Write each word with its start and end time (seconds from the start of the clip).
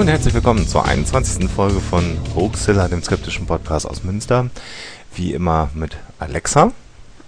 Und 0.00 0.08
herzlich 0.08 0.32
willkommen 0.32 0.66
zur 0.66 0.86
21. 0.86 1.50
Folge 1.50 1.78
von 1.78 2.16
Hoaxilla, 2.34 2.88
dem 2.88 3.02
skeptischen 3.02 3.44
Podcast 3.44 3.86
aus 3.86 4.02
Münster. 4.02 4.48
Wie 5.14 5.34
immer 5.34 5.68
mit 5.74 5.98
Alexa. 6.18 6.72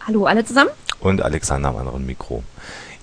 Hallo 0.07 0.25
alle 0.25 0.43
zusammen. 0.43 0.71
Und 0.99 1.21
Alexander 1.21 1.69
am 1.69 1.77
anderen 1.77 2.07
Mikro. 2.07 2.43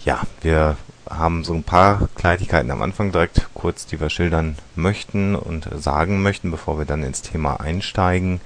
Ja, 0.03 0.23
wir 0.41 0.75
haben 1.07 1.43
so 1.43 1.53
ein 1.53 1.61
paar 1.61 2.09
Kleinigkeiten 2.15 2.71
am 2.71 2.81
Anfang 2.81 3.11
direkt 3.11 3.47
kurz, 3.53 3.85
die 3.85 4.01
wir 4.01 4.09
schildern 4.09 4.55
möchten 4.75 5.35
und 5.35 5.69
sagen 5.77 6.23
möchten, 6.23 6.49
bevor 6.49 6.79
wir 6.79 6.85
dann 6.85 7.03
ins 7.03 7.21
Thema 7.21 7.59
einsteigen. 7.59 8.41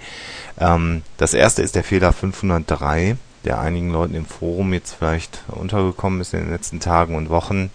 Ähm, 0.60 1.04
das 1.16 1.34
erste 1.34 1.62
ist 1.62 1.76
der 1.76 1.86
Fehler 1.86 2.12
503, 2.12 3.16
der 3.46 3.62
einigen 3.62 3.92
Leuten 3.92 4.16
im 4.16 4.26
Forum 4.26 4.74
jetzt 4.74 4.96
vielleicht 4.96 5.44
untergekommen 5.48 6.20
ist 6.20 6.34
in 6.34 6.42
den 6.42 6.52
letzten 6.52 6.82
Tagen 6.82 7.16
und 7.16 7.30
Wochen. 7.30 7.72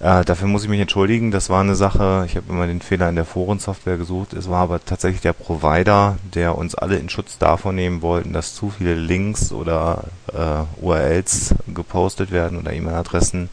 Äh, 0.00 0.24
dafür 0.24 0.48
muss 0.48 0.64
ich 0.64 0.68
mich 0.68 0.80
entschuldigen. 0.80 1.30
Das 1.30 1.50
war 1.50 1.60
eine 1.60 1.76
Sache, 1.76 2.24
ich 2.26 2.36
habe 2.36 2.50
immer 2.50 2.66
den 2.66 2.80
Fehler 2.80 3.08
in 3.08 3.14
der 3.14 3.24
Forensoftware 3.24 3.96
gesucht. 3.96 4.32
Es 4.32 4.48
war 4.48 4.62
aber 4.62 4.84
tatsächlich 4.84 5.20
der 5.20 5.32
Provider, 5.32 6.18
der 6.34 6.58
uns 6.58 6.74
alle 6.74 6.96
in 6.96 7.08
Schutz 7.08 7.38
davon 7.38 7.76
nehmen 7.76 8.02
wollten, 8.02 8.32
dass 8.32 8.54
zu 8.54 8.70
viele 8.70 8.94
Links 8.94 9.52
oder 9.52 10.04
äh, 10.32 10.82
URLs 10.82 11.54
gepostet 11.72 12.30
werden 12.30 12.58
oder 12.58 12.72
E-Mail-Adressen. 12.72 13.48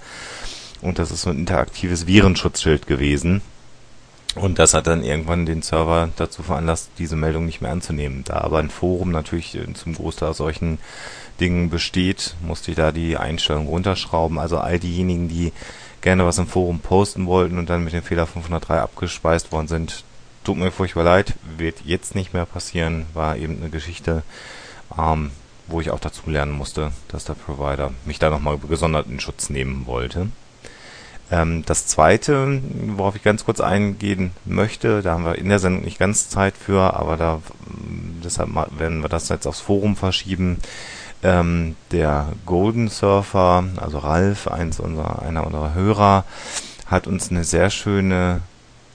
Und 0.82 0.98
das 0.98 1.12
ist 1.12 1.22
so 1.22 1.30
ein 1.30 1.40
interaktives 1.40 2.08
Virenschutzschild 2.08 2.88
gewesen. 2.88 3.42
Und 4.36 4.60
das 4.60 4.74
hat 4.74 4.88
dann 4.88 5.04
irgendwann 5.04 5.46
den 5.46 5.62
Server 5.62 6.10
dazu 6.16 6.42
veranlasst, 6.42 6.92
diese 6.98 7.18
Meldung 7.18 7.46
nicht 7.46 7.62
mehr 7.62 7.72
anzunehmen. 7.72 8.24
Da 8.24 8.36
aber 8.36 8.60
ein 8.60 8.70
Forum 8.70 9.12
natürlich 9.12 9.56
äh, 9.56 9.74
zum 9.74 9.94
Großteil 9.94 10.30
aus 10.30 10.38
solchen 10.38 10.80
Dingen 11.40 11.70
besteht, 11.70 12.36
musste 12.42 12.72
ich 12.72 12.78
da 12.78 12.92
die 12.92 13.18
Einstellung 13.18 13.68
runterschrauben. 13.68 14.40
Also 14.40 14.58
all 14.58 14.80
diejenigen, 14.80 15.28
die 15.28 15.52
gerne 16.02 16.26
was 16.26 16.38
im 16.38 16.48
Forum 16.48 16.80
posten 16.80 17.26
wollten 17.28 17.58
und 17.58 17.70
dann 17.70 17.84
mit 17.84 17.94
dem 17.94 18.04
Fehler 18.04 18.28
503 18.28 18.80
abgespeist 18.80 19.52
worden 19.52 19.68
sind. 19.68 20.04
Tut 20.44 20.58
mir 20.58 20.72
furchtbar 20.72 21.04
leid, 21.04 21.36
wird 21.58 21.82
jetzt 21.86 22.16
nicht 22.16 22.34
mehr 22.34 22.46
passieren, 22.46 23.06
war 23.14 23.38
eben 23.38 23.58
eine 23.58 23.70
Geschichte, 23.70 24.24
ähm, 24.98 25.32
wo 25.68 25.80
ich 25.80 25.92
auch 25.92 26.00
dazu 26.00 26.30
lernen 26.30 26.52
musste, 26.52 26.92
dass 27.08 27.26
der 27.26 27.34
Provider 27.34 27.92
mich 28.06 28.20
da 28.20 28.30
nochmal 28.30 28.58
gesondert 28.58 29.08
in 29.08 29.20
Schutz 29.20 29.50
nehmen 29.50 29.86
wollte. 29.86 30.28
Ähm, 31.32 31.64
das 31.66 31.88
zweite, 31.88 32.62
worauf 32.98 33.16
ich 33.16 33.24
ganz 33.24 33.46
kurz 33.46 33.62
eingehen 33.62 34.32
möchte, 34.44 35.02
da 35.02 35.14
haben 35.14 35.26
wir 35.26 35.38
in 35.38 35.50
der 35.50 35.60
Sendung 35.60 35.84
nicht 35.84 36.00
ganz 36.00 36.30
Zeit 36.30 36.56
für, 36.58 36.96
aber 36.96 37.18
da 37.18 37.42
deshalb 38.24 38.50
werden 38.78 39.02
wir 39.02 39.10
das 39.10 39.30
jetzt 39.30 39.48
aufs 39.48 39.62
Forum 39.62 39.96
verschieben. 39.96 40.58
Ähm, 41.24 41.76
der 41.92 42.30
Golden 42.46 42.88
Surfer, 42.88 43.64
also 43.78 44.00
Ralf, 44.00 44.48
eins 44.48 44.80
unserer, 44.80 45.22
einer 45.22 45.46
unserer 45.46 45.74
Hörer, 45.74 46.26
hat 46.88 47.08
uns 47.08 47.30
eine 47.30 47.44
sehr 47.44 47.70
schöne 47.70 48.42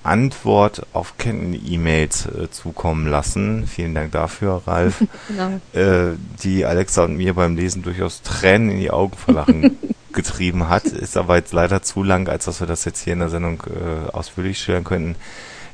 Antwort 0.07 0.87
auf 0.93 1.19
Kennen-E-Mails 1.19 2.27
äh, 2.27 2.51
zukommen 2.51 3.07
lassen. 3.09 3.67
Vielen 3.67 3.95
Dank 3.95 4.13
dafür, 4.13 4.63
Ralf. 4.67 5.05
genau. 5.29 5.61
äh, 5.73 6.17
die 6.43 6.65
Alexa 6.65 7.05
und 7.05 7.17
mir 7.17 7.35
beim 7.35 7.57
Lesen 7.57 7.83
durchaus 7.83 8.23
Tränen 8.23 8.71
in 8.71 8.79
die 8.79 8.91
Augen 8.91 9.17
verlachen 9.17 9.77
getrieben 10.13 10.69
hat. 10.69 10.85
Ist 10.85 11.17
aber 11.17 11.37
jetzt 11.37 11.53
leider 11.53 11.83
zu 11.83 12.03
lang, 12.03 12.29
als 12.29 12.45
dass 12.47 12.61
wir 12.61 12.67
das 12.67 12.85
jetzt 12.85 13.03
hier 13.03 13.13
in 13.15 13.19
der 13.19 13.29
Sendung 13.29 13.63
äh, 13.67 14.11
ausführlich 14.11 14.59
schildern 14.59 14.85
könnten. 14.85 15.17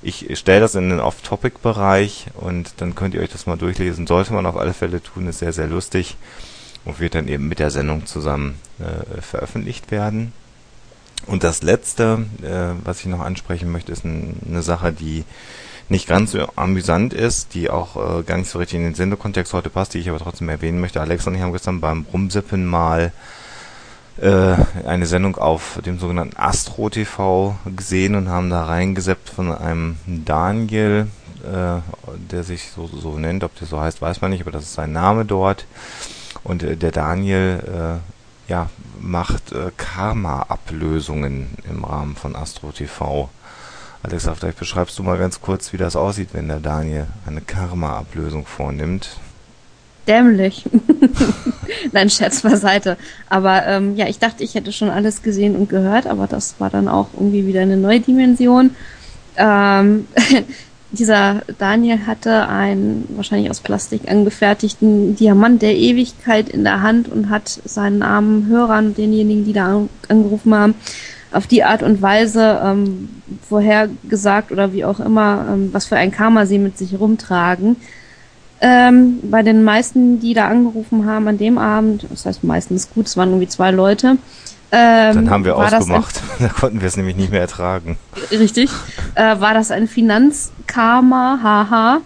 Ich 0.04 0.36
stelle 0.36 0.60
das 0.60 0.74
in 0.74 0.90
den 0.90 0.98
Off-Topic-Bereich 0.98 2.26
und 2.34 2.74
dann 2.78 2.96
könnt 2.96 3.14
ihr 3.14 3.20
euch 3.20 3.30
das 3.30 3.46
mal 3.46 3.56
durchlesen. 3.56 4.08
Sollte 4.08 4.32
man 4.32 4.46
auf 4.46 4.56
alle 4.56 4.72
Fälle 4.72 5.00
tun, 5.00 5.28
ist 5.28 5.38
sehr, 5.38 5.52
sehr 5.52 5.68
lustig 5.68 6.16
und 6.84 7.00
wird 7.00 7.14
dann 7.14 7.28
eben 7.28 7.48
mit 7.48 7.58
der 7.58 7.70
Sendung 7.70 8.06
zusammen 8.06 8.56
äh, 8.78 9.20
veröffentlicht 9.20 9.90
werden. 9.90 10.32
Und 11.26 11.44
das 11.44 11.62
letzte, 11.62 12.24
äh, 12.42 12.74
was 12.84 13.00
ich 13.00 13.06
noch 13.06 13.20
ansprechen 13.20 13.70
möchte, 13.70 13.92
ist 13.92 14.04
ein, 14.04 14.36
eine 14.48 14.62
Sache, 14.62 14.92
die 14.92 15.24
nicht 15.88 16.08
ganz 16.08 16.32
so 16.32 16.48
amüsant 16.56 17.14
ist, 17.14 17.54
die 17.54 17.70
auch 17.70 17.96
äh, 17.96 18.22
gar 18.22 18.38
nicht 18.38 18.50
so 18.50 18.58
richtig 18.58 18.78
in 18.78 18.84
den 18.84 18.94
Sendekontext 18.94 19.52
heute 19.52 19.70
passt, 19.70 19.94
die 19.94 19.98
ich 19.98 20.08
aber 20.08 20.18
trotzdem 20.18 20.48
erwähnen 20.48 20.80
möchte. 20.80 21.00
Alex 21.00 21.26
und 21.26 21.34
ich 21.34 21.42
haben 21.42 21.52
gestern 21.52 21.80
beim 21.80 22.06
Rumsippen 22.12 22.66
mal 22.66 23.12
äh, 24.20 24.54
eine 24.86 25.06
Sendung 25.06 25.36
auf 25.36 25.78
dem 25.84 25.98
sogenannten 25.98 26.36
Astro 26.36 26.90
TV 26.90 27.56
gesehen 27.76 28.14
und 28.14 28.28
haben 28.28 28.50
da 28.50 28.64
reingeseppt 28.64 29.28
von 29.28 29.52
einem 29.52 29.96
Daniel, 30.06 31.06
äh, 31.44 31.80
der 32.30 32.42
sich 32.42 32.70
so, 32.74 32.86
so 32.86 33.18
nennt, 33.18 33.44
ob 33.44 33.56
der 33.56 33.68
so 33.68 33.80
heißt, 33.80 34.02
weiß 34.02 34.20
man 34.20 34.30
nicht, 34.30 34.42
aber 34.42 34.50
das 34.50 34.64
ist 34.64 34.74
sein 34.74 34.92
Name 34.92 35.24
dort. 35.24 35.66
Und 36.44 36.62
äh, 36.62 36.76
der 36.76 36.90
Daniel 36.90 38.00
äh, 38.48 38.50
ja, 38.50 38.70
macht 39.00 39.52
äh, 39.52 39.70
Karma-Ablösungen 39.76 41.50
im 41.68 41.84
Rahmen 41.84 42.16
von 42.16 42.36
Astro 42.36 42.72
TV. 42.72 43.28
Alexa, 44.02 44.34
vielleicht 44.34 44.58
beschreibst 44.58 44.98
du 44.98 45.02
mal 45.02 45.18
ganz 45.18 45.40
kurz, 45.40 45.72
wie 45.72 45.76
das 45.76 45.94
aussieht, 45.94 46.30
wenn 46.32 46.48
der 46.48 46.60
Daniel 46.60 47.06
eine 47.26 47.40
Karma-Ablösung 47.40 48.46
vornimmt 48.46 49.16
dämlich. 50.06 50.64
Nein, 51.92 52.10
Scherz 52.10 52.42
beiseite. 52.42 52.96
Aber 53.28 53.66
ähm, 53.66 53.96
ja, 53.96 54.08
ich 54.08 54.18
dachte, 54.18 54.42
ich 54.42 54.54
hätte 54.54 54.72
schon 54.72 54.90
alles 54.90 55.22
gesehen 55.22 55.56
und 55.56 55.68
gehört, 55.68 56.06
aber 56.06 56.26
das 56.26 56.56
war 56.58 56.70
dann 56.70 56.88
auch 56.88 57.08
irgendwie 57.14 57.46
wieder 57.46 57.62
eine 57.62 57.76
neue 57.76 58.00
Dimension. 58.00 58.74
Ähm, 59.36 60.06
dieser 60.92 61.42
Daniel 61.58 62.06
hatte 62.06 62.48
einen 62.48 63.08
wahrscheinlich 63.16 63.50
aus 63.50 63.60
Plastik 63.60 64.10
angefertigten 64.10 65.16
Diamant 65.16 65.62
der 65.62 65.76
Ewigkeit 65.76 66.48
in 66.48 66.64
der 66.64 66.82
Hand 66.82 67.08
und 67.08 67.30
hat 67.30 67.48
seinen 67.64 68.02
armen 68.02 68.46
Hörern, 68.46 68.94
denjenigen, 68.94 69.44
die 69.44 69.52
da 69.52 69.82
angerufen 70.08 70.54
haben, 70.54 70.74
auf 71.32 71.46
die 71.46 71.64
Art 71.64 71.82
und 71.82 72.02
Weise 72.02 72.60
ähm, 72.62 73.08
vorhergesagt 73.48 74.52
oder 74.52 74.72
wie 74.72 74.84
auch 74.84 75.00
immer, 75.00 75.46
ähm, 75.50 75.70
was 75.72 75.86
für 75.86 75.96
ein 75.96 76.10
Karma 76.10 76.44
sie 76.44 76.58
mit 76.58 76.76
sich 76.76 76.98
rumtragen. 76.98 77.76
Ähm, 78.60 79.18
bei 79.22 79.42
den 79.42 79.64
meisten, 79.64 80.20
die 80.20 80.34
da 80.34 80.48
angerufen 80.48 81.06
haben 81.06 81.26
an 81.26 81.38
dem 81.38 81.58
Abend, 81.58 82.06
das 82.10 82.26
heißt 82.26 82.44
meistens 82.44 82.90
gut, 82.90 83.06
es 83.06 83.16
waren 83.16 83.30
irgendwie 83.30 83.48
zwei 83.48 83.70
Leute. 83.70 84.18
Ähm, 84.74 85.14
Dann 85.14 85.30
haben 85.30 85.44
wir 85.44 85.56
ausgemacht. 85.56 86.22
da 86.38 86.48
konnten 86.48 86.80
wir 86.80 86.88
es 86.88 86.96
nämlich 86.96 87.14
nicht 87.14 87.30
mehr 87.30 87.42
ertragen. 87.42 87.98
Richtig. 88.30 88.70
Äh, 89.14 89.38
war 89.38 89.52
das 89.52 89.70
ein 89.70 89.86
Finanzkarma, 89.86 91.40
haha. 91.42 92.00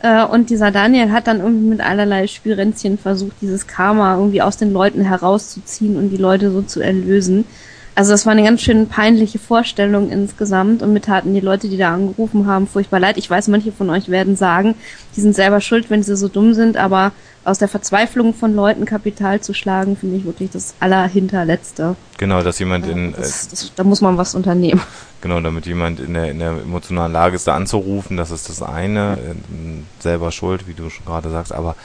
Äh, 0.00 0.24
und 0.24 0.48
dieser 0.50 0.70
Daniel 0.70 1.10
hat 1.10 1.26
dann 1.26 1.40
irgendwie 1.40 1.66
mit 1.66 1.80
allerlei 1.80 2.28
Spielränzchen 2.28 2.98
versucht, 2.98 3.36
dieses 3.40 3.66
Karma 3.66 4.14
irgendwie 4.14 4.42
aus 4.42 4.56
den 4.56 4.72
Leuten 4.72 5.02
herauszuziehen 5.02 5.96
und 5.96 6.10
die 6.10 6.16
Leute 6.16 6.52
so 6.52 6.62
zu 6.62 6.80
erlösen. 6.80 7.46
Also 7.96 8.10
das 8.10 8.26
war 8.26 8.32
eine 8.32 8.42
ganz 8.42 8.60
schön 8.60 8.88
peinliche 8.88 9.38
Vorstellung 9.38 10.10
insgesamt 10.10 10.82
und 10.82 10.92
mir 10.92 11.00
taten 11.00 11.32
die 11.32 11.40
Leute, 11.40 11.68
die 11.68 11.76
da 11.76 11.94
angerufen 11.94 12.46
haben, 12.46 12.66
furchtbar 12.66 12.98
leid. 12.98 13.18
Ich 13.18 13.30
weiß, 13.30 13.46
manche 13.48 13.70
von 13.70 13.88
euch 13.88 14.08
werden 14.08 14.34
sagen, 14.34 14.74
die 15.14 15.20
sind 15.20 15.34
selber 15.36 15.60
schuld, 15.60 15.90
wenn 15.90 16.02
sie 16.02 16.16
so 16.16 16.26
dumm 16.26 16.54
sind, 16.54 16.76
aber 16.76 17.12
aus 17.44 17.58
der 17.58 17.68
Verzweiflung 17.68 18.34
von 18.34 18.54
Leuten 18.54 18.84
Kapital 18.84 19.40
zu 19.40 19.54
schlagen, 19.54 19.96
finde 19.96 20.16
ich 20.16 20.24
wirklich 20.24 20.50
das 20.50 20.74
Allerhinterletzte. 20.80 21.94
Genau, 22.18 22.42
dass 22.42 22.58
jemand 22.58 22.86
in... 22.88 23.12
Das, 23.12 23.48
das, 23.48 23.72
da 23.76 23.84
muss 23.84 24.00
man 24.00 24.18
was 24.18 24.34
unternehmen. 24.34 24.80
Genau, 25.20 25.40
damit 25.40 25.64
jemand 25.64 26.00
in 26.00 26.12
der, 26.12 26.30
in 26.30 26.38
der 26.38 26.50
emotionalen 26.50 27.10
Lage 27.10 27.34
ist, 27.34 27.46
da 27.46 27.54
anzurufen, 27.54 28.18
das 28.18 28.30
ist 28.30 28.50
das 28.50 28.60
eine, 28.60 29.14
äh, 29.14 30.02
selber 30.02 30.30
schuld, 30.30 30.68
wie 30.68 30.74
du 30.74 30.90
schon 30.90 31.06
gerade 31.06 31.30
sagst, 31.30 31.50
aber 31.50 31.76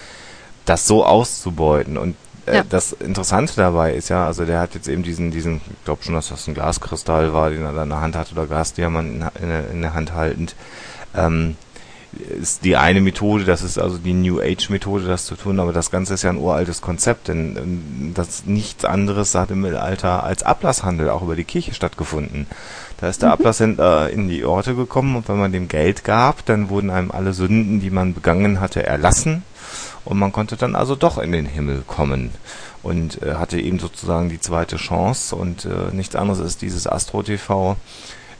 das 0.65 0.85
so 0.85 1.05
auszubeuten 1.05 1.97
und 1.97 2.11
äh, 2.11 2.28
ja. 2.53 2.63
das 2.67 2.93
Interessante 2.93 3.53
dabei 3.55 3.94
ist 3.94 4.09
ja, 4.09 4.25
also 4.25 4.45
der 4.45 4.59
hat 4.59 4.75
jetzt 4.75 4.88
eben 4.88 5.03
diesen, 5.03 5.31
diesen, 5.31 5.57
ich 5.57 5.85
glaube 5.85 6.03
schon, 6.03 6.15
dass 6.15 6.29
das 6.29 6.47
ein 6.47 6.53
Glaskristall 6.53 7.33
war, 7.33 7.50
den 7.50 7.63
er 7.63 7.74
da 7.74 7.83
in 7.83 7.89
der 7.89 8.01
Hand 8.01 8.15
hat 8.15 8.31
oder 8.31 8.47
Gasdiamant 8.47 9.24
in, 9.41 9.50
in, 9.50 9.71
in 9.71 9.81
der 9.81 9.94
Hand 9.94 10.13
haltend. 10.13 10.56
Ähm, 11.15 11.56
ist 12.41 12.65
die 12.65 12.75
eine 12.75 13.01
Methode, 13.01 13.45
das 13.45 13.62
ist 13.62 13.77
also 13.77 13.97
die 13.97 14.13
New 14.13 14.39
Age 14.39 14.69
Methode, 14.69 15.06
das 15.06 15.25
zu 15.25 15.35
tun, 15.35 15.59
aber 15.59 15.74
das 15.74 15.91
Ganze 15.91 16.15
ist 16.15 16.24
ja 16.24 16.31
ein 16.31 16.38
uraltes 16.38 16.81
Konzept, 16.81 17.27
denn 17.27 17.56
ähm, 17.56 18.12
das 18.15 18.45
nichts 18.45 18.83
anderes 18.83 19.35
hat 19.35 19.51
im 19.51 19.62
Mittelalter 19.62 20.24
als 20.24 20.41
Ablasshandel 20.41 21.09
auch 21.09 21.21
über 21.21 21.35
die 21.35 21.44
Kirche 21.44 21.74
stattgefunden. 21.74 22.47
Da 23.00 23.09
ist 23.09 23.21
der 23.21 23.29
mhm. 23.29 23.33
Ablasshändler 23.33 24.09
in 24.09 24.27
die 24.27 24.44
Orte 24.44 24.74
gekommen 24.75 25.15
und 25.15 25.29
wenn 25.29 25.38
man 25.38 25.51
dem 25.51 25.68
Geld 25.68 26.03
gab, 26.03 26.45
dann 26.45 26.69
wurden 26.69 26.89
einem 26.89 27.12
alle 27.12 27.33
Sünden, 27.33 27.79
die 27.79 27.91
man 27.91 28.13
begangen 28.13 28.59
hatte, 28.59 28.83
erlassen 28.85 29.44
und 30.06 30.18
man 30.18 30.31
konnte 30.31 30.56
dann 30.57 30.75
also 30.75 30.96
doch 30.96 31.18
in 31.18 31.31
den 31.31 31.46
Himmel 31.46 31.84
kommen 31.86 32.31
und 32.84 33.22
äh, 33.22 33.36
hatte 33.36 33.60
eben 33.60 33.80
sozusagen 33.80 34.30
die 34.30 34.40
zweite 34.40 34.78
Chance 34.78 35.36
und 35.36 35.66
äh, 35.66 35.94
nichts 35.94 36.16
anderes 36.16 36.40
ist 36.40 36.62
dieses 36.62 36.88
Astro 36.88 37.24
TV, 37.24 37.75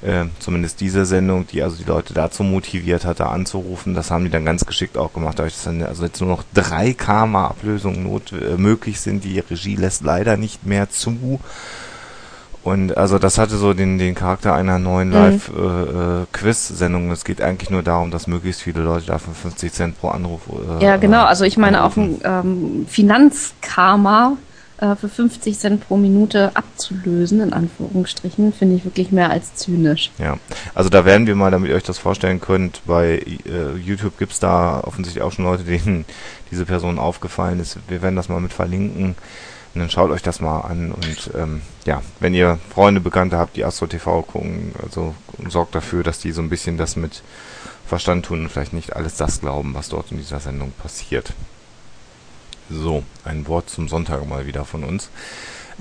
äh, 0.02 0.26
zumindest 0.40 0.80
diese 0.80 1.06
Sendung, 1.06 1.46
die 1.48 1.62
also 1.62 1.76
die 1.76 1.84
Leute 1.84 2.14
dazu 2.14 2.44
motiviert 2.44 3.04
hatte 3.06 3.28
anzurufen. 3.28 3.94
Das 3.94 4.12
haben 4.12 4.24
die 4.24 4.30
dann 4.30 4.46
ganz 4.46 4.66
geschickt 4.66 4.98
auch 4.98 5.14
gemacht, 5.14 5.40
dadurch, 5.40 5.56
dass 5.56 5.66
dann 5.66 5.84
also 5.84 6.06
jetzt 6.06 6.22
nur 6.22 6.30
noch 6.30 6.44
drei 6.54 6.94
Karma-Ablösungen 6.94 8.22
äh, 8.32 8.58
möglich 8.58 9.02
sind. 9.02 9.24
Die 9.24 9.40
Regie 9.40 9.76
lässt 9.76 10.04
leider 10.04 10.38
nicht 10.38 10.66
mehr 10.66 10.90
zu. 10.90 11.40
Und 12.64 12.98
also 12.98 13.20
das 13.20 13.38
hatte 13.38 13.56
so 13.56 13.74
den, 13.74 13.98
den 13.98 14.16
Charakter 14.16 14.54
einer 14.54 14.80
neuen. 14.80 15.12
Live-Quiz-Sendung. 15.12 17.04
Mhm. 17.04 17.10
Äh, 17.10 17.12
äh, 17.12 17.16
es 17.16 17.24
geht 17.24 17.42
eigentlich 17.42 17.70
nur 17.70 17.84
darum, 17.84 18.12
dass 18.12 18.28
möglichst 18.28 18.62
viele 18.62 18.82
Leute 18.82 19.06
dafür 19.08 19.34
50 19.34 19.72
Cent 19.72 20.00
pro 20.00 20.10
Anruf. 20.10 20.42
Äh, 20.80 20.84
ja, 20.84 20.98
genau. 20.98 21.24
Also 21.24 21.46
ich 21.46 21.58
meine 21.58 21.84
auch 21.84 21.96
ein 21.96 22.20
ähm, 22.24 22.86
Finanzkarma 22.88 24.38
äh, 24.82 24.96
für 24.96 25.10
50 25.10 25.58
Cent 25.58 25.88
pro 25.88 25.98
Minute 25.98 26.52
abzulösen, 26.54 27.42
in 27.42 27.54
Anführungsstrichen, 27.54 28.54
finde 28.54 28.76
ich 28.76 28.86
wirklich 28.86 29.12
mehr 29.12 29.30
als 29.30 29.56
zynisch. 29.56 30.12
Ja, 30.18 30.38
also 30.74 30.90
da 30.90 31.04
werden 31.04 31.28
wir 31.28 31.36
mal, 31.36 31.52
damit 31.52 31.70
ihr 31.70 31.76
euch 31.76 31.84
das 31.84 31.98
vorstellen 31.98 32.40
könnt, 32.40 32.82
bei 32.86 33.22
äh, 33.46 33.78
YouTube 33.78 34.18
gibt's 34.18 34.40
da 34.40 34.82
offensichtlich 34.82 35.22
auch 35.22 35.32
schon 35.32 35.46
Leute, 35.46 35.64
denen 35.64 36.06
diese 36.52 36.66
Person 36.66 36.98
aufgefallen 36.98 37.60
ist. 37.60 37.78
Wir 37.88 38.02
werden 38.02 38.16
das 38.16 38.30
mal 38.30 38.40
mit 38.40 38.54
verlinken. 38.54 39.16
Und 39.74 39.82
dann 39.82 39.90
schaut 39.90 40.10
euch 40.10 40.24
das 40.24 40.42
mal 40.42 40.62
an 40.62 40.92
und 40.92 41.32
ähm, 41.36 41.62
ja, 41.86 42.02
wenn 42.20 42.34
ihr 42.34 42.58
Freunde, 42.74 43.02
Bekannte 43.02 43.38
habt, 43.38 43.56
die 43.56 43.64
Astro 43.64 43.86
TV 43.86 44.24
gucken, 44.24 44.74
also 44.82 45.14
sorgt 45.48 45.76
dafür, 45.76 46.04
dass 46.04 46.20
die 46.20 46.32
so 46.32 46.42
ein 46.42 46.50
bisschen 46.50 46.78
das 46.78 46.96
mit 46.96 47.22
Verstand 47.86 48.26
tun 48.26 48.42
und 48.42 48.50
vielleicht 48.50 48.74
nicht 48.74 48.96
alles 48.96 49.16
das 49.16 49.42
glauben, 49.42 49.74
was 49.76 49.90
dort 49.90 50.12
in 50.12 50.18
dieser 50.18 50.40
Sendung 50.40 50.72
passiert. 50.72 51.34
So, 52.70 53.04
ein 53.26 53.48
Wort 53.48 53.70
zum 53.70 53.88
Sonntag 53.88 54.28
mal 54.28 54.48
wieder 54.48 54.66
von 54.66 54.84
uns. 54.84 55.10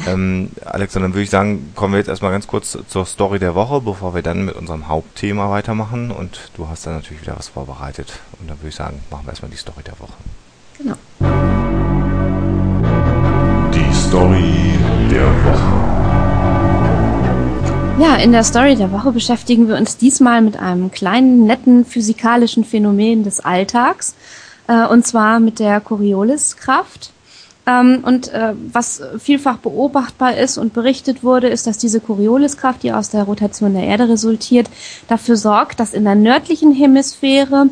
Ähm, 0.06 0.50
Alex, 0.64 0.93
dann 0.93 1.02
würde 1.02 1.23
ich 1.23 1.31
sagen, 1.31 1.73
kommen 1.75 1.93
wir 1.93 1.99
jetzt 1.99 2.08
erstmal 2.08 2.31
ganz 2.31 2.46
kurz 2.46 2.79
zur 2.87 3.06
Story 3.06 3.38
der 3.38 3.55
Woche, 3.55 3.81
bevor 3.81 4.14
wir 4.14 4.23
dann 4.23 4.44
mit 4.44 4.55
unserem 4.55 4.88
Hauptthema 4.88 5.50
weitermachen. 5.50 6.11
Und 6.11 6.50
du 6.56 6.69
hast 6.69 6.87
dann 6.87 6.94
natürlich 6.94 7.23
wieder 7.23 7.37
was 7.37 7.49
vorbereitet. 7.49 8.20
Und 8.41 8.49
dann 8.49 8.58
würde 8.58 8.69
ich 8.69 8.76
sagen, 8.76 9.00
machen 9.11 9.26
wir 9.26 9.31
erstmal 9.31 9.50
die 9.50 9.56
Story 9.56 9.82
der 9.84 9.99
Woche. 9.99 10.14
Genau. 10.79 11.38
Story 14.08 14.72
der 15.10 15.26
Woche. 15.44 15.69
Ja, 18.02 18.16
in 18.16 18.32
der 18.32 18.43
Story 18.43 18.75
der 18.75 18.90
Woche 18.90 19.12
beschäftigen 19.12 19.69
wir 19.69 19.76
uns 19.76 19.99
diesmal 19.99 20.40
mit 20.40 20.58
einem 20.58 20.90
kleinen, 20.90 21.44
netten 21.44 21.84
physikalischen 21.84 22.64
Phänomen 22.64 23.22
des 23.22 23.40
Alltags, 23.40 24.14
äh, 24.66 24.87
und 24.87 25.06
zwar 25.06 25.40
mit 25.40 25.58
der 25.58 25.81
Corioliskraft. 25.81 27.10
Ähm, 27.66 27.99
und 28.02 28.32
äh, 28.32 28.55
was 28.72 29.02
vielfach 29.19 29.58
beobachtbar 29.58 30.38
ist 30.38 30.56
und 30.56 30.72
berichtet 30.72 31.22
wurde, 31.22 31.49
ist, 31.49 31.66
dass 31.66 31.76
diese 31.76 32.00
Corioliskraft, 32.00 32.84
die 32.84 32.94
aus 32.94 33.10
der 33.10 33.25
Rotation 33.25 33.75
der 33.75 33.84
Erde 33.84 34.08
resultiert, 34.08 34.70
dafür 35.08 35.37
sorgt, 35.37 35.81
dass 35.81 35.93
in 35.93 36.05
der 36.05 36.14
nördlichen 36.14 36.72
Hemisphäre 36.72 37.66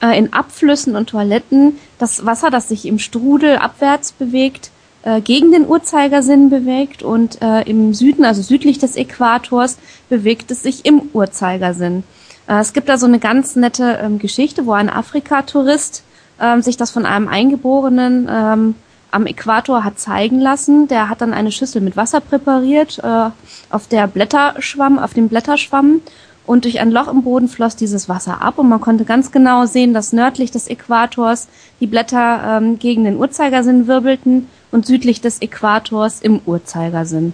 äh, 0.00 0.16
in 0.16 0.32
Abflüssen 0.32 0.94
und 0.94 1.08
Toiletten 1.10 1.80
das 1.98 2.24
Wasser, 2.24 2.48
das 2.50 2.68
sich 2.68 2.86
im 2.86 3.00
Strudel 3.00 3.56
abwärts 3.56 4.12
bewegt, 4.12 4.70
äh, 5.02 5.20
gegen 5.20 5.52
den 5.52 5.66
Uhrzeigersinn 5.66 6.50
bewegt 6.50 7.02
und 7.02 7.40
äh, 7.42 7.62
im 7.62 7.94
Süden, 7.94 8.24
also 8.24 8.42
südlich 8.42 8.78
des 8.78 8.96
Äquators, 8.96 9.78
bewegt 10.08 10.50
es 10.50 10.62
sich 10.62 10.84
im 10.84 11.02
Uhrzeigersinn. 11.12 12.04
Äh, 12.46 12.60
es 12.60 12.72
gibt 12.72 12.88
da 12.88 12.98
so 12.98 13.06
eine 13.06 13.18
ganz 13.18 13.56
nette 13.56 13.98
ähm, 14.02 14.18
Geschichte, 14.18 14.66
wo 14.66 14.72
ein 14.72 14.90
Afrika-Tourist 14.90 16.02
ähm, 16.40 16.62
sich 16.62 16.76
das 16.76 16.90
von 16.90 17.06
einem 17.06 17.28
Eingeborenen 17.28 18.28
ähm, 18.30 18.74
am 19.10 19.26
Äquator 19.26 19.84
hat 19.84 19.98
zeigen 19.98 20.40
lassen. 20.40 20.88
Der 20.88 21.08
hat 21.08 21.20
dann 21.20 21.32
eine 21.32 21.52
Schüssel 21.52 21.80
mit 21.80 21.96
Wasser 21.96 22.20
präpariert, 22.20 23.00
äh, 23.02 23.30
auf 23.70 23.88
der 23.88 24.06
Blätter 24.06 24.54
schwamm, 24.58 24.98
auf 24.98 25.14
dem 25.14 25.28
Blätter 25.28 25.56
schwamm 25.56 26.00
und 26.46 26.64
durch 26.64 26.80
ein 26.80 26.90
Loch 26.90 27.08
im 27.08 27.22
Boden 27.22 27.48
floss 27.48 27.76
dieses 27.76 28.08
Wasser 28.08 28.42
ab 28.42 28.58
und 28.58 28.68
man 28.68 28.80
konnte 28.80 29.04
ganz 29.04 29.30
genau 29.30 29.66
sehen, 29.66 29.94
dass 29.94 30.12
nördlich 30.12 30.50
des 30.50 30.68
Äquators 30.68 31.48
die 31.80 31.86
Blätter 31.86 32.58
ähm, 32.58 32.78
gegen 32.78 33.04
den 33.04 33.16
Uhrzeigersinn 33.16 33.86
wirbelten 33.86 34.48
und 34.70 34.86
südlich 34.86 35.20
des 35.20 35.40
Äquators 35.42 36.20
im 36.20 36.40
Uhrzeigersinn. 36.46 37.32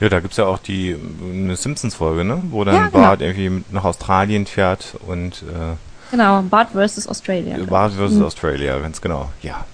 Ja, 0.00 0.08
da 0.08 0.20
gibt's 0.20 0.36
ja 0.36 0.46
auch 0.46 0.58
die 0.58 0.96
eine 1.22 1.56
Simpsons-Folge, 1.56 2.24
ne? 2.24 2.42
Wo 2.50 2.64
dann 2.64 2.74
Ja, 2.74 2.86
genau. 2.88 2.98
Bart 3.04 3.20
irgendwie 3.22 3.64
nach 3.70 3.84
Australien 3.84 4.46
fährt 4.46 4.96
und 5.06 5.42
äh, 5.42 5.76
Genau, 6.10 6.42
Bart 6.42 6.70
versus 6.72 7.06
Australia. 7.08 7.56
Bart 7.64 7.92
versus 7.94 8.18
Mhm. 8.18 8.24
Australia, 8.24 8.78
ganz 8.78 9.00
genau. 9.00 9.30
Ja. 9.42 9.64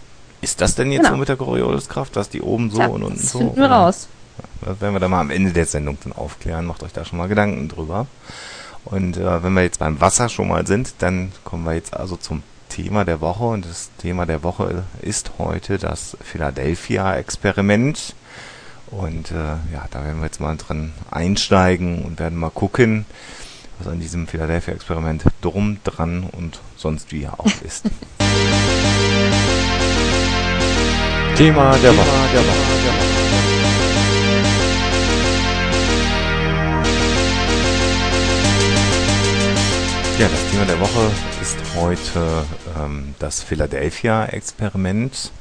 Ist 0.43 0.61
das 0.61 0.75
denn 0.75 0.91
jetzt 0.93 1.01
Genau. 1.03 1.13
so 1.15 1.17
mit 1.19 1.29
der 1.29 1.37
Corioliskraft, 1.37 2.17
dass 2.17 2.29
die 2.29 2.41
oben 2.43 2.71
so 2.71 2.79
Tja, 2.79 2.87
und 2.89 3.03
unten 3.03 3.19
das 3.21 3.31
so? 3.33 3.39
finden 3.39 3.57
wir 3.57 3.65
oder? 3.67 3.75
raus. 3.77 4.09
Das 4.63 4.81
werden 4.81 4.95
wir 4.95 5.01
dann 5.01 5.11
mal 5.11 5.21
am 5.21 5.31
Ende 5.31 5.53
der 5.53 5.67
Sendung 5.67 5.99
dann 6.03 6.13
aufklären. 6.13 6.65
Macht 6.67 6.83
euch 6.83 6.93
da 6.93 7.05
schon 7.05 7.19
mal 7.19 7.29
Gedanken 7.29 7.69
drüber. 7.69 8.07
Und 8.87 9.17
äh, 9.19 9.43
wenn 9.43 9.53
wir 9.53 9.63
jetzt 9.63 9.79
beim 9.79 10.01
Wasser 10.01 10.29
schon 10.31 10.49
mal 10.49 10.67
sind, 10.67 10.95
dann 11.01 11.33
kommen 11.45 11.65
wir 11.65 11.75
jetzt 11.75 11.95
also 11.95 12.17
zum 12.17 12.43
Thema 12.71 13.05
der 13.05 13.21
Woche. 13.21 13.45
Und 13.45 13.67
das 13.67 13.91
Thema 13.99 14.25
der 14.25 14.43
Woche 14.43 14.85
ist 15.03 15.33
heute 15.39 15.77
das 15.77 16.17
Philadelphia-Experiment. 16.23 18.15
Und 18.91 19.31
äh, 19.31 19.35
ja, 19.73 19.87
da 19.91 20.03
werden 20.05 20.21
wir 20.21 20.27
jetzt 20.27 20.41
mal 20.41 20.57
dran 20.57 20.93
einsteigen 21.11 22.03
und 22.03 22.19
werden 22.19 22.39
mal 22.39 22.51
gucken, 22.51 23.05
was 23.79 23.89
an 23.89 24.01
diesem 24.01 24.27
Philadelphia-Experiment 24.27 25.25
drum, 25.43 25.77
dran 25.85 26.25
und 26.33 26.61
sonst 26.77 27.13
wie 27.13 27.29
auch 27.29 27.47
ist. 27.65 27.85
Thema 31.37 31.77
der 31.79 31.97
Woche. 31.97 33.50
Ja, 40.21 40.29
das 40.29 40.51
Thema 40.51 40.67
der 40.67 40.79
Woche 40.79 41.11
ist 41.41 41.57
heute 41.77 42.45
ähm, 42.79 43.15
das 43.21 43.43
Philadelphia-Experiment. 43.43 45.33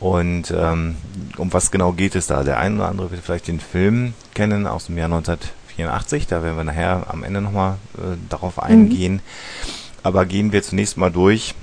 Und 0.00 0.54
ähm, 0.56 0.96
um 1.36 1.52
was 1.52 1.70
genau 1.70 1.92
geht 1.92 2.14
es 2.14 2.26
da? 2.26 2.42
Der 2.42 2.58
eine 2.58 2.76
oder 2.76 2.88
andere 2.88 3.10
wird 3.10 3.22
vielleicht 3.22 3.46
den 3.46 3.60
Film 3.60 4.14
kennen 4.32 4.66
aus 4.66 4.86
dem 4.86 4.96
Jahr 4.96 5.12
1984. 5.12 6.28
Da 6.28 6.42
werden 6.42 6.56
wir 6.56 6.64
nachher 6.64 7.04
am 7.08 7.24
Ende 7.24 7.42
nochmal 7.42 7.76
äh, 7.98 8.16
darauf 8.30 8.58
eingehen. 8.58 9.20
Aber 10.02 10.24
gehen 10.24 10.50
wir 10.50 10.62
zunächst 10.62 10.96
mal 10.96 11.10
durch, 11.10 11.54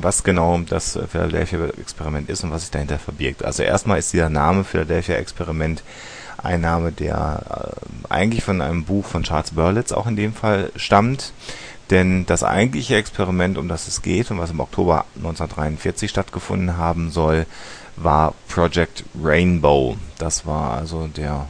was 0.00 0.22
genau 0.22 0.60
das 0.60 0.96
Philadelphia-Experiment 1.10 2.30
ist 2.30 2.44
und 2.44 2.52
was 2.52 2.62
sich 2.62 2.70
dahinter 2.70 3.00
verbirgt. 3.00 3.44
Also 3.44 3.64
erstmal 3.64 3.98
ist 3.98 4.12
dieser 4.12 4.30
Name 4.30 4.62
Philadelphia-Experiment 4.62 5.82
ein 6.44 6.60
Name, 6.60 6.92
der 6.92 7.42
äh, 7.50 8.12
eigentlich 8.12 8.44
von 8.44 8.60
einem 8.60 8.84
Buch 8.84 9.06
von 9.06 9.24
Charles 9.24 9.52
Berlitz 9.52 9.92
auch 9.92 10.06
in 10.06 10.14
dem 10.14 10.34
Fall 10.34 10.70
stammt. 10.76 11.32
Denn 11.90 12.24
das 12.26 12.42
eigentliche 12.42 12.96
Experiment, 12.96 13.58
um 13.58 13.68
das 13.68 13.88
es 13.88 14.02
geht 14.02 14.30
und 14.30 14.38
was 14.38 14.50
im 14.50 14.60
Oktober 14.60 15.04
1943 15.16 16.10
stattgefunden 16.10 16.76
haben 16.76 17.10
soll, 17.10 17.46
war 17.96 18.34
Project 18.48 19.04
Rainbow. 19.22 19.96
Das 20.18 20.46
war 20.46 20.74
also 20.74 21.06
der 21.08 21.46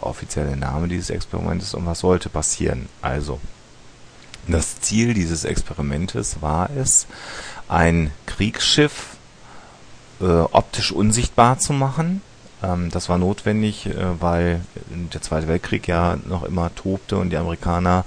offizielle 0.00 0.56
Name 0.56 0.88
dieses 0.88 1.10
Experimentes 1.10 1.74
und 1.74 1.86
was 1.86 2.00
sollte 2.00 2.28
passieren? 2.28 2.88
Also, 3.00 3.38
das 4.48 4.80
Ziel 4.80 5.14
dieses 5.14 5.44
Experimentes 5.44 6.42
war 6.42 6.70
es, 6.70 7.06
ein 7.68 8.10
Kriegsschiff 8.26 9.16
äh, 10.20 10.24
optisch 10.24 10.92
unsichtbar 10.92 11.58
zu 11.58 11.72
machen. 11.72 12.22
Ähm, 12.62 12.90
das 12.90 13.08
war 13.08 13.18
notwendig, 13.18 13.86
äh, 13.86 14.20
weil 14.20 14.62
der 15.12 15.22
Zweite 15.22 15.48
Weltkrieg 15.48 15.86
ja 15.86 16.16
noch 16.26 16.42
immer 16.42 16.74
tobte 16.74 17.16
und 17.16 17.30
die 17.30 17.36
Amerikaner 17.36 18.04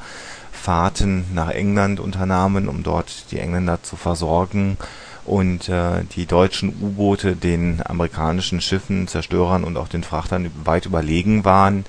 Fahrten 0.63 1.25
nach 1.33 1.49
England 1.49 1.99
unternahmen, 1.99 2.69
um 2.69 2.83
dort 2.83 3.31
die 3.31 3.39
Engländer 3.39 3.83
zu 3.83 3.97
versorgen 3.97 4.77
und 5.25 5.67
äh, 5.67 6.05
die 6.15 6.25
deutschen 6.25 6.69
U-Boote 6.81 7.35
den 7.35 7.81
amerikanischen 7.85 8.61
Schiffen, 8.61 9.09
Zerstörern 9.09 9.65
und 9.65 9.75
auch 9.75 9.89
den 9.89 10.05
Frachtern 10.05 10.49
weit 10.63 10.85
überlegen 10.85 11.43
waren 11.43 11.83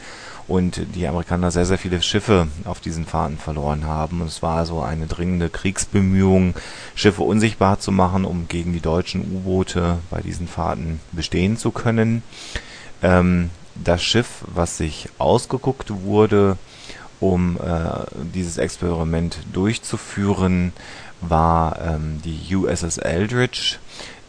und 0.49 0.81
die 0.97 1.07
Amerikaner 1.07 1.53
sehr, 1.53 1.67
sehr 1.67 1.79
viele 1.79 2.03
Schiffe 2.03 2.49
auf 2.65 2.81
diesen 2.81 3.07
Fahrten 3.07 3.39
verloren 3.39 3.87
haben. 3.87 4.21
Und 4.21 4.27
es 4.27 4.43
war 4.43 4.59
also 4.59 4.81
eine 4.81 5.07
dringende 5.07 5.51
Kriegsbemühung, 5.51 6.55
Schiffe 6.97 7.23
unsichtbar 7.23 7.79
zu 7.79 7.93
machen, 7.93 8.25
um 8.25 8.49
gegen 8.49 8.73
die 8.73 8.81
deutschen 8.81 9.21
U-Boote 9.21 9.99
bei 10.11 10.21
diesen 10.21 10.49
Fahrten 10.49 10.99
bestehen 11.13 11.57
zu 11.57 11.71
können. 11.71 12.25
Ähm, 13.05 13.51
das 13.77 14.03
Schiff, 14.03 14.45
was 14.53 14.79
sich 14.79 15.11
ausgeguckt 15.19 15.93
wurde, 16.03 16.57
um 17.21 17.57
äh, 17.57 18.07
dieses 18.35 18.59
Experiment 18.59 19.39
durchzuführen, 19.53 20.73
war 21.21 21.81
ähm, 21.81 22.21
die 22.25 22.55
USS 22.55 22.99
Eldridge, 22.99 23.77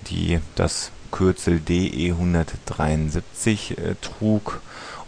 die 0.08 0.40
das 0.56 0.92
Kürzel 1.12 1.60
DE 1.60 2.12
173 2.12 3.78
äh, 3.78 3.96
trug 4.02 4.62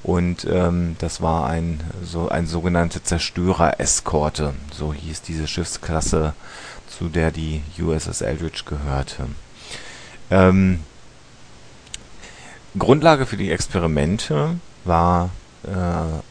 und 0.04 0.48
ähm, 0.50 0.96
das 1.00 1.22
war 1.22 1.48
ein 1.48 1.82
so 2.02 2.30
ein 2.30 2.48
sogenannte 2.48 3.04
Zerstörer-Eskorte, 3.04 4.54
so 4.72 4.94
hieß 4.94 5.22
diese 5.22 5.48
Schiffsklasse, 5.48 6.34
zu 6.88 7.10
der 7.10 7.32
die 7.32 7.62
USS 7.78 8.22
Eldridge 8.22 8.64
gehörte. 8.66 9.28
Ähm, 10.32 10.80
Grundlage 12.78 13.26
für 13.26 13.38
die 13.38 13.52
Experimente 13.52 14.60
war 14.86 15.30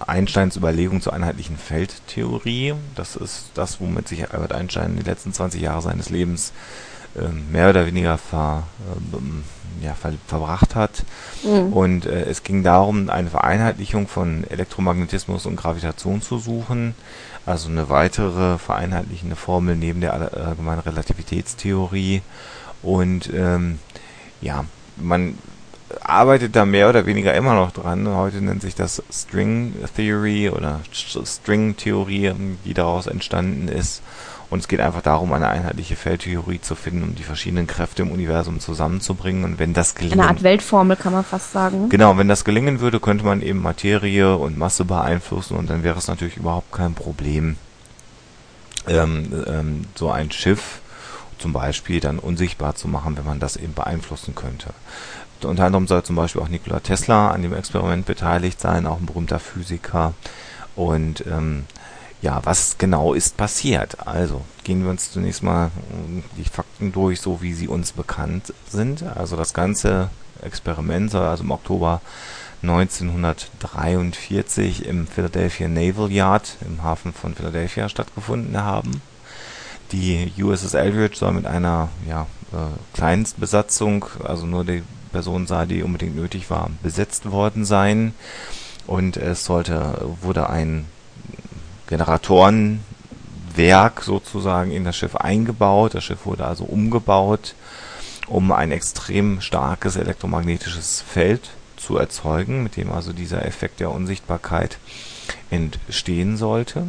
Einsteins 0.06 0.56
Überlegung 0.56 1.00
zur 1.00 1.12
einheitlichen 1.12 1.58
Feldtheorie. 1.58 2.74
Das 2.94 3.16
ist 3.16 3.50
das, 3.54 3.80
womit 3.80 4.08
sich 4.08 4.30
Albert 4.32 4.52
Einstein 4.52 4.96
die 4.96 5.02
letzten 5.02 5.32
20 5.32 5.60
Jahre 5.60 5.82
seines 5.82 6.10
Lebens 6.10 6.52
äh, 7.16 7.28
mehr 7.50 7.70
oder 7.70 7.86
weniger 7.86 8.18
ver, 8.18 8.64
äh, 9.12 9.84
ja, 9.84 9.94
ver, 9.94 10.14
verbracht 10.26 10.74
hat. 10.74 11.04
Mhm. 11.44 11.72
Und 11.72 12.06
äh, 12.06 12.24
es 12.24 12.42
ging 12.42 12.62
darum, 12.62 13.10
eine 13.10 13.30
Vereinheitlichung 13.30 14.08
von 14.08 14.44
Elektromagnetismus 14.48 15.46
und 15.46 15.56
Gravitation 15.56 16.22
zu 16.22 16.38
suchen. 16.38 16.94
Also 17.44 17.68
eine 17.68 17.88
weitere 17.88 18.58
vereinheitlichende 18.58 19.36
Formel 19.36 19.76
neben 19.76 20.00
der 20.00 20.12
All- 20.14 20.28
allgemeinen 20.28 20.80
Relativitätstheorie. 20.80 22.22
Und 22.82 23.30
ähm, 23.34 23.78
ja, 24.40 24.64
man 24.96 25.38
arbeitet 26.02 26.56
da 26.56 26.64
mehr 26.64 26.88
oder 26.88 27.06
weniger 27.06 27.34
immer 27.34 27.54
noch 27.54 27.72
dran. 27.72 28.08
Heute 28.08 28.38
nennt 28.38 28.62
sich 28.62 28.74
das 28.74 29.02
String 29.12 29.74
Theory 29.94 30.50
oder 30.50 30.80
String 30.92 31.76
Theorie, 31.76 32.32
die 32.64 32.74
daraus 32.74 33.06
entstanden 33.06 33.68
ist. 33.68 34.02
Und 34.48 34.60
es 34.60 34.68
geht 34.68 34.80
einfach 34.80 35.02
darum, 35.02 35.32
eine 35.32 35.48
einheitliche 35.48 35.96
Feldtheorie 35.96 36.60
zu 36.60 36.76
finden, 36.76 37.02
um 37.02 37.14
die 37.16 37.24
verschiedenen 37.24 37.66
Kräfte 37.66 38.02
im 38.02 38.12
Universum 38.12 38.60
zusammenzubringen. 38.60 39.44
Und 39.44 39.58
wenn 39.58 39.72
das 39.74 39.96
gelingt. 39.96 40.12
Eine 40.14 40.28
Art 40.28 40.42
Weltformel 40.44 40.96
kann 40.96 41.12
man 41.12 41.24
fast 41.24 41.52
sagen. 41.52 41.88
Genau, 41.88 42.16
wenn 42.16 42.28
das 42.28 42.44
gelingen 42.44 42.80
würde, 42.80 43.00
könnte 43.00 43.24
man 43.24 43.42
eben 43.42 43.60
Materie 43.60 44.36
und 44.36 44.56
Masse 44.56 44.84
beeinflussen 44.84 45.56
und 45.56 45.68
dann 45.68 45.82
wäre 45.82 45.98
es 45.98 46.06
natürlich 46.06 46.36
überhaupt 46.36 46.70
kein 46.70 46.94
Problem, 46.94 47.56
ähm, 48.86 49.44
ähm, 49.48 49.84
so 49.96 50.10
ein 50.10 50.30
Schiff 50.30 50.80
zum 51.38 51.52
Beispiel 51.52 52.00
dann 52.00 52.18
unsichtbar 52.18 52.76
zu 52.76 52.88
machen, 52.88 53.16
wenn 53.16 53.24
man 53.24 53.40
das 53.40 53.56
eben 53.56 53.74
beeinflussen 53.74 54.34
könnte. 54.34 54.70
Unter 55.46 55.64
anderem 55.64 55.86
soll 55.86 56.02
zum 56.02 56.16
Beispiel 56.16 56.42
auch 56.42 56.48
Nikola 56.48 56.80
Tesla 56.80 57.30
an 57.30 57.42
dem 57.42 57.54
Experiment 57.54 58.06
beteiligt 58.06 58.60
sein, 58.60 58.86
auch 58.86 58.98
ein 58.98 59.06
berühmter 59.06 59.38
Physiker. 59.38 60.14
Und 60.74 61.24
ähm, 61.26 61.64
ja, 62.22 62.40
was 62.44 62.78
genau 62.78 63.14
ist 63.14 63.36
passiert? 63.36 64.06
Also 64.06 64.42
gehen 64.64 64.82
wir 64.82 64.90
uns 64.90 65.12
zunächst 65.12 65.42
mal 65.42 65.70
die 66.36 66.44
Fakten 66.44 66.92
durch, 66.92 67.20
so 67.20 67.42
wie 67.42 67.52
sie 67.52 67.68
uns 67.68 67.92
bekannt 67.92 68.52
sind. 68.68 69.02
Also 69.02 69.36
das 69.36 69.54
ganze 69.54 70.10
Experiment 70.42 71.10
soll 71.10 71.26
also 71.26 71.44
im 71.44 71.50
Oktober 71.50 72.00
1943 72.62 74.86
im 74.86 75.06
Philadelphia 75.06 75.68
Naval 75.68 76.10
Yard 76.10 76.56
im 76.66 76.82
Hafen 76.82 77.12
von 77.12 77.34
Philadelphia 77.34 77.88
stattgefunden 77.88 78.62
haben. 78.62 79.02
Die 79.92 80.32
USS 80.38 80.74
Eldridge 80.74 81.16
soll 81.16 81.32
mit 81.32 81.46
einer 81.46 81.88
ja, 82.08 82.26
äh, 82.52 82.56
Kleinstbesatzung, 82.94 84.06
also 84.24 84.46
nur 84.46 84.64
die 84.64 84.82
Personenzahl, 85.12 85.66
die 85.66 85.82
unbedingt 85.82 86.16
nötig 86.16 86.50
war, 86.50 86.70
besetzt 86.82 87.30
worden 87.30 87.64
sein. 87.64 88.14
Und 88.86 89.16
es 89.16 89.44
sollte, 89.44 89.98
wurde 90.22 90.48
ein 90.48 90.86
Generatorenwerk 91.88 94.02
sozusagen 94.02 94.70
in 94.70 94.84
das 94.84 94.96
Schiff 94.96 95.16
eingebaut. 95.16 95.94
Das 95.94 96.04
Schiff 96.04 96.26
wurde 96.26 96.46
also 96.46 96.64
umgebaut, 96.64 97.54
um 98.26 98.52
ein 98.52 98.72
extrem 98.72 99.40
starkes 99.40 99.96
elektromagnetisches 99.96 101.02
Feld 101.02 101.50
zu 101.76 101.96
erzeugen, 101.96 102.62
mit 102.62 102.76
dem 102.76 102.92
also 102.92 103.12
dieser 103.12 103.44
Effekt 103.44 103.80
der 103.80 103.90
Unsichtbarkeit 103.90 104.78
entstehen 105.50 106.36
sollte. 106.36 106.86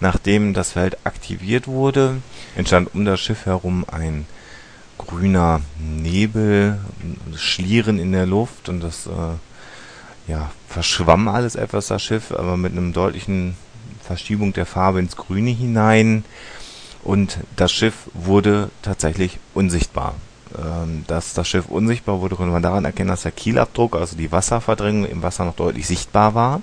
Nachdem 0.00 0.54
das 0.54 0.72
Feld 0.72 0.96
aktiviert 1.04 1.66
wurde, 1.66 2.22
entstand 2.56 2.94
um 2.94 3.04
das 3.04 3.20
Schiff 3.20 3.46
herum 3.46 3.84
ein 3.90 4.26
grüner 5.08 5.62
Nebel, 5.78 6.78
Schlieren 7.34 7.98
in 7.98 8.12
der 8.12 8.26
Luft 8.26 8.68
und 8.68 8.80
das 8.80 9.06
äh, 9.06 10.30
ja, 10.30 10.50
verschwamm 10.68 11.26
alles 11.28 11.56
etwas, 11.56 11.88
das 11.88 12.02
Schiff, 12.02 12.30
aber 12.32 12.56
mit 12.56 12.72
einem 12.72 12.92
deutlichen 12.92 13.56
Verschiebung 14.02 14.52
der 14.52 14.66
Farbe 14.66 15.00
ins 15.00 15.16
Grüne 15.16 15.50
hinein 15.50 16.24
und 17.02 17.38
das 17.56 17.72
Schiff 17.72 17.94
wurde 18.14 18.70
tatsächlich 18.82 19.38
unsichtbar. 19.54 20.14
Ähm, 20.56 21.04
dass 21.06 21.34
das 21.34 21.46
Schiff 21.48 21.66
unsichtbar 21.68 22.20
wurde, 22.20 22.36
konnte 22.36 22.52
man 22.52 22.62
daran 22.62 22.84
erkennen, 22.84 23.10
dass 23.10 23.22
der 23.22 23.32
Kielabdruck, 23.32 23.96
also 23.96 24.16
die 24.16 24.32
Wasserverdrängung 24.32 25.04
im 25.04 25.22
Wasser 25.22 25.44
noch 25.44 25.56
deutlich 25.56 25.86
sichtbar 25.86 26.34
war. 26.34 26.62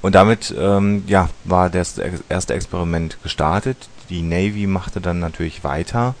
Und 0.00 0.14
damit 0.14 0.54
ähm, 0.56 1.02
ja, 1.06 1.28
war 1.44 1.70
das 1.70 1.98
erste 2.28 2.54
Experiment 2.54 3.18
gestartet. 3.22 3.88
Die 4.10 4.22
Navy 4.22 4.66
machte 4.66 5.00
dann 5.00 5.18
natürlich 5.18 5.64
weiter. 5.64 6.14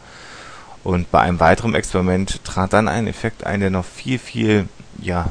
Und 0.84 1.10
bei 1.10 1.20
einem 1.20 1.40
weiteren 1.40 1.74
Experiment 1.74 2.44
trat 2.44 2.74
dann 2.74 2.88
ein 2.88 3.06
Effekt 3.06 3.44
ein, 3.44 3.60
der 3.60 3.70
noch 3.70 3.86
viel, 3.86 4.18
viel 4.18 4.68
ja, 5.00 5.30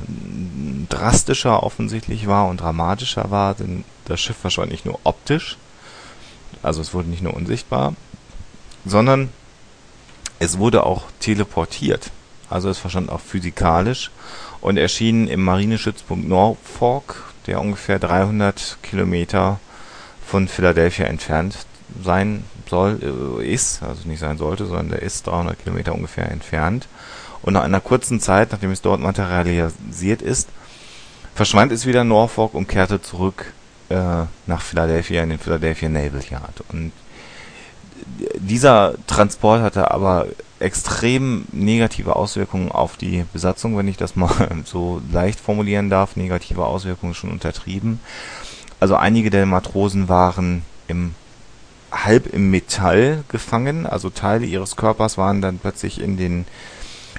drastischer 0.90 1.64
offensichtlich 1.64 2.28
war 2.28 2.48
und 2.48 2.60
dramatischer 2.60 3.30
war, 3.30 3.54
denn 3.54 3.86
das 4.06 4.20
Schiff 4.20 4.36
verschwand 4.36 4.72
nicht 4.72 4.86
nur 4.86 5.00
optisch, 5.04 5.58
also 6.64 6.82
es 6.82 6.94
wurde 6.94 7.10
nicht 7.10 7.24
nur 7.24 7.36
unsichtbar, 7.36 7.96
sondern 8.84 9.30
es 10.40 10.58
wurde 10.58 10.86
auch 10.86 11.04
teleportiert. 11.20 12.12
Also 12.50 12.70
es 12.70 12.78
verschwand 12.78 13.10
auch 13.10 13.22
physikalisch 13.22 14.12
und 14.60 14.78
erschien 14.78 15.28
im 15.28 15.44
Marineschützpunkt 15.44 16.28
Norfolk 16.28 17.24
der 17.48 17.60
ungefähr 17.60 18.00
300 18.00 18.78
Kilometer 18.84 19.60
von 20.26 20.48
Philadelphia 20.48 21.06
entfernt 21.06 21.66
sein 22.04 22.46
soll, 22.74 23.40
äh, 23.40 23.54
ist, 23.54 23.84
also 23.84 24.08
nicht 24.08 24.20
sein 24.20 24.38
sollte, 24.38 24.66
sondern 24.66 24.90
der 24.90 25.04
ist 25.04 25.28
300 25.28 25.60
Kilometer 25.60 25.94
ungefähr 25.94 26.32
entfernt. 26.32 26.88
Und 27.44 27.54
nach 27.54 27.64
einer 27.64 27.82
kurzen 27.82 28.20
Zeit, 28.20 28.52
nachdem 28.52 28.72
es 28.72 28.82
dort 28.82 29.00
materialisiert 29.00 30.22
ist, 30.22 30.50
verschwand 31.36 31.72
es 31.72 31.86
wieder 31.86 32.02
in 32.02 32.08
Norfolk 32.08 32.54
und 32.54 32.68
kehrte 32.68 33.02
zurück 33.02 33.54
äh, 33.90 34.24
nach 34.48 34.62
Philadelphia 34.62 35.24
in 35.24 35.30
den 35.30 35.40
Philadelphia 35.40 35.90
Naval 35.90 36.22
Yard. 36.30 36.64
Und 36.70 36.92
dieser 38.36 38.96
Transport 39.08 39.62
hatte 39.62 39.92
aber 39.92 40.28
extrem 40.60 41.46
negative 41.52 42.16
Auswirkungen 42.16 42.72
auf 42.72 42.98
die 42.98 43.26
Besatzung, 43.34 43.78
wenn 43.78 43.88
ich 43.88 43.98
das 43.98 44.16
mal 44.16 44.32
so 44.66 45.02
leicht 45.12 45.40
formulieren 45.40 45.90
darf. 45.90 46.16
Negative 46.16 46.66
Auswirkungen 46.66 47.14
schon 47.14 47.32
untertrieben. 47.32 48.00
Also 48.80 48.96
einige 48.96 49.30
der 49.30 49.46
Matrosen 49.46 50.10
waren 50.10 50.64
im 50.88 51.16
halb 51.94 52.28
im 52.28 52.50
Metall 52.50 53.24
gefangen, 53.30 53.86
also 53.86 54.10
Teile 54.10 54.46
ihres 54.46 54.76
Körpers 54.76 55.18
waren 55.18 55.42
dann 55.42 55.60
plötzlich 55.60 56.02
in 56.02 56.18
den 56.18 56.46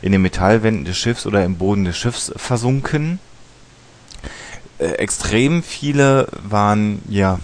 in 0.02 0.12
den 0.12 0.20
Metallwänden 0.20 0.84
des 0.84 0.98
Schiffs 0.98 1.26
oder 1.26 1.44
im 1.44 1.56
Boden 1.56 1.84
des 1.84 1.96
Schiffs 1.96 2.30
versunken. 2.36 3.20
Äh, 4.78 4.86
extrem 4.96 5.62
viele 5.62 6.28
waren 6.42 7.00
ja 7.08 7.38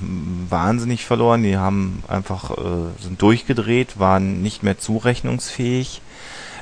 wahnsinnig 0.49 1.07
verloren, 1.07 1.43
die 1.43 1.57
haben 1.57 2.03
einfach 2.09 2.51
äh, 2.51 3.03
sind 3.03 3.23
durchgedreht, 3.23 3.99
waren 3.99 4.43
nicht 4.43 4.63
mehr 4.63 4.79
zurechnungsfähig. 4.79 6.03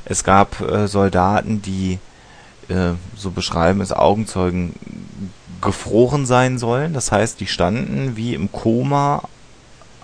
Es 0.05 0.23
gab 0.23 0.61
äh, 0.61 0.87
Soldaten, 0.87 1.63
die 1.63 1.99
äh, 2.69 2.93
so 3.17 3.31
beschreiben 3.31 3.81
es 3.81 3.93
Augenzeugen 3.93 4.75
gefroren 5.61 6.27
sein 6.27 6.59
sollen. 6.59 6.93
Das 6.93 7.11
heißt, 7.11 7.41
die 7.41 7.47
standen 7.47 8.17
wie 8.17 8.35
im 8.35 8.53
Koma 8.53 9.23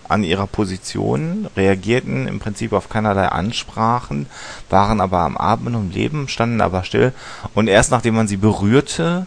an 0.08 0.25
ihrer 0.25 0.46
Position, 0.46 1.49
reagierten 1.56 2.26
im 2.28 2.38
Prinzip 2.38 2.73
auf 2.73 2.88
keinerlei 2.88 3.28
Ansprachen, 3.28 4.26
waren 4.70 5.00
aber 5.00 5.20
am 5.20 5.37
Atmen 5.37 5.75
und 5.75 5.94
Leben, 5.94 6.28
standen 6.28 6.61
aber 6.61 6.84
still 6.84 7.12
und 7.54 7.68
erst 7.68 7.90
nachdem 7.90 8.14
man 8.14 8.28
sie 8.28 8.37
berührte, 8.37 9.26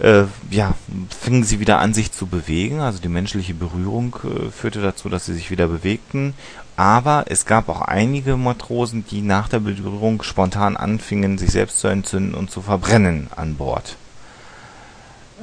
äh, 0.00 0.24
ja, 0.50 0.74
fingen 1.10 1.44
sie 1.44 1.60
wieder 1.60 1.78
an, 1.78 1.92
sich 1.92 2.10
zu 2.10 2.26
bewegen. 2.26 2.80
Also 2.80 3.00
die 3.00 3.08
menschliche 3.08 3.54
Berührung 3.54 4.16
äh, 4.24 4.50
führte 4.50 4.80
dazu, 4.80 5.08
dass 5.08 5.26
sie 5.26 5.34
sich 5.34 5.50
wieder 5.50 5.66
bewegten. 5.66 6.34
Aber 6.76 7.24
es 7.28 7.44
gab 7.44 7.68
auch 7.68 7.82
einige 7.82 8.38
Matrosen, 8.38 9.04
die 9.10 9.20
nach 9.20 9.48
der 9.48 9.60
Berührung 9.60 10.22
spontan 10.22 10.78
anfingen, 10.78 11.36
sich 11.36 11.50
selbst 11.50 11.80
zu 11.80 11.88
entzünden 11.88 12.34
und 12.34 12.50
zu 12.50 12.62
verbrennen 12.62 13.28
an 13.36 13.56
Bord. 13.56 13.96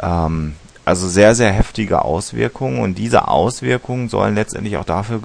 Ähm, 0.02 0.56
also 0.88 1.10
sehr, 1.10 1.36
sehr 1.36 1.52
heftige 1.52 2.04
Auswirkungen. 2.04 2.80
Und 2.80 2.98
diese 2.98 3.28
Auswirkungen 3.28 4.08
sollen 4.10 4.36
letztendlich 4.36 4.78
auch 4.78 4.86
dafür 4.86 5.22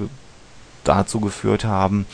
dazu 0.85 1.21
geführt 1.21 1.65
haben, 1.65 2.07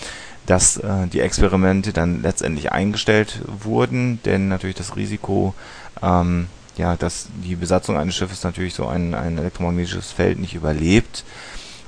dass 0.45 0.77
äh, 0.77 1.07
die 1.07 1.21
Experimente 1.21 1.93
dann 1.93 2.23
letztendlich 2.23 2.73
eingestellt 2.73 3.41
wurden, 3.47 4.21
denn 4.25 4.49
natürlich 4.49 4.77
das 4.77 4.97
Risiko 4.97 5.55
ähm, 6.03 6.49
ja, 6.77 6.97
dass 6.97 7.29
die 7.43 7.57
Besatzung 7.57 7.97
eines 7.97 8.15
Schiffes 8.15 8.45
natürlich 8.45 8.75
so 8.75 8.87
ein, 8.87 9.15
ein 9.15 9.37
elektromagnetisches 9.37 10.13
Feld 10.13 10.39
nicht 10.39 10.55
überlebt, 10.55 11.25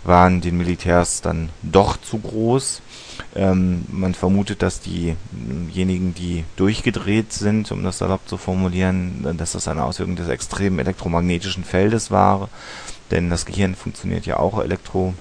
waren 0.02 0.40
den 0.40 0.56
Militärs 0.56 1.20
dann 1.20 1.50
doch 1.62 1.96
zu 1.96 2.18
groß. 2.18 2.82
Ähm, 3.34 3.84
man 3.88 4.14
vermutet, 4.14 4.62
dass 4.62 4.80
diejenigen, 4.80 6.14
die 6.14 6.44
durchgedreht 6.56 7.32
sind, 7.32 7.70
um 7.72 7.82
das 7.82 7.98
salopp 7.98 8.28
zu 8.28 8.36
formulieren, 8.36 9.36
dass 9.36 9.52
das 9.52 9.68
eine 9.68 9.84
Auswirkung 9.84 10.16
des 10.16 10.28
extremen 10.28 10.78
elektromagnetischen 10.78 11.64
Feldes 11.64 12.10
war, 12.10 12.48
denn 13.10 13.30
das 13.30 13.46
Gehirn 13.46 13.74
funktioniert 13.74 14.26
ja 14.26 14.38
auch 14.38 14.62
elektro 14.62 15.14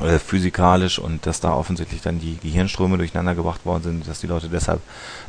äh, 0.00 0.18
und 1.00 1.26
dass 1.26 1.40
da 1.40 1.52
offensichtlich 1.54 2.02
dann 2.02 2.18
die 2.18 2.38
Gehirnströme 2.42 2.98
durcheinander 2.98 3.34
gebracht 3.34 3.64
worden 3.64 3.82
sind, 3.82 4.08
dass 4.08 4.20
die 4.20 4.26
Leute 4.26 4.48
deshalb 4.48 4.80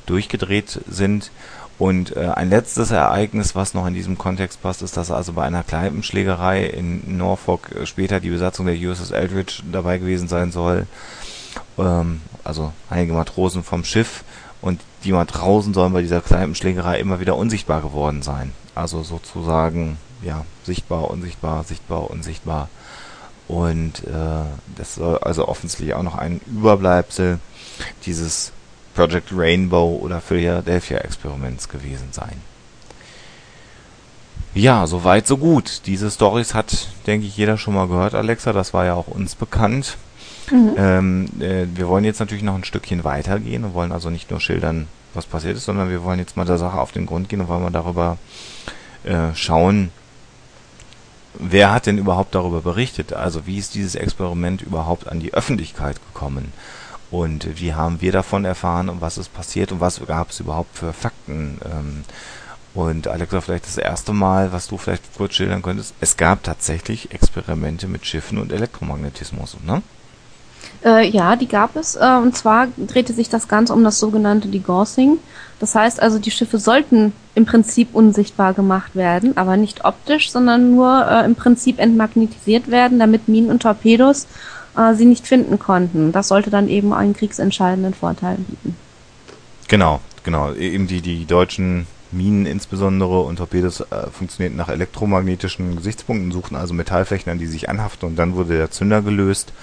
durchgedreht 0.06 0.82
sind 0.88 1.32
und 1.78 2.16
äh, 2.16 2.28
ein 2.34 2.50
letztes 2.50 2.92
Ereignis, 2.92 3.54
was 3.54 3.74
noch 3.74 3.86
in 3.86 3.94
diesem 3.94 4.18
Kontext 4.18 4.62
passt, 4.62 4.82
ist, 4.82 4.96
dass 4.96 5.12
also 5.12 5.34
bei 5.34 5.44
einer 5.44 5.64
Kneipenschlägerei 5.64 6.64
in 6.64 7.18
Norfolk 7.18 7.72
äh, 7.76 7.86
später 7.86 8.22
die 8.22 8.30
Besatzung 8.30 8.66
der 8.66 8.78
USS 8.78 9.12
Eldridge 9.12 9.62
dabei 9.72 9.98
gewesen 9.98 10.30
sein 10.30 10.52
soll. 10.52 10.88
Ähm, 11.78 12.22
also 12.44 12.74
einige 12.90 13.14
Matrosen 13.14 13.64
vom 13.64 13.84
Schiff 13.84 14.24
und 14.62 14.82
die 15.04 15.12
Matrosen 15.12 15.74
sollen 15.74 15.94
bei 15.94 16.02
dieser 16.02 16.22
Kneipenschlägerei 16.22 17.00
immer 17.00 17.20
wieder 17.20 17.36
unsichtbar 17.36 17.82
geworden 17.82 18.22
sein. 18.22 18.52
Also 18.74 19.04
sozusagen, 19.04 19.98
ja, 20.22 20.46
sichtbar, 20.64 21.10
unsichtbar, 21.10 21.64
sichtbar, 21.64 22.10
unsichtbar. 22.10 22.70
Und 23.48 24.04
äh, 24.06 24.46
das 24.76 24.96
soll 24.96 25.20
also 25.20 25.48
offensichtlich 25.48 25.94
auch 25.94 26.04
noch 26.04 26.16
ein 26.16 26.42
Überbleibsel 26.48 27.40
dieses 28.06 28.52
Project 28.96 29.30
Rainbow 29.32 30.00
oder 30.02 30.22
Philadelphia-Experiments 30.22 31.70
gewesen 31.70 32.08
sein. 32.12 32.42
Ja, 34.56 34.88
soweit, 34.88 35.28
so 35.28 35.38
gut. 35.38 35.82
Diese 35.86 36.10
Stories 36.10 36.54
hat, 36.54 36.88
denke 37.06 37.28
ich, 37.28 37.36
jeder 37.36 37.58
schon 37.58 37.76
mal 37.76 37.88
gehört, 37.88 38.16
Alexa. 38.16 38.54
Das 38.54 38.74
war 38.74 38.86
ja 38.86 38.94
auch 38.94 39.08
uns 39.08 39.36
bekannt. 39.36 39.98
Mhm. 40.52 40.76
Ähm, 40.78 41.26
äh, 41.40 41.66
wir 41.74 41.88
wollen 41.88 42.04
jetzt 42.04 42.20
natürlich 42.20 42.44
noch 42.44 42.56
ein 42.56 42.64
Stückchen 42.64 43.04
weitergehen 43.04 43.64
und 43.64 43.74
wollen 43.74 43.92
also 43.92 44.10
nicht 44.10 44.32
nur 44.32 44.40
schildern, 44.40 44.88
was 45.14 45.26
passiert 45.26 45.58
ist, 45.58 45.66
sondern 45.66 45.90
wir 45.90 46.04
wollen 46.04 46.20
jetzt 46.20 46.38
mal 46.38 46.46
der 46.46 46.58
Sache 46.58 46.80
auf 46.80 46.92
den 46.92 47.06
Grund 47.06 47.30
gehen 47.30 47.42
und 47.42 47.48
wollen 47.48 47.64
mal 47.64 47.72
darüber 47.72 48.18
äh, 49.04 49.34
schauen, 49.34 49.92
wer 51.40 51.72
hat 51.72 51.86
denn 51.86 51.98
überhaupt 51.98 52.36
darüber 52.36 52.62
berichtet? 52.62 53.14
Also 53.14 53.46
wie 53.46 53.58
ist 53.58 53.76
dieses 53.76 53.96
Experiment 53.96 54.62
überhaupt 54.62 55.08
an 55.08 55.20
die 55.20 55.34
Öffentlichkeit 55.34 55.98
gekommen? 56.08 56.54
Und 57.12 57.60
wie 57.60 57.74
haben 57.74 58.02
wir 58.02 58.12
davon 58.12 58.46
erfahren 58.46 58.90
und 58.90 59.02
was 59.02 59.18
ist 59.18 59.34
passiert 59.34 59.72
und 59.72 59.80
was 59.80 60.06
gab 60.06 60.32
es 60.32 60.40
überhaupt 60.40 60.78
für 60.78 60.92
Fakten? 60.92 61.60
Ähm, 61.64 62.04
und 62.74 63.08
Alexa, 63.08 63.40
vielleicht 63.40 63.68
das 63.68 63.78
erste 63.78 64.12
Mal, 64.12 64.52
was 64.52 64.68
du 64.68 64.78
vielleicht 64.78 65.16
kurz 65.16 65.36
schildern 65.36 65.62
könntest, 65.62 65.94
es 66.02 66.18
gab 66.18 66.44
tatsächlich 66.44 67.12
Experimente 67.12 67.88
mit 67.88 68.06
Schiffen 68.06 68.38
und 68.38 68.52
Elektromagnetismus, 68.52 69.58
ne? 69.66 69.82
Äh, 70.84 71.08
ja, 71.10 71.36
die 71.36 71.48
gab 71.48 71.76
es. 71.76 71.96
Äh, 71.96 72.18
und 72.22 72.36
zwar 72.36 72.68
drehte 72.78 73.14
sich 73.14 73.30
das 73.30 73.48
Ganze 73.48 73.74
um 73.74 73.84
das 73.84 74.00
sogenannte 74.00 74.48
Degaussing. 74.48 75.18
Das 75.60 75.74
heißt 75.74 76.02
also, 76.02 76.20
die 76.20 76.32
Schiffe 76.32 76.58
sollten 76.58 77.14
im 77.34 77.46
Prinzip 77.46 77.90
unsichtbar 77.94 78.54
gemacht 78.54 78.96
werden, 78.96 79.38
aber 79.38 79.58
nicht 79.58 79.86
optisch, 79.86 80.32
sondern 80.32 80.76
nur 80.76 81.08
äh, 81.10 81.26
im 81.26 81.36
Prinzip 81.36 81.80
entmagnetisiert 81.80 82.70
werden, 82.70 83.00
damit 83.00 83.28
Minen 83.28 83.50
und 83.50 83.62
Torpedos 83.62 84.28
äh, 84.78 84.94
sie 84.96 85.06
nicht 85.06 85.28
finden 85.28 85.60
konnten. 85.60 86.12
Das 86.12 86.28
sollte 86.28 86.50
dann 86.50 86.68
eben 86.68 86.94
einen 86.94 87.16
kriegsentscheidenden 87.16 87.94
Vorteil 87.94 88.38
bieten. 88.38 88.76
Genau, 89.68 90.02
genau. 90.24 90.52
E-, 90.52 90.70
eben 90.70 90.88
die, 90.88 91.02
die 91.02 91.26
deutschen 91.26 91.88
Minen 92.12 92.46
insbesondere 92.46 93.22
und 93.22 93.38
Torpedos 93.38 93.82
äh, 93.82 94.10
funktionierten 94.12 94.58
nach 94.58 94.70
elektromagnetischen 94.70 95.76
Gesichtspunkten, 95.76 96.32
suchten 96.32 96.56
also 96.56 96.74
Metallflächen, 96.74 97.32
an 97.32 97.40
die 97.40 97.48
sich 97.48 97.70
anhaften 97.70 98.08
und 98.08 98.16
dann 98.16 98.36
wurde 98.36 98.58
der 98.58 98.72
Zünder 98.72 99.02
gelöst. 99.02 99.54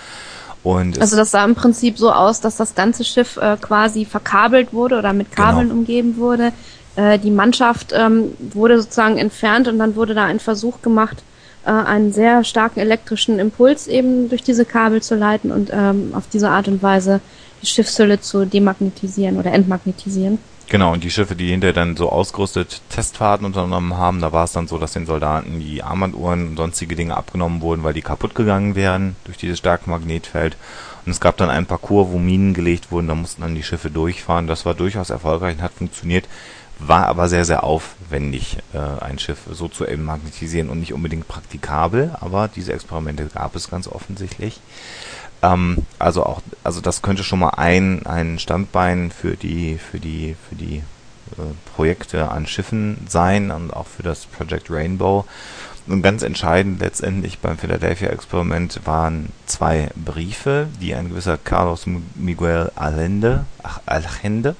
Und 0.62 1.00
also 1.00 1.16
das 1.16 1.32
sah 1.32 1.44
im 1.44 1.54
Prinzip 1.54 1.98
so 1.98 2.12
aus, 2.12 2.40
dass 2.40 2.56
das 2.56 2.74
ganze 2.74 3.04
Schiff 3.04 3.36
äh, 3.36 3.56
quasi 3.60 4.04
verkabelt 4.04 4.72
wurde 4.72 4.98
oder 4.98 5.12
mit 5.12 5.32
Kabeln 5.32 5.68
genau. 5.68 5.80
umgeben 5.80 6.16
wurde. 6.16 6.52
Äh, 6.94 7.18
die 7.18 7.30
Mannschaft 7.30 7.92
ähm, 7.92 8.32
wurde 8.38 8.80
sozusagen 8.80 9.18
entfernt 9.18 9.66
und 9.66 9.78
dann 9.78 9.96
wurde 9.96 10.14
da 10.14 10.24
ein 10.24 10.38
Versuch 10.38 10.80
gemacht, 10.82 11.24
äh, 11.64 11.70
einen 11.70 12.12
sehr 12.12 12.44
starken 12.44 12.78
elektrischen 12.78 13.38
Impuls 13.40 13.88
eben 13.88 14.28
durch 14.28 14.42
diese 14.42 14.64
Kabel 14.64 15.02
zu 15.02 15.16
leiten 15.16 15.50
und 15.50 15.70
ähm, 15.72 16.12
auf 16.14 16.24
diese 16.32 16.50
Art 16.50 16.68
und 16.68 16.82
Weise 16.82 17.20
die 17.60 17.66
Schiffshülle 17.66 18.20
zu 18.20 18.44
demagnetisieren 18.44 19.38
oder 19.38 19.52
entmagnetisieren. 19.52 20.38
Genau, 20.72 20.94
und 20.94 21.04
die 21.04 21.10
Schiffe, 21.10 21.36
die 21.36 21.50
hinterher 21.50 21.74
dann 21.74 21.98
so 21.98 22.08
ausgerüstet 22.08 22.80
Testfahrten 22.88 23.44
unternommen 23.44 23.98
haben, 23.98 24.22
da 24.22 24.32
war 24.32 24.44
es 24.44 24.52
dann 24.52 24.68
so, 24.68 24.78
dass 24.78 24.94
den 24.94 25.04
Soldaten 25.04 25.60
die 25.60 25.82
Armbanduhren 25.82 26.48
und 26.48 26.56
sonstige 26.56 26.96
Dinge 26.96 27.14
abgenommen 27.14 27.60
wurden, 27.60 27.84
weil 27.84 27.92
die 27.92 28.00
kaputt 28.00 28.34
gegangen 28.34 28.74
wären 28.74 29.14
durch 29.24 29.36
dieses 29.36 29.58
starke 29.58 29.90
Magnetfeld. 29.90 30.56
Und 31.04 31.12
es 31.12 31.20
gab 31.20 31.36
dann 31.36 31.50
einen 31.50 31.66
Parcours, 31.66 32.08
wo 32.10 32.18
Minen 32.18 32.54
gelegt 32.54 32.90
wurden, 32.90 33.08
da 33.08 33.14
mussten 33.14 33.42
dann 33.42 33.54
die 33.54 33.62
Schiffe 33.62 33.90
durchfahren. 33.90 34.46
Das 34.46 34.64
war 34.64 34.72
durchaus 34.72 35.10
erfolgreich 35.10 35.56
und 35.56 35.62
hat 35.62 35.74
funktioniert, 35.74 36.26
war 36.78 37.06
aber 37.06 37.28
sehr, 37.28 37.44
sehr 37.44 37.64
aufwendig, 37.64 38.56
äh, 38.72 38.78
ein 38.78 39.18
Schiff 39.18 39.40
so 39.50 39.68
zu 39.68 39.84
magnetisieren 39.84 40.70
und 40.70 40.80
nicht 40.80 40.94
unbedingt 40.94 41.28
praktikabel, 41.28 42.12
aber 42.18 42.48
diese 42.48 42.72
Experimente 42.72 43.26
gab 43.26 43.56
es 43.56 43.68
ganz 43.68 43.88
offensichtlich. 43.88 44.58
Ähm, 45.42 45.86
also 45.98 46.24
auch, 46.24 46.40
also 46.64 46.80
das 46.80 47.02
könnte 47.02 47.24
schon 47.24 47.40
mal 47.40 47.50
ein, 47.50 48.06
ein 48.06 48.38
Standbein 48.38 49.10
für 49.10 49.36
die, 49.36 49.78
für 49.78 49.98
die, 49.98 50.36
für 50.48 50.54
die 50.54 50.76
äh, 50.76 51.72
Projekte 51.74 52.30
an 52.30 52.46
Schiffen 52.46 52.98
sein 53.08 53.50
und 53.50 53.72
auch 53.72 53.86
für 53.86 54.02
das 54.02 54.26
Project 54.26 54.70
Rainbow. 54.70 55.24
Und 55.88 56.02
ganz 56.02 56.22
entscheidend 56.22 56.80
letztendlich 56.80 57.40
beim 57.40 57.58
Philadelphia-Experiment 57.58 58.80
waren 58.84 59.30
zwei 59.46 59.90
Briefe, 59.96 60.68
die 60.80 60.94
ein 60.94 61.08
gewisser 61.08 61.38
Carlos 61.38 61.86
Miguel 62.14 62.70
Allende, 62.76 63.46
ach, 63.64 63.80
Allende 63.84 64.54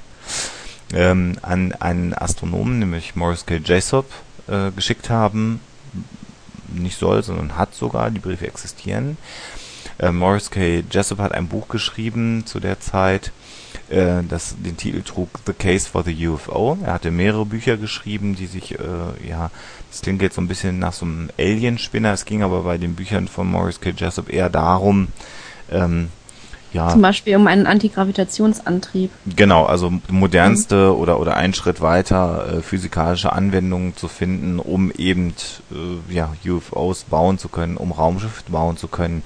ähm, 0.93 1.37
an 1.43 1.73
einen 1.73 2.15
Astronomen, 2.15 2.81
nämlich 2.81 3.15
Morris 3.15 3.47
K. 3.47 3.57
Jessup, 3.57 4.07
äh, 4.49 4.71
geschickt 4.73 5.11
haben. 5.11 5.61
Nicht 6.69 6.99
soll, 6.99 7.23
sondern 7.23 7.57
hat 7.57 7.75
sogar, 7.75 8.11
die 8.11 8.19
Briefe 8.19 8.47
existieren. 8.47 9.17
Äh, 10.03 10.11
Morris 10.11 10.51
K. 10.51 10.83
Jessup 10.91 11.21
hat 11.21 11.33
ein 11.33 11.47
Buch 11.47 11.69
geschrieben 11.69 12.43
zu 12.45 12.59
der 12.59 12.81
Zeit, 12.81 13.31
äh, 13.89 14.23
das 14.29 14.57
den 14.59 14.77
Titel 14.77 15.03
trug 15.03 15.29
The 15.47 15.53
Case 15.53 15.89
for 15.89 16.03
the 16.03 16.29
UFO. 16.29 16.77
Er 16.85 16.95
hatte 16.95 17.13
mehrere 17.13 17.47
Bücher 17.47 17.77
geschrieben, 17.77 18.35
die 18.35 18.47
sich, 18.47 18.73
äh, 18.73 19.29
ja, 19.29 19.53
das 19.91 20.01
klingt 20.03 20.21
jetzt 20.21 20.35
so 20.35 20.43
ein 20.43 20.49
bisschen 20.49 20.81
nach 20.81 20.93
so 20.93 21.07
einem 21.07 21.31
Alien-Spinner. 21.39 22.13
Es 22.13 22.25
ging 22.25 22.43
aber 22.43 22.63
bei 22.63 22.79
den 22.79 22.97
Büchern 22.97 23.29
von 23.29 23.49
Morris 23.49 23.81
K. 23.81 23.91
Jessup 23.91 24.29
eher 24.29 24.51
darum, 24.51 25.09
ähm, 25.71 26.09
ja. 26.73 26.89
Zum 26.89 27.03
Beispiel 27.03 27.37
um 27.37 27.47
einen 27.47 27.67
Antigravitationsantrieb. 27.67 29.11
Genau, 29.37 29.67
also 29.67 29.93
modernste 30.09 30.91
mhm. 30.91 31.01
oder, 31.01 31.21
oder 31.21 31.37
einen 31.37 31.53
Schritt 31.53 31.81
weiter 31.81 32.47
äh, 32.49 32.63
physikalische 32.63 33.33
Anwendungen 33.33 33.97
zu 33.97 34.09
finden, 34.09 34.59
um 34.59 34.91
eben 34.93 35.35
äh, 35.71 36.15
ja, 36.15 36.33
UFOs 36.47 37.05
bauen 37.05 37.39
zu 37.39 37.49
können, 37.49 37.77
um 37.77 37.93
Raumschiffe 37.93 38.43
bauen 38.49 38.77
zu 38.77 38.89
können, 38.89 39.23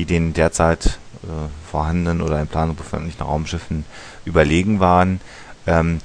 die 0.00 0.06
den 0.06 0.32
derzeit 0.32 0.98
äh, 1.24 1.26
vorhandenen 1.70 2.22
oder 2.22 2.40
in 2.40 2.46
Planung 2.46 2.74
befindlichen 2.74 3.20
Raumschiffen 3.20 3.84
überlegen 4.24 4.80
waren. 4.80 5.20
Ähm, 5.66 6.00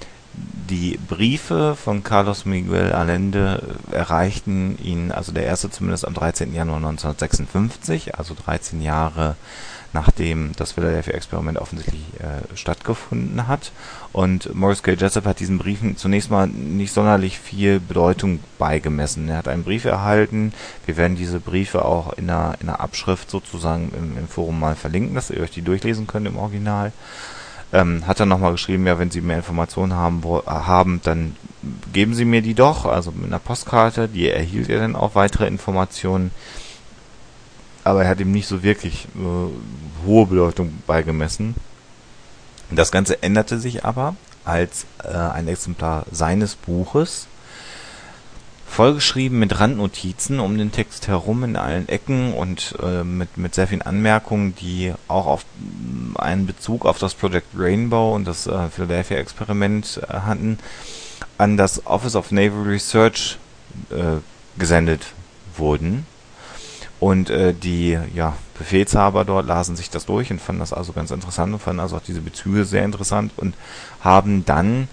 die 0.70 1.00
Briefe 1.08 1.78
von 1.82 2.04
Carlos 2.04 2.44
Miguel 2.44 2.92
Allende 2.92 3.78
erreichten 3.92 4.78
ihn, 4.84 5.14
also 5.14 5.32
der 5.32 5.46
erste 5.46 5.70
zumindest 5.70 6.06
am 6.06 6.14
13. 6.14 6.54
Januar 6.54 6.78
1956, 6.78 8.18
also 8.18 8.34
13 8.34 8.82
Jahre 8.82 9.38
nachdem 9.96 10.52
das 10.58 10.74
Philadelphia-Experiment 10.74 11.58
offensichtlich 11.58 12.04
äh, 12.20 12.56
stattgefunden 12.56 13.48
hat. 13.48 13.72
Und 14.12 14.54
Morris 14.54 14.84
K. 14.84 14.92
Jessup 14.92 15.26
hat 15.26 15.40
diesen 15.40 15.58
Briefen 15.58 15.96
zunächst 15.96 16.30
mal 16.30 16.48
nicht 16.48 16.94
sonderlich 16.94 17.40
viel 17.40 17.80
Bedeutung 17.80 18.42
beigemessen. 18.60 19.30
Er 19.30 19.38
hat 19.38 19.48
einen 19.48 19.64
Brief 19.64 19.86
erhalten. 19.86 20.54
Wir 20.86 20.98
werden 20.98 21.16
diese 21.16 21.40
Briefe 21.40 21.86
auch 21.86 22.14
in 22.14 22.30
einer, 22.30 22.56
in 22.60 22.68
einer 22.68 22.82
Abschrift 22.82 23.32
sozusagen 23.32 23.92
im, 23.98 24.18
im 24.18 24.28
Forum 24.28 24.60
mal 24.60 24.76
verlinken, 24.76 25.16
dass 25.16 25.32
ihr 25.32 25.40
euch 25.40 25.52
die 25.52 25.62
durchlesen 25.62 26.08
könnt 26.08 26.28
im 26.28 26.38
Original. 26.38 26.92
Ähm, 27.72 28.06
hat 28.06 28.20
dann 28.20 28.30
nochmal 28.30 28.52
geschrieben, 28.52 28.86
ja, 28.86 29.00
wenn 29.00 29.12
Sie 29.12 29.22
mehr 29.22 29.38
Informationen 29.38 29.94
haben, 29.94 30.24
wo, 30.24 30.46
haben, 30.46 31.00
dann 31.04 31.36
geben 31.94 32.14
Sie 32.14 32.26
mir 32.26 32.42
die 32.42 32.54
doch, 32.54 32.86
also 32.86 33.12
mit 33.12 33.28
einer 33.28 33.40
Postkarte, 33.40 34.08
die 34.08 34.30
erhielt 34.30 34.70
er 34.70 34.80
dann 34.80 34.96
auch 34.96 35.16
weitere 35.16 35.48
Informationen 35.48 36.32
aber 37.86 38.04
er 38.04 38.10
hat 38.10 38.20
ihm 38.20 38.32
nicht 38.32 38.48
so 38.48 38.64
wirklich 38.64 39.08
äh, 39.16 39.85
hohe 40.06 40.28
Bedeutung 40.28 40.74
beigemessen. 40.88 41.56
Das 42.72 42.92
Ganze 42.92 43.22
änderte 43.22 43.60
sich 43.60 43.86
aber, 43.86 44.16
als 44.44 44.86
äh, 45.04 45.16
ein 45.16 45.48
Exemplar 45.48 46.06
seines 46.12 46.56
Buches, 46.56 47.28
vollgeschrieben 48.76 49.40
mit 49.40 49.60
Randnotizen 49.60 50.42
um 50.42 50.58
den 50.58 50.72
Text 50.72 51.08
herum 51.08 51.46
in 51.46 51.56
allen 51.56 51.88
Ecken 51.88 52.34
und 52.34 52.76
äh, 52.84 53.04
mit, 53.04 53.38
mit 53.38 53.56
sehr 53.56 53.68
vielen 53.68 53.82
Anmerkungen, 53.82 54.54
die 54.56 54.94
auch 55.08 55.28
auf 55.28 55.46
einen 56.16 56.46
Bezug 56.46 56.86
auf 56.86 56.98
das 56.98 57.14
Project 57.14 57.48
Rainbow 57.58 58.14
und 58.14 58.26
das 58.26 58.48
äh, 58.48 58.70
Philadelphia 58.70 59.18
Experiment 59.18 60.02
äh, 60.10 60.14
hatten, 60.14 60.60
an 61.38 61.56
das 61.56 61.86
Office 61.86 62.16
of 62.18 62.32
Naval 62.32 62.64
Research 62.64 63.38
äh, 63.92 64.20
gesendet 64.58 65.06
wurden. 65.56 66.06
Und 67.00 67.30
äh, 67.30 67.54
die 67.54 67.98
ja, 68.14 68.36
Befehlshaber 68.58 69.26
dort 69.26 69.46
lasen 69.46 69.76
sich 69.76 69.90
das 69.90 70.06
durch 70.06 70.32
und 70.32 70.42
fanden 70.42 70.62
das 70.62 70.74
also 70.74 70.94
ganz 70.94 71.12
interessant 71.12 71.54
und 71.54 71.60
fanden 71.60 71.82
also 71.82 71.98
auch 71.98 72.02
diese 72.02 72.22
Bezüge 72.22 72.66
sehr 72.66 72.86
interessant 72.86 73.34
und 73.36 73.56
haben 74.02 74.46
dann 74.46 74.88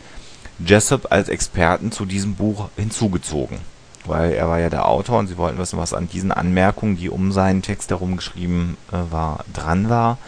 Jessup 0.58 1.08
als 1.10 1.28
Experten 1.28 1.92
zu 1.92 2.04
diesem 2.04 2.34
Buch 2.34 2.68
hinzugezogen. 2.76 3.58
Weil 4.04 4.32
er 4.32 4.48
war 4.48 4.58
ja 4.58 4.68
der 4.68 4.88
Autor 4.88 5.20
und 5.20 5.28
sie 5.28 5.36
wollten 5.36 5.58
wissen, 5.58 5.78
was 5.78 5.94
an 5.94 6.08
diesen 6.08 6.32
Anmerkungen, 6.32 6.96
die 6.96 7.08
um 7.08 7.30
seinen 7.30 7.62
Text 7.62 7.90
herumgeschrieben 7.90 8.76
äh, 8.90 8.96
war, 9.12 9.44
dran 9.52 9.88
war. 9.88 10.18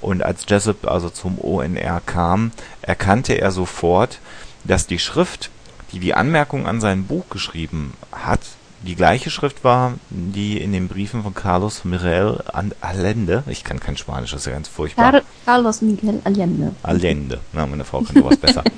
Und 0.00 0.24
als 0.24 0.46
Jessup 0.48 0.86
also 0.90 1.10
zum 1.10 1.38
ONR 1.38 2.00
kam, 2.06 2.50
erkannte 2.82 3.34
er 3.34 3.52
sofort, 3.52 4.18
dass 4.64 4.86
die 4.86 4.98
Schrift, 4.98 5.50
die 5.92 6.00
die 6.00 6.14
Anmerkung 6.14 6.66
an 6.66 6.80
sein 6.80 7.04
Buch 7.04 7.24
geschrieben 7.30 7.94
hat, 8.10 8.40
die 8.82 8.94
gleiche 8.94 9.30
Schrift 9.30 9.62
war, 9.62 9.94
die 10.08 10.58
in 10.58 10.72
den 10.72 10.88
Briefen 10.88 11.22
von 11.22 11.34
Carlos 11.34 11.84
Miguel 11.84 12.42
Allende, 12.80 13.42
ich 13.46 13.64
kann 13.64 13.78
kein 13.78 13.96
Spanisch, 13.96 14.30
das 14.30 14.40
ist 14.40 14.46
ja 14.46 14.52
ganz 14.52 14.68
furchtbar. 14.68 15.22
Carlos 15.44 15.82
Miguel 15.82 16.20
Allende. 16.24 16.74
Allende, 16.82 17.40
na, 17.52 17.66
meine 17.66 17.84
Frau 17.84 18.00
kann 18.00 18.16
sowas 18.16 18.36
besser. 18.36 18.64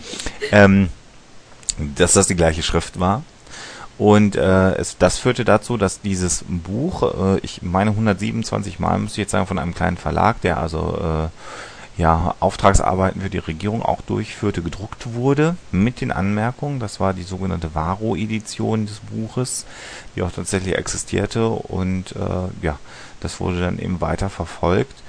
Ähm, 0.54 0.90
dass 1.96 2.12
das 2.12 2.26
die 2.26 2.34
gleiche 2.34 2.62
Schrift 2.62 3.00
war. 3.00 3.22
Und 3.96 4.36
äh, 4.36 4.74
es, 4.74 4.98
das 4.98 5.18
führte 5.18 5.46
dazu, 5.46 5.78
dass 5.78 6.02
dieses 6.02 6.44
Buch, 6.46 7.02
äh, 7.02 7.38
ich 7.42 7.62
meine 7.62 7.92
127 7.92 8.78
Mal, 8.78 8.98
müsste 8.98 9.14
ich 9.14 9.24
jetzt 9.24 9.30
sagen, 9.30 9.46
von 9.46 9.58
einem 9.58 9.74
kleinen 9.74 9.96
Verlag, 9.96 10.42
der 10.42 10.58
also 10.58 11.30
ja, 11.96 12.34
Auftragsarbeiten 12.40 13.20
für 13.20 13.30
die 13.30 13.38
Regierung 13.38 13.82
auch 13.82 14.00
durchführte, 14.00 14.62
gedruckt 14.62 15.14
wurde 15.14 15.56
mit 15.72 16.00
den 16.00 16.10
Anmerkungen. 16.10 16.80
Das 16.80 17.00
war 17.00 17.12
die 17.12 17.22
sogenannte 17.22 17.74
Varo-Edition 17.74 18.86
des 18.86 19.00
Buches, 19.00 19.66
die 20.16 20.22
auch 20.22 20.32
tatsächlich 20.32 20.76
existierte 20.76 21.48
und 21.48 22.16
äh, 22.16 22.64
ja, 22.64 22.78
das 23.20 23.40
wurde 23.40 23.60
dann 23.60 23.78
eben 23.78 24.00
weiter 24.00 24.30
verfolgt. 24.30 25.02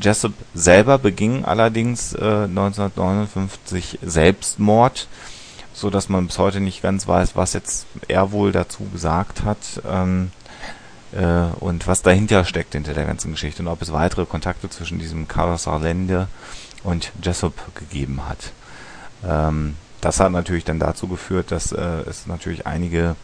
Jessup 0.00 0.34
selber 0.54 0.98
beging 0.98 1.44
allerdings 1.44 2.14
äh, 2.14 2.44
1959 2.44 4.00
Selbstmord, 4.02 5.06
so 5.72 5.88
dass 5.88 6.08
man 6.08 6.26
bis 6.26 6.38
heute 6.38 6.60
nicht 6.60 6.82
ganz 6.82 7.06
weiß, 7.06 7.36
was 7.36 7.52
jetzt 7.52 7.86
er 8.08 8.32
wohl 8.32 8.50
dazu 8.50 8.84
gesagt 8.92 9.44
hat. 9.44 9.58
Ähm, 9.88 10.32
äh, 10.32 10.43
und 11.60 11.86
was 11.86 12.02
dahinter 12.02 12.44
steckt 12.44 12.72
hinter 12.72 12.92
der 12.92 13.04
ganzen 13.04 13.30
Geschichte 13.30 13.62
und 13.62 13.68
ob 13.68 13.80
es 13.82 13.92
weitere 13.92 14.24
Kontakte 14.24 14.68
zwischen 14.68 14.98
diesem 14.98 15.28
Carlos 15.28 15.68
Arlende 15.68 16.26
und 16.82 17.12
Jessup 17.22 17.54
gegeben 17.74 18.20
hat. 18.28 18.52
Ähm, 19.26 19.76
das 20.00 20.20
hat 20.20 20.32
natürlich 20.32 20.64
dann 20.64 20.78
dazu 20.78 21.08
geführt, 21.08 21.50
dass 21.50 21.72
äh, 21.72 21.80
es 22.08 22.26
natürlich 22.26 22.66
einige 22.66 23.16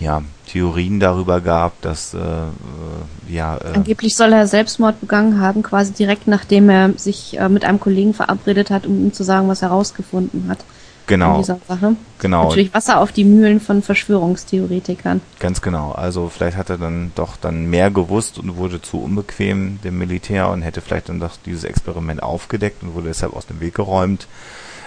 ja, 0.00 0.22
Theorien 0.46 0.98
darüber 0.98 1.40
gab, 1.40 1.80
dass 1.82 2.14
äh, 2.14 2.18
äh 2.18 3.32
ja 3.32 3.56
äh, 3.58 3.74
angeblich 3.74 4.16
soll 4.16 4.32
er 4.32 4.46
Selbstmord 4.46 5.00
begangen 5.00 5.40
haben, 5.40 5.62
quasi 5.62 5.92
direkt 5.92 6.26
nachdem 6.26 6.68
er 6.70 6.92
sich 6.96 7.38
äh, 7.38 7.48
mit 7.48 7.64
einem 7.64 7.78
Kollegen 7.78 8.14
verabredet 8.14 8.70
hat, 8.70 8.86
um 8.86 9.00
ihm 9.00 9.12
zu 9.12 9.22
sagen, 9.22 9.48
was 9.48 9.62
er 9.62 9.70
herausgefunden 9.70 10.48
hat 10.48 10.58
genau. 11.08 11.42
Genau. 12.20 12.44
Natürlich 12.44 12.72
Wasser 12.72 13.00
auf 13.00 13.10
die 13.10 13.24
Mühlen 13.24 13.60
von 13.60 13.82
Verschwörungstheoretikern. 13.82 15.20
Ganz 15.40 15.60
genau. 15.60 15.90
Also 15.92 16.28
vielleicht 16.28 16.56
hat 16.56 16.70
er 16.70 16.78
dann 16.78 17.10
doch 17.16 17.36
dann 17.36 17.68
mehr 17.68 17.90
gewusst 17.90 18.38
und 18.38 18.56
wurde 18.56 18.80
zu 18.80 19.02
unbequem 19.02 19.80
dem 19.82 19.98
Militär 19.98 20.50
und 20.50 20.62
hätte 20.62 20.80
vielleicht 20.80 21.08
dann 21.08 21.18
doch 21.18 21.32
dieses 21.44 21.64
Experiment 21.64 22.22
aufgedeckt 22.22 22.82
und 22.82 22.94
wurde 22.94 23.08
deshalb 23.08 23.34
aus 23.34 23.46
dem 23.46 23.60
Weg 23.60 23.74
geräumt. 23.74 24.28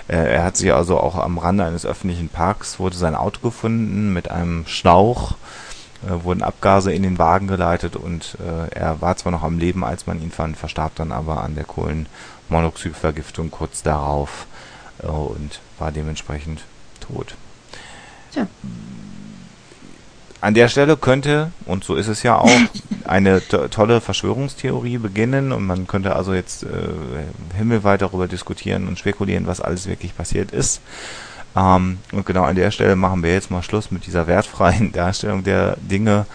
Äh, 0.07 0.35
er 0.35 0.43
hat 0.43 0.55
sich 0.55 0.71
also 0.71 0.97
auch 0.99 1.15
am 1.15 1.37
Rande 1.37 1.65
eines 1.65 1.85
öffentlichen 1.85 2.29
Parks 2.29 2.79
wurde 2.79 2.95
sein 2.95 3.15
Auto 3.15 3.41
gefunden 3.41 4.13
mit 4.13 4.31
einem 4.31 4.65
Schlauch 4.67 5.35
äh, 6.03 6.23
wurden 6.23 6.41
Abgase 6.41 6.91
in 6.91 7.03
den 7.03 7.19
Wagen 7.19 7.47
geleitet 7.47 7.95
und 7.95 8.37
äh, 8.39 8.73
er 8.73 9.01
war 9.01 9.17
zwar 9.17 9.31
noch 9.31 9.43
am 9.43 9.59
Leben, 9.59 9.83
als 9.83 10.07
man 10.07 10.21
ihn 10.21 10.31
fand, 10.31 10.57
verstarb 10.57 10.95
dann 10.95 11.11
aber 11.11 11.43
an 11.43 11.55
der 11.55 11.65
Kohlenmonoxidvergiftung 11.65 13.51
kurz 13.51 13.83
darauf 13.83 14.47
und 15.07 15.59
war 15.79 15.91
dementsprechend 15.91 16.61
tot. 16.99 17.35
Tja. 18.31 18.47
An 20.39 20.55
der 20.55 20.69
Stelle 20.69 20.97
könnte, 20.97 21.51
und 21.65 21.83
so 21.83 21.95
ist 21.95 22.07
es 22.07 22.23
ja 22.23 22.37
auch, 22.37 22.49
eine 23.05 23.47
to 23.47 23.67
tolle 23.67 24.01
Verschwörungstheorie 24.01 24.97
beginnen 24.97 25.51
und 25.51 25.65
man 25.65 25.85
könnte 25.85 26.15
also 26.15 26.33
jetzt 26.33 26.63
äh, 26.63 26.67
himmelweit 27.55 28.01
darüber 28.01 28.27
diskutieren 28.27 28.87
und 28.87 28.97
spekulieren, 28.97 29.45
was 29.45 29.61
alles 29.61 29.87
wirklich 29.87 30.15
passiert 30.15 30.51
ist. 30.51 30.81
Ähm, 31.55 31.99
und 32.11 32.25
genau 32.25 32.43
an 32.43 32.55
der 32.55 32.71
Stelle 32.71 32.95
machen 32.95 33.23
wir 33.23 33.33
jetzt 33.33 33.51
mal 33.51 33.61
Schluss 33.61 33.91
mit 33.91 34.07
dieser 34.07 34.25
wertfreien 34.25 34.91
Darstellung 34.93 35.43
der 35.43 35.77
Dinge 35.77 36.25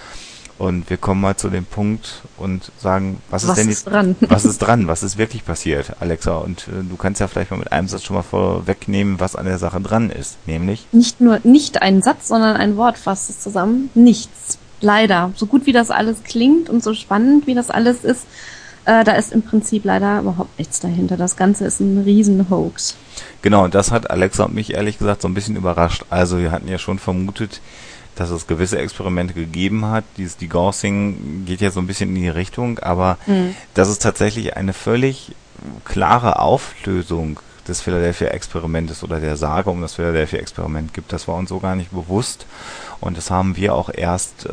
und 0.59 0.89
wir 0.89 0.97
kommen 0.97 1.21
mal 1.21 1.37
zu 1.37 1.51
dem 1.51 1.65
Punkt 1.65 2.23
und 2.39 2.73
sagen, 2.79 3.21
was, 3.31 3.47
was 3.47 3.59
ist 3.59 3.65
denn 3.65 3.71
ist 3.71 3.87
dran? 3.87 4.17
Was 4.29 4.45
ist 4.45 4.59
dran? 4.59 4.89
Was 4.89 5.03
ist 5.03 5.19
wirklich 5.19 5.45
passiert, 5.45 5.93
Alexa? 6.01 6.37
Und 6.37 6.69
äh, 6.69 6.83
du 6.89 6.97
kannst 6.97 7.21
ja 7.21 7.29
vielleicht 7.29 7.51
mal 7.51 7.59
mit 7.59 7.73
einem 7.73 7.89
Satz 7.89 8.05
schon 8.05 8.17
mal 8.17 8.23
vorwegnehmen, 8.23 9.21
was 9.21 9.37
an 9.37 9.47
der 9.47 9.59
Sache 9.59 9.81
dran 9.81 10.11
ist, 10.11 10.39
nämlich 10.47 10.87
nicht 10.93 11.21
nur 11.21 11.41
nicht 11.45 11.83
ein 11.83 12.03
Satz, 12.03 12.29
sondern 12.29 12.57
ein 12.57 12.77
Wort 12.77 12.97
fasst 12.99 13.29
es 13.31 13.41
zusammen. 13.41 13.91
Nichts. 13.95 14.59
Leider. 14.81 15.33
So 15.37 15.47
gut 15.47 15.67
wie 15.67 15.73
das 15.73 15.91
alles 15.91 16.23
klingt 16.23 16.69
und 16.69 16.83
so 16.83 16.95
spannend 16.95 17.47
wie 17.47 17.55
das 17.55 17.71
alles 17.71 18.05
ist, 18.05 18.27
äh, 18.87 19.05
da 19.05 19.13
ist 19.13 19.33
im 19.33 19.43
Prinzip 19.43 19.85
leider 19.85 20.21
überhaupt 20.21 20.59
nichts 20.59 20.81
dahinter. 20.81 21.17
Das 21.17 21.37
Ganze 21.37 21.67
ist 21.67 21.81
ein 21.81 22.03
riesen 22.05 22.49
Hoax. 22.49 22.97
Genau, 23.43 23.65
und 23.65 23.75
das 23.75 23.91
hat 23.91 24.11
Alexa 24.11 24.45
und 24.45 24.55
mich 24.55 24.75
ehrlich 24.75 24.99
gesagt 24.99 25.23
so 25.23 25.29
ein 25.29 25.35
bisschen 25.35 25.57
überrascht. 25.57 26.05
Also 26.09 26.39
wir 26.39 26.51
hatten 26.51 26.69
ja 26.69 26.79
schon 26.79 26.99
vermutet, 26.99 27.61
dass 28.17 28.31
es 28.31 28.47
gewisse 28.47 28.79
Experimente 28.79 29.35
gegeben 29.35 29.87
hat. 29.87 30.05
Dieses 30.17 30.37
Degaussing 30.37 31.45
geht 31.47 31.61
ja 31.61 31.71
so 31.71 31.81
ein 31.81 31.87
bisschen 31.87 32.17
in 32.17 32.23
die 32.23 32.29
Richtung, 32.29 32.79
aber 32.81 33.19
mhm. 33.27 33.55
dass 33.75 33.89
es 33.89 33.99
tatsächlich 33.99 34.57
eine 34.57 34.73
völlig 34.73 35.33
klare 35.85 36.41
Auflösung 36.41 37.41
des 37.69 37.81
Philadelphia-Experimentes 37.81 39.03
oder 39.03 39.21
der 39.21 39.37
Sage 39.37 39.71
um 39.71 39.81
das 39.81 39.95
Philadelphia-Experiment 39.95 40.95
gibt, 40.95 41.13
das 41.13 41.27
war 41.29 41.35
uns 41.35 41.49
so 41.49 41.59
gar 41.59 41.75
nicht 41.77 41.91
bewusst. 41.91 42.47
Und 43.01 43.17
das 43.17 43.31
haben 43.31 43.57
wir 43.57 43.75
auch 43.75 43.91
erst 43.93 44.47
äh, 44.47 44.51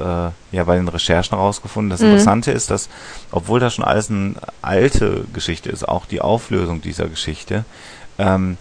ja 0.51 0.63
bei 0.65 0.75
den 0.75 0.87
Recherchen 0.87 1.37
herausgefunden. 1.37 1.89
Das 1.89 2.01
mhm. 2.01 2.07
Interessante 2.07 2.51
ist, 2.51 2.71
dass, 2.71 2.89
obwohl 3.31 3.59
das 3.59 3.75
schon 3.75 3.85
alles 3.85 4.09
eine 4.09 4.35
alte 4.61 5.25
Geschichte 5.33 5.69
ist, 5.69 5.87
auch 5.87 6.05
die 6.05 6.21
Auflösung 6.21 6.81
dieser 6.81 7.07
Geschichte, 7.07 7.65
ähm, 8.17 8.57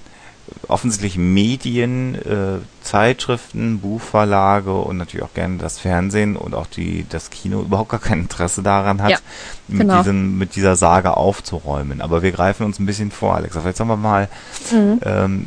offensichtlich 0.69 1.17
Medien, 1.17 2.15
äh, 2.15 2.59
Zeitschriften, 2.83 3.81
Buchverlage 3.81 4.73
und 4.73 4.97
natürlich 4.97 5.25
auch 5.25 5.35
gerne 5.35 5.59
das 5.59 5.79
Fernsehen 5.79 6.37
und 6.37 6.55
auch 6.55 6.67
die 6.67 7.07
das 7.09 7.31
Kino 7.31 7.61
überhaupt 7.61 7.91
gar 7.91 8.01
kein 8.01 8.21
Interesse 8.21 8.63
daran 8.63 9.03
hat, 9.03 9.11
ja, 9.11 9.19
genau. 9.69 10.03
mit, 10.03 10.15
mit 10.15 10.57
dieser 10.57 10.77
Sage 10.77 11.17
aufzuräumen. 11.17 12.01
Aber 12.01 12.23
wir 12.23 12.33
greifen 12.33 12.65
uns 12.65 12.79
ein 12.79 12.87
bisschen 12.87 13.11
vor, 13.11 13.37
Alexa. 13.37 13.61
Vielleicht 13.61 13.77
sollen 13.77 13.91
wir 13.91 13.97
mal 13.97 14.29
mhm. 14.71 15.01
ähm, 15.05 15.47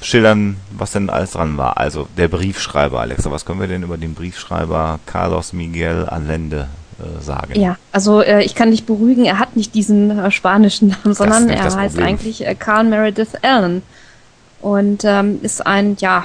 schildern, 0.00 0.56
was 0.70 0.92
denn 0.92 1.10
alles 1.10 1.32
dran 1.32 1.56
war. 1.56 1.78
Also 1.78 2.08
der 2.16 2.28
Briefschreiber, 2.28 3.00
Alexa. 3.00 3.30
Was 3.30 3.44
können 3.44 3.60
wir 3.60 3.68
denn 3.68 3.82
über 3.82 3.96
den 3.96 4.14
Briefschreiber 4.14 5.00
Carlos 5.06 5.52
Miguel 5.52 6.06
Allende 6.06 6.68
äh, 6.98 7.22
sagen. 7.22 7.60
Ja, 7.60 7.76
also 7.92 8.22
äh, 8.22 8.42
ich 8.42 8.54
kann 8.54 8.70
dich 8.70 8.86
beruhigen, 8.86 9.26
er 9.26 9.38
hat 9.38 9.54
nicht 9.54 9.74
diesen 9.74 10.18
äh, 10.18 10.30
spanischen 10.30 10.88
Namen, 10.88 11.14
sondern 11.14 11.50
er 11.50 11.74
heißt 11.74 11.98
eigentlich 11.98 12.46
äh, 12.46 12.54
Carl 12.54 12.84
Meredith 12.84 13.34
Allen 13.42 13.82
und 14.60 15.04
ähm, 15.04 15.38
ist 15.42 15.66
ein, 15.66 15.96
ja, 16.00 16.24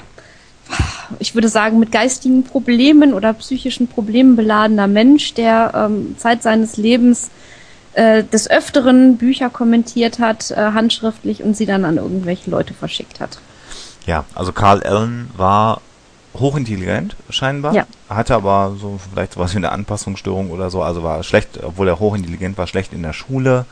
ich 1.19 1.35
würde 1.35 1.49
sagen, 1.49 1.79
mit 1.79 1.91
geistigen 1.91 2.43
Problemen 2.43 3.13
oder 3.13 3.33
psychischen 3.33 3.87
Problemen 3.87 4.35
beladener 4.35 4.87
Mensch, 4.87 5.33
der 5.33 5.71
ähm, 5.75 6.15
Zeit 6.17 6.43
seines 6.43 6.77
Lebens 6.77 7.29
äh, 7.93 8.23
des 8.23 8.49
Öfteren 8.49 9.17
Bücher 9.17 9.49
kommentiert 9.49 10.19
hat, 10.19 10.51
äh, 10.51 10.55
handschriftlich 10.55 11.43
und 11.43 11.57
sie 11.57 11.65
dann 11.65 11.83
an 11.83 11.97
irgendwelche 11.97 12.49
Leute 12.49 12.73
verschickt 12.73 13.19
hat. 13.19 13.39
Ja, 14.05 14.25
also 14.33 14.53
Carl 14.53 14.81
Allen 14.83 15.29
war 15.35 15.81
hochintelligent 16.33 17.17
scheinbar, 17.29 17.73
ja. 17.73 17.85
hatte 18.09 18.35
aber 18.35 18.75
so 18.79 18.99
vielleicht 19.11 19.37
was 19.37 19.53
wie 19.53 19.57
eine 19.57 19.71
Anpassungsstörung 19.71 20.49
oder 20.49 20.69
so, 20.69 20.81
also 20.81 21.03
war 21.03 21.23
schlecht, 21.23 21.61
obwohl 21.61 21.89
er 21.89 21.99
hochintelligent 21.99 22.57
war, 22.57 22.67
schlecht 22.67 22.93
in 22.93 23.03
der 23.03 23.13
Schule, 23.13 23.65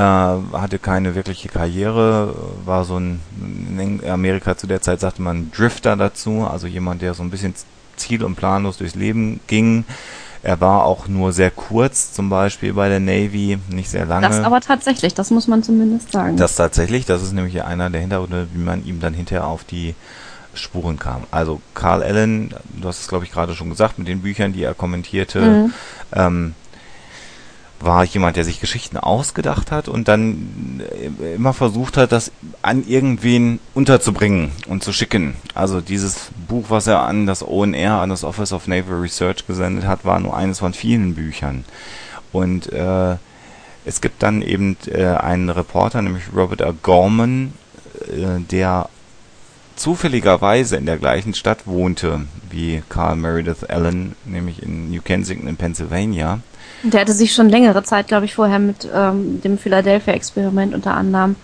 hatte 0.00 0.78
keine 0.78 1.14
wirkliche 1.14 1.48
Karriere, 1.48 2.34
war 2.64 2.84
so 2.84 2.98
ein, 2.98 3.20
in 3.78 4.08
Amerika 4.08 4.56
zu 4.56 4.66
der 4.66 4.80
Zeit 4.80 5.00
sagte 5.00 5.22
man 5.22 5.50
Drifter 5.52 5.96
dazu, 5.96 6.46
also 6.50 6.66
jemand, 6.66 7.02
der 7.02 7.14
so 7.14 7.22
ein 7.22 7.30
bisschen 7.30 7.54
ziel- 7.96 8.24
und 8.24 8.34
planlos 8.34 8.78
durchs 8.78 8.94
Leben 8.94 9.40
ging. 9.46 9.84
Er 10.42 10.60
war 10.60 10.84
auch 10.84 11.08
nur 11.08 11.32
sehr 11.32 11.50
kurz, 11.50 12.12
zum 12.12 12.28
Beispiel 12.28 12.74
bei 12.74 12.90
der 12.90 13.00
Navy, 13.00 13.58
nicht 13.70 13.88
sehr 13.88 14.04
lange. 14.04 14.28
Das 14.28 14.40
aber 14.40 14.60
tatsächlich, 14.60 15.14
das 15.14 15.30
muss 15.30 15.48
man 15.48 15.62
zumindest 15.62 16.12
sagen. 16.12 16.36
Das 16.36 16.56
tatsächlich, 16.56 17.06
das 17.06 17.22
ist 17.22 17.32
nämlich 17.32 17.62
einer 17.64 17.88
der 17.88 18.02
Hintergründe, 18.02 18.48
wie 18.52 18.62
man 18.62 18.84
ihm 18.84 19.00
dann 19.00 19.14
hinterher 19.14 19.46
auf 19.46 19.64
die 19.64 19.94
Spuren 20.52 20.98
kam. 20.98 21.22
Also 21.30 21.60
Carl 21.72 22.02
Allen, 22.02 22.54
du 22.80 22.88
hast 22.88 23.00
es 23.00 23.08
glaube 23.08 23.24
ich 23.24 23.32
gerade 23.32 23.54
schon 23.54 23.70
gesagt, 23.70 23.98
mit 23.98 24.06
den 24.06 24.20
Büchern, 24.20 24.52
die 24.52 24.62
er 24.62 24.74
kommentierte, 24.74 25.40
mhm. 25.40 25.72
ähm, 26.12 26.54
war 27.80 28.04
jemand, 28.04 28.36
der 28.36 28.44
sich 28.44 28.60
Geschichten 28.60 28.96
ausgedacht 28.96 29.70
hat 29.70 29.88
und 29.88 30.08
dann 30.08 30.80
äh, 31.20 31.34
immer 31.34 31.52
versucht 31.52 31.96
hat, 31.96 32.12
das 32.12 32.32
an 32.62 32.86
irgendwen 32.86 33.60
unterzubringen 33.74 34.52
und 34.68 34.82
zu 34.82 34.92
schicken. 34.92 35.34
Also 35.54 35.80
dieses 35.80 36.30
Buch, 36.48 36.66
was 36.68 36.86
er 36.86 37.02
an 37.02 37.26
das 37.26 37.46
ONR, 37.46 38.00
an 38.00 38.10
das 38.10 38.24
Office 38.24 38.52
of 38.52 38.68
Naval 38.68 39.00
Research 39.00 39.46
gesendet 39.46 39.86
hat, 39.86 40.04
war 40.04 40.18
nur 40.20 40.36
eines 40.36 40.60
von 40.60 40.72
vielen 40.72 41.14
Büchern. 41.14 41.64
Und 42.32 42.72
äh, 42.72 43.16
es 43.84 44.00
gibt 44.00 44.22
dann 44.22 44.40
eben 44.40 44.76
äh, 44.86 45.04
einen 45.04 45.50
Reporter, 45.50 46.00
nämlich 46.00 46.24
Robert 46.34 46.62
R. 46.62 46.74
Gorman, 46.82 47.52
äh, 48.08 48.40
der 48.50 48.88
zufälligerweise 49.76 50.76
in 50.76 50.86
der 50.86 50.98
gleichen 50.98 51.34
Stadt 51.34 51.66
wohnte 51.66 52.22
wie 52.50 52.82
Carl 52.88 53.16
Meredith 53.16 53.64
Allen, 53.64 54.14
nämlich 54.24 54.62
in 54.62 54.90
New 54.90 55.02
Kensington 55.02 55.48
in 55.48 55.56
Pennsylvania 55.56 56.40
der 56.84 57.00
hatte 57.00 57.12
sich 57.12 57.34
schon 57.34 57.48
längere 57.48 57.82
Zeit, 57.82 58.08
glaube 58.08 58.26
ich, 58.26 58.34
vorher 58.34 58.58
mit 58.58 58.88
ähm, 58.94 59.40
dem 59.42 59.58
Philadelphia-Experiment 59.58 60.74
unter 60.74 60.94
anderem 60.94 61.36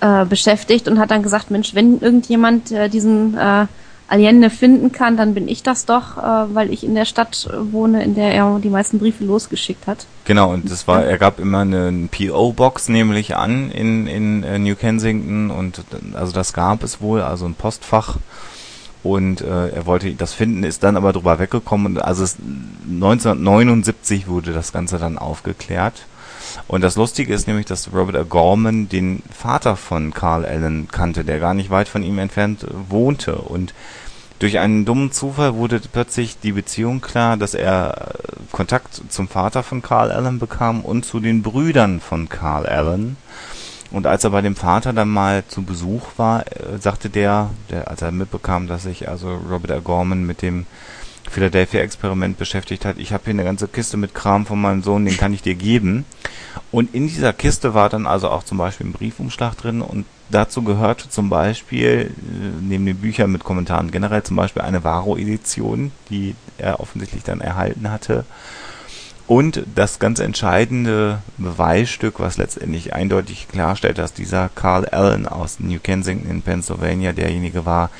äh, 0.00 0.24
beschäftigt 0.24 0.88
und 0.88 0.98
hat 0.98 1.10
dann 1.10 1.22
gesagt, 1.22 1.50
Mensch, 1.50 1.74
wenn 1.74 2.00
irgendjemand 2.00 2.70
äh, 2.72 2.88
diesen 2.88 3.36
äh, 3.36 3.66
Allende 4.06 4.50
finden 4.50 4.92
kann, 4.92 5.16
dann 5.16 5.32
bin 5.32 5.48
ich 5.48 5.62
das 5.62 5.86
doch, 5.86 6.18
äh, 6.18 6.54
weil 6.54 6.70
ich 6.70 6.84
in 6.84 6.94
der 6.94 7.06
Stadt 7.06 7.48
wohne, 7.72 8.04
in 8.04 8.14
der 8.14 8.34
er 8.34 8.60
die 8.62 8.68
meisten 8.68 8.98
Briefe 8.98 9.24
losgeschickt 9.24 9.86
hat. 9.86 10.06
Genau, 10.26 10.52
und 10.52 10.70
das 10.70 10.86
war, 10.86 11.04
er 11.04 11.16
gab 11.16 11.40
immer 11.40 11.60
eine 11.60 12.08
PO-Box 12.10 12.88
nämlich 12.90 13.34
an 13.34 13.70
in, 13.70 14.06
in 14.06 14.42
äh, 14.44 14.58
New 14.58 14.74
Kensington 14.74 15.50
und 15.50 15.82
also 16.12 16.32
das 16.32 16.52
gab 16.52 16.82
es 16.82 17.00
wohl, 17.00 17.22
also 17.22 17.46
ein 17.46 17.54
Postfach 17.54 18.16
und 19.04 19.42
äh, 19.42 19.68
er 19.68 19.86
wollte 19.86 20.14
das 20.14 20.32
finden, 20.32 20.64
ist 20.64 20.82
dann 20.82 20.96
aber 20.96 21.12
drüber 21.12 21.38
weggekommen. 21.38 21.96
Und 21.96 21.98
also 22.02 22.24
es, 22.24 22.36
1979 22.90 24.26
wurde 24.26 24.52
das 24.52 24.72
Ganze 24.72 24.98
dann 24.98 25.18
aufgeklärt. 25.18 26.06
Und 26.68 26.80
das 26.80 26.96
Lustige 26.96 27.34
ist 27.34 27.46
nämlich, 27.46 27.66
dass 27.66 27.92
Robert 27.92 28.16
A. 28.16 28.22
Gorman 28.22 28.88
den 28.88 29.22
Vater 29.30 29.76
von 29.76 30.14
Carl 30.14 30.46
Allen 30.46 30.88
kannte, 30.90 31.22
der 31.22 31.38
gar 31.38 31.52
nicht 31.52 31.68
weit 31.68 31.88
von 31.88 32.02
ihm 32.02 32.18
entfernt 32.18 32.66
wohnte. 32.88 33.36
Und 33.36 33.74
durch 34.38 34.58
einen 34.58 34.86
dummen 34.86 35.12
Zufall 35.12 35.54
wurde 35.54 35.80
plötzlich 35.80 36.38
die 36.40 36.52
Beziehung 36.52 37.02
klar, 37.02 37.36
dass 37.36 37.52
er 37.52 38.12
Kontakt 38.52 39.02
zum 39.10 39.28
Vater 39.28 39.62
von 39.62 39.82
Carl 39.82 40.10
Allen 40.10 40.38
bekam 40.38 40.80
und 40.80 41.04
zu 41.04 41.20
den 41.20 41.42
Brüdern 41.42 42.00
von 42.00 42.30
Carl 42.30 42.64
Allen. 42.64 43.18
Und 43.90 44.06
als 44.06 44.24
er 44.24 44.30
bei 44.30 44.40
dem 44.40 44.56
Vater 44.56 44.92
dann 44.92 45.08
mal 45.08 45.44
zu 45.46 45.62
Besuch 45.62 46.06
war, 46.16 46.46
äh, 46.46 46.78
sagte 46.80 47.10
der, 47.10 47.50
der, 47.70 47.88
als 47.88 48.02
er 48.02 48.10
mitbekam, 48.10 48.66
dass 48.66 48.84
sich 48.84 49.08
also 49.08 49.40
Robert 49.50 49.70
A. 49.70 49.78
Gorman 49.78 50.24
mit 50.24 50.42
dem 50.42 50.66
Philadelphia-Experiment 51.30 52.38
beschäftigt 52.38 52.84
hat, 52.84 52.98
ich 52.98 53.12
habe 53.12 53.24
hier 53.24 53.32
eine 53.32 53.44
ganze 53.44 53.66
Kiste 53.68 53.96
mit 53.96 54.14
Kram 54.14 54.46
von 54.46 54.60
meinem 54.60 54.82
Sohn, 54.82 55.04
den 55.04 55.16
kann 55.16 55.32
ich 55.32 55.42
dir 55.42 55.54
geben. 55.54 56.04
Und 56.70 56.94
in 56.94 57.08
dieser 57.08 57.32
Kiste 57.32 57.74
war 57.74 57.88
dann 57.88 58.06
also 58.06 58.28
auch 58.28 58.42
zum 58.42 58.58
Beispiel 58.58 58.86
ein 58.86 58.92
Briefumschlag 58.92 59.56
drin 59.56 59.80
und 59.80 60.06
dazu 60.30 60.62
gehörte 60.62 61.08
zum 61.08 61.30
Beispiel, 61.30 62.10
äh, 62.10 62.62
neben 62.62 62.86
den 62.86 62.96
Büchern 62.96 63.32
mit 63.32 63.44
Kommentaren 63.44 63.90
generell, 63.90 64.22
zum 64.22 64.36
Beispiel 64.36 64.62
eine 64.62 64.84
Varo-Edition, 64.84 65.92
die 66.10 66.34
er 66.58 66.80
offensichtlich 66.80 67.22
dann 67.22 67.40
erhalten 67.40 67.90
hatte 67.90 68.24
und 69.26 69.64
das 69.74 69.98
ganz 69.98 70.20
entscheidende 70.20 71.20
Beweisstück, 71.38 72.20
was 72.20 72.36
letztendlich 72.36 72.92
eindeutig 72.92 73.48
klarstellt, 73.48 73.98
dass 73.98 74.12
dieser 74.12 74.50
Carl 74.54 74.84
Allen 74.86 75.26
aus 75.26 75.60
New 75.60 75.78
Kensington 75.78 76.30
in 76.30 76.42
Pennsylvania 76.42 77.12
derjenige 77.12 77.64
war, 77.64 77.90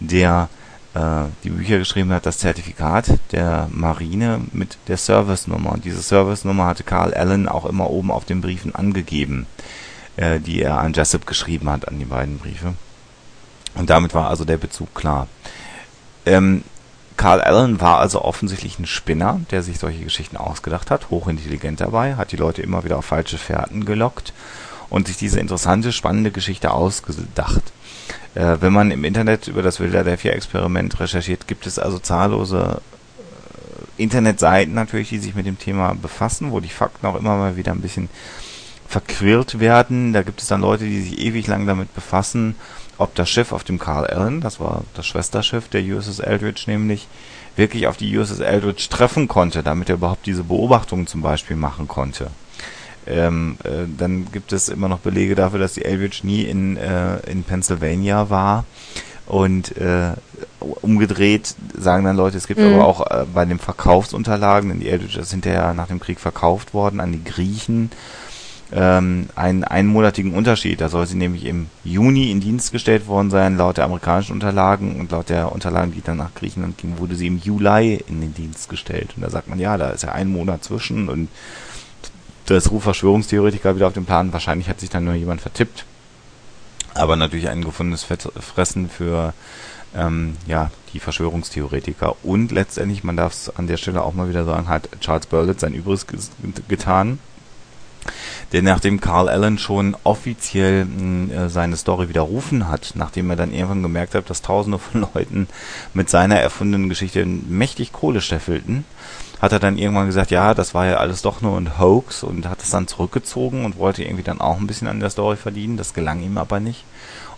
der 0.00 0.48
äh, 0.94 1.24
die 1.42 1.50
Bücher 1.50 1.78
geschrieben 1.78 2.12
hat, 2.12 2.26
das 2.26 2.38
Zertifikat 2.38 3.18
der 3.32 3.68
Marine 3.72 4.42
mit 4.52 4.76
der 4.88 4.98
Service-Nummer. 4.98 5.72
Und 5.72 5.86
diese 5.86 6.02
Service-Nummer 6.02 6.66
hatte 6.66 6.84
Carl 6.84 7.14
Allen 7.14 7.48
auch 7.48 7.64
immer 7.64 7.88
oben 7.88 8.10
auf 8.10 8.26
den 8.26 8.42
Briefen 8.42 8.74
angegeben, 8.74 9.46
äh, 10.16 10.38
die 10.38 10.60
er 10.60 10.78
an 10.78 10.92
Jessup 10.92 11.26
geschrieben 11.26 11.70
hat, 11.70 11.88
an 11.88 11.98
die 11.98 12.04
beiden 12.04 12.38
Briefe. 12.38 12.74
Und 13.74 13.88
damit 13.88 14.12
war 14.12 14.28
also 14.28 14.44
der 14.44 14.58
Bezug 14.58 14.94
klar. 14.94 15.28
Ähm, 16.26 16.62
Carl 17.16 17.40
Allen 17.40 17.80
war 17.80 17.98
also 17.98 18.22
offensichtlich 18.22 18.78
ein 18.78 18.86
Spinner, 18.86 19.40
der 19.50 19.62
sich 19.62 19.78
solche 19.78 20.04
Geschichten 20.04 20.36
ausgedacht 20.36 20.90
hat, 20.90 21.10
hochintelligent 21.10 21.80
dabei, 21.80 22.16
hat 22.16 22.32
die 22.32 22.36
Leute 22.36 22.62
immer 22.62 22.84
wieder 22.84 22.98
auf 22.98 23.04
falsche 23.04 23.38
Fährten 23.38 23.84
gelockt 23.84 24.32
und 24.90 25.06
sich 25.06 25.16
diese 25.16 25.40
interessante, 25.40 25.92
spannende 25.92 26.30
Geschichte 26.30 26.72
ausgedacht. 26.72 27.62
Äh, 28.34 28.56
wenn 28.60 28.72
man 28.72 28.90
im 28.90 29.04
Internet 29.04 29.48
über 29.48 29.62
das 29.62 29.76
Philadelphia-Experiment 29.76 30.98
recherchiert, 31.00 31.46
gibt 31.46 31.66
es 31.66 31.78
also 31.78 31.98
zahllose 31.98 32.80
äh, 33.18 34.02
Internetseiten 34.02 34.74
natürlich, 34.74 35.08
die 35.08 35.18
sich 35.18 35.34
mit 35.34 35.46
dem 35.46 35.58
Thema 35.58 35.94
befassen, 35.94 36.50
wo 36.50 36.60
die 36.60 36.68
Fakten 36.68 37.06
auch 37.06 37.16
immer 37.16 37.36
mal 37.36 37.56
wieder 37.56 37.72
ein 37.72 37.80
bisschen 37.80 38.08
verquirlt 38.94 39.58
werden. 39.58 40.12
Da 40.12 40.22
gibt 40.22 40.40
es 40.40 40.48
dann 40.48 40.60
Leute, 40.60 40.84
die 40.84 41.02
sich 41.02 41.18
ewig 41.18 41.46
lang 41.46 41.66
damit 41.66 41.92
befassen 41.94 42.54
ob 42.98 43.14
das 43.14 43.28
Schiff, 43.28 43.52
auf 43.52 43.64
dem 43.64 43.78
Carl 43.78 44.06
Allen, 44.06 44.40
das 44.40 44.60
war 44.60 44.84
das 44.94 45.06
Schwesterschiff 45.06 45.68
der 45.68 45.82
USS 45.82 46.20
Eldridge 46.20 46.64
nämlich, 46.66 47.08
wirklich 47.56 47.86
auf 47.86 47.96
die 47.96 48.16
USS 48.16 48.40
Eldridge 48.40 48.86
treffen 48.90 49.28
konnte, 49.28 49.62
damit 49.62 49.88
er 49.88 49.96
überhaupt 49.96 50.26
diese 50.26 50.44
Beobachtungen 50.44 51.06
zum 51.06 51.22
Beispiel 51.22 51.56
machen 51.56 51.88
konnte. 51.88 52.28
Ähm, 53.06 53.58
äh, 53.64 53.86
dann 53.98 54.30
gibt 54.32 54.52
es 54.52 54.68
immer 54.68 54.88
noch 54.88 54.98
Belege 55.00 55.34
dafür, 55.34 55.58
dass 55.58 55.74
die 55.74 55.84
Eldridge 55.84 56.20
nie 56.22 56.42
in, 56.42 56.76
äh, 56.76 57.18
in 57.30 57.44
Pennsylvania 57.44 58.30
war. 58.30 58.64
Und 59.26 59.76
äh, 59.76 60.12
umgedreht 60.60 61.54
sagen 61.78 62.04
dann 62.04 62.16
Leute, 62.16 62.36
es 62.36 62.46
gibt 62.46 62.60
mhm. 62.60 62.74
aber 62.74 62.86
auch 62.86 63.06
äh, 63.06 63.24
bei 63.32 63.44
den 63.44 63.58
Verkaufsunterlagen, 63.58 64.68
denn 64.68 64.80
die 64.80 64.88
Eldridge 64.88 65.18
ist 65.18 65.30
hinterher 65.30 65.74
nach 65.74 65.88
dem 65.88 66.00
Krieg 66.00 66.20
verkauft 66.20 66.74
worden 66.74 67.00
an 67.00 67.12
die 67.12 67.24
Griechen 67.24 67.90
ähm, 68.74 69.28
einen 69.36 69.62
einmonatigen 69.62 70.34
Unterschied. 70.34 70.80
Da 70.80 70.88
soll 70.88 71.06
sie 71.06 71.16
nämlich 71.16 71.44
im 71.44 71.68
Juni 71.84 72.32
in 72.32 72.40
Dienst 72.40 72.72
gestellt 72.72 73.06
worden 73.06 73.30
sein, 73.30 73.56
laut 73.56 73.76
der 73.76 73.84
amerikanischen 73.84 74.32
Unterlagen. 74.32 74.98
Und 74.98 75.12
laut 75.12 75.28
der 75.28 75.52
Unterlagen, 75.52 75.92
die 75.92 76.02
dann 76.02 76.16
nach 76.16 76.34
Griechenland 76.34 76.76
gingen, 76.78 76.98
wurde 76.98 77.14
sie 77.14 77.28
im 77.28 77.38
Juli 77.38 78.02
in 78.08 78.20
den 78.20 78.34
Dienst 78.34 78.68
gestellt. 78.68 79.10
Und 79.14 79.22
da 79.22 79.30
sagt 79.30 79.48
man, 79.48 79.60
ja, 79.60 79.76
da 79.76 79.90
ist 79.90 80.02
ja 80.02 80.12
ein 80.12 80.28
Monat 80.28 80.64
zwischen 80.64 81.08
und 81.08 81.28
das 82.46 82.70
ruft 82.70 82.84
Verschwörungstheoretiker 82.84 83.76
wieder 83.76 83.86
auf 83.86 83.94
den 83.94 84.04
Plan. 84.04 84.32
Wahrscheinlich 84.32 84.68
hat 84.68 84.80
sich 84.80 84.90
dann 84.90 85.04
nur 85.04 85.14
jemand 85.14 85.40
vertippt. 85.40 85.84
Aber 86.94 87.16
natürlich 87.16 87.48
ein 87.48 87.64
gefundenes 87.64 88.04
Fressen 88.04 88.90
für 88.90 89.34
ähm, 89.96 90.36
ja, 90.46 90.70
die 90.92 91.00
Verschwörungstheoretiker. 91.00 92.16
Und 92.24 92.52
letztendlich, 92.52 93.02
man 93.02 93.16
darf 93.16 93.32
es 93.32 93.56
an 93.56 93.66
der 93.66 93.76
Stelle 93.76 94.02
auch 94.02 94.14
mal 94.14 94.28
wieder 94.28 94.44
sagen, 94.44 94.68
hat 94.68 94.88
Charles 95.00 95.26
Burlett 95.26 95.60
sein 95.60 95.74
Übriges 95.74 96.06
getan 96.68 97.18
denn 98.54 98.64
nachdem 98.64 99.00
Carl 99.00 99.28
Allen 99.28 99.58
schon 99.58 99.96
offiziell 100.04 100.82
hm, 100.82 101.30
äh, 101.32 101.48
seine 101.48 101.76
Story 101.76 102.08
widerrufen 102.08 102.68
hat, 102.68 102.92
nachdem 102.94 103.28
er 103.30 103.36
dann 103.36 103.52
irgendwann 103.52 103.82
gemerkt 103.82 104.14
hat, 104.14 104.30
dass 104.30 104.42
tausende 104.42 104.78
von 104.78 105.06
Leuten 105.14 105.48
mit 105.92 106.08
seiner 106.08 106.36
erfundenen 106.36 106.88
Geschichte 106.88 107.26
mächtig 107.26 107.92
Kohle 107.92 108.20
scheffelten, 108.20 108.84
hat 109.42 109.50
er 109.50 109.58
dann 109.58 109.76
irgendwann 109.76 110.06
gesagt, 110.06 110.30
ja, 110.30 110.54
das 110.54 110.72
war 110.72 110.86
ja 110.86 110.98
alles 110.98 111.20
doch 111.20 111.40
nur 111.40 111.58
ein 111.58 111.80
Hoax 111.80 112.22
und 112.22 112.48
hat 112.48 112.62
es 112.62 112.70
dann 112.70 112.86
zurückgezogen 112.86 113.64
und 113.64 113.76
wollte 113.76 114.04
irgendwie 114.04 114.22
dann 114.22 114.40
auch 114.40 114.58
ein 114.58 114.68
bisschen 114.68 114.86
an 114.86 115.00
der 115.00 115.10
Story 115.10 115.36
verdienen. 115.36 115.76
Das 115.76 115.92
gelang 115.92 116.22
ihm 116.22 116.38
aber 116.38 116.60
nicht. 116.60 116.84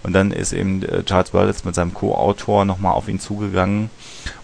Und 0.02 0.12
dann 0.12 0.31
ist 0.31 0.52
eben 0.52 0.83
äh, 0.83 1.02
Charles 1.02 1.31
Berlitz 1.31 1.64
mit 1.64 1.74
seinem 1.74 1.94
Co-Autor 1.94 2.66
nochmal 2.66 2.92
auf 2.92 3.09
ihn 3.09 3.18
zugegangen. 3.18 3.88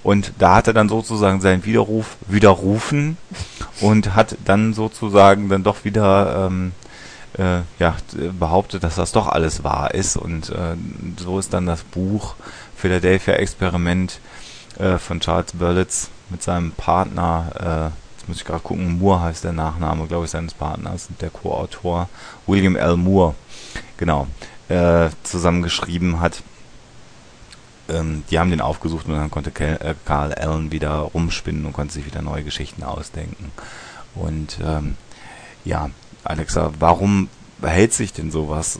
Und 0.02 0.32
da 0.38 0.56
hat 0.56 0.68
er 0.68 0.72
dann 0.72 0.88
sozusagen 0.88 1.42
seinen 1.42 1.66
Widerruf 1.66 2.16
widerrufen 2.26 3.18
und 3.80 4.14
hat 4.14 4.36
dann 4.44 4.74
sozusagen 4.74 5.48
dann 5.48 5.62
doch 5.62 5.84
wieder 5.84 6.46
ähm, 6.46 6.72
äh, 7.38 7.60
ja, 7.78 7.96
behauptet, 8.38 8.84
dass 8.84 8.96
das 8.96 9.12
doch 9.12 9.28
alles 9.28 9.64
wahr 9.64 9.94
ist. 9.94 10.16
Und 10.16 10.50
äh, 10.50 10.76
so 11.16 11.38
ist 11.38 11.52
dann 11.52 11.66
das 11.66 11.82
Buch 11.82 12.34
Philadelphia 12.76 13.34
Experiment 13.34 14.20
äh, 14.78 14.98
von 14.98 15.20
Charles 15.20 15.52
Berlitz 15.52 16.10
mit 16.28 16.42
seinem 16.42 16.72
Partner, 16.72 17.46
äh, 17.58 18.18
jetzt 18.18 18.28
muss 18.28 18.36
ich 18.38 18.44
gerade 18.44 18.60
gucken, 18.60 18.98
Moore 18.98 19.20
heißt 19.22 19.44
der 19.44 19.52
Nachname, 19.52 20.06
glaube 20.06 20.24
ich, 20.24 20.30
seines 20.30 20.54
Partners, 20.54 21.08
der 21.20 21.30
Co-Autor, 21.30 22.08
William 22.46 22.76
L. 22.76 22.96
Moore. 22.96 23.34
Genau 23.96 24.26
äh, 24.72 25.10
zusammengeschrieben 25.22 26.20
hat. 26.20 26.42
Ähm, 27.88 28.24
die 28.30 28.38
haben 28.38 28.50
den 28.50 28.60
aufgesucht 28.60 29.06
und 29.06 29.14
dann 29.14 29.30
konnte 29.30 29.50
äh, 29.60 29.94
Carl 30.04 30.32
Allen 30.34 30.72
wieder 30.72 30.98
rumspinnen 30.98 31.66
und 31.66 31.72
konnte 31.72 31.94
sich 31.94 32.06
wieder 32.06 32.22
neue 32.22 32.44
Geschichten 32.44 32.82
ausdenken. 32.82 33.50
Und 34.14 34.58
ähm, 34.64 34.96
ja, 35.64 35.90
Alexa, 36.24 36.72
warum 36.78 37.28
behält 37.60 37.92
sich 37.92 38.12
denn 38.12 38.30
sowas? 38.30 38.78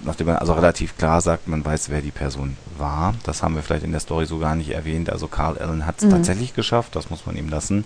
Nachdem 0.00 0.26
man 0.26 0.36
also 0.36 0.52
relativ 0.52 0.96
klar 0.98 1.20
sagt, 1.20 1.48
man 1.48 1.64
weiß, 1.64 1.88
wer 1.88 2.02
die 2.02 2.10
Person 2.10 2.56
war. 2.76 3.14
Das 3.24 3.42
haben 3.42 3.54
wir 3.54 3.62
vielleicht 3.62 3.84
in 3.84 3.92
der 3.92 4.00
Story 4.00 4.26
so 4.26 4.38
gar 4.38 4.54
nicht 4.54 4.70
erwähnt. 4.70 5.10
Also 5.10 5.28
Carl 5.28 5.58
Allen 5.58 5.86
hat 5.86 5.98
es 5.98 6.04
mhm. 6.04 6.10
tatsächlich 6.10 6.54
geschafft, 6.54 6.94
das 6.94 7.10
muss 7.10 7.26
man 7.26 7.36
ihm 7.36 7.48
lassen, 7.48 7.84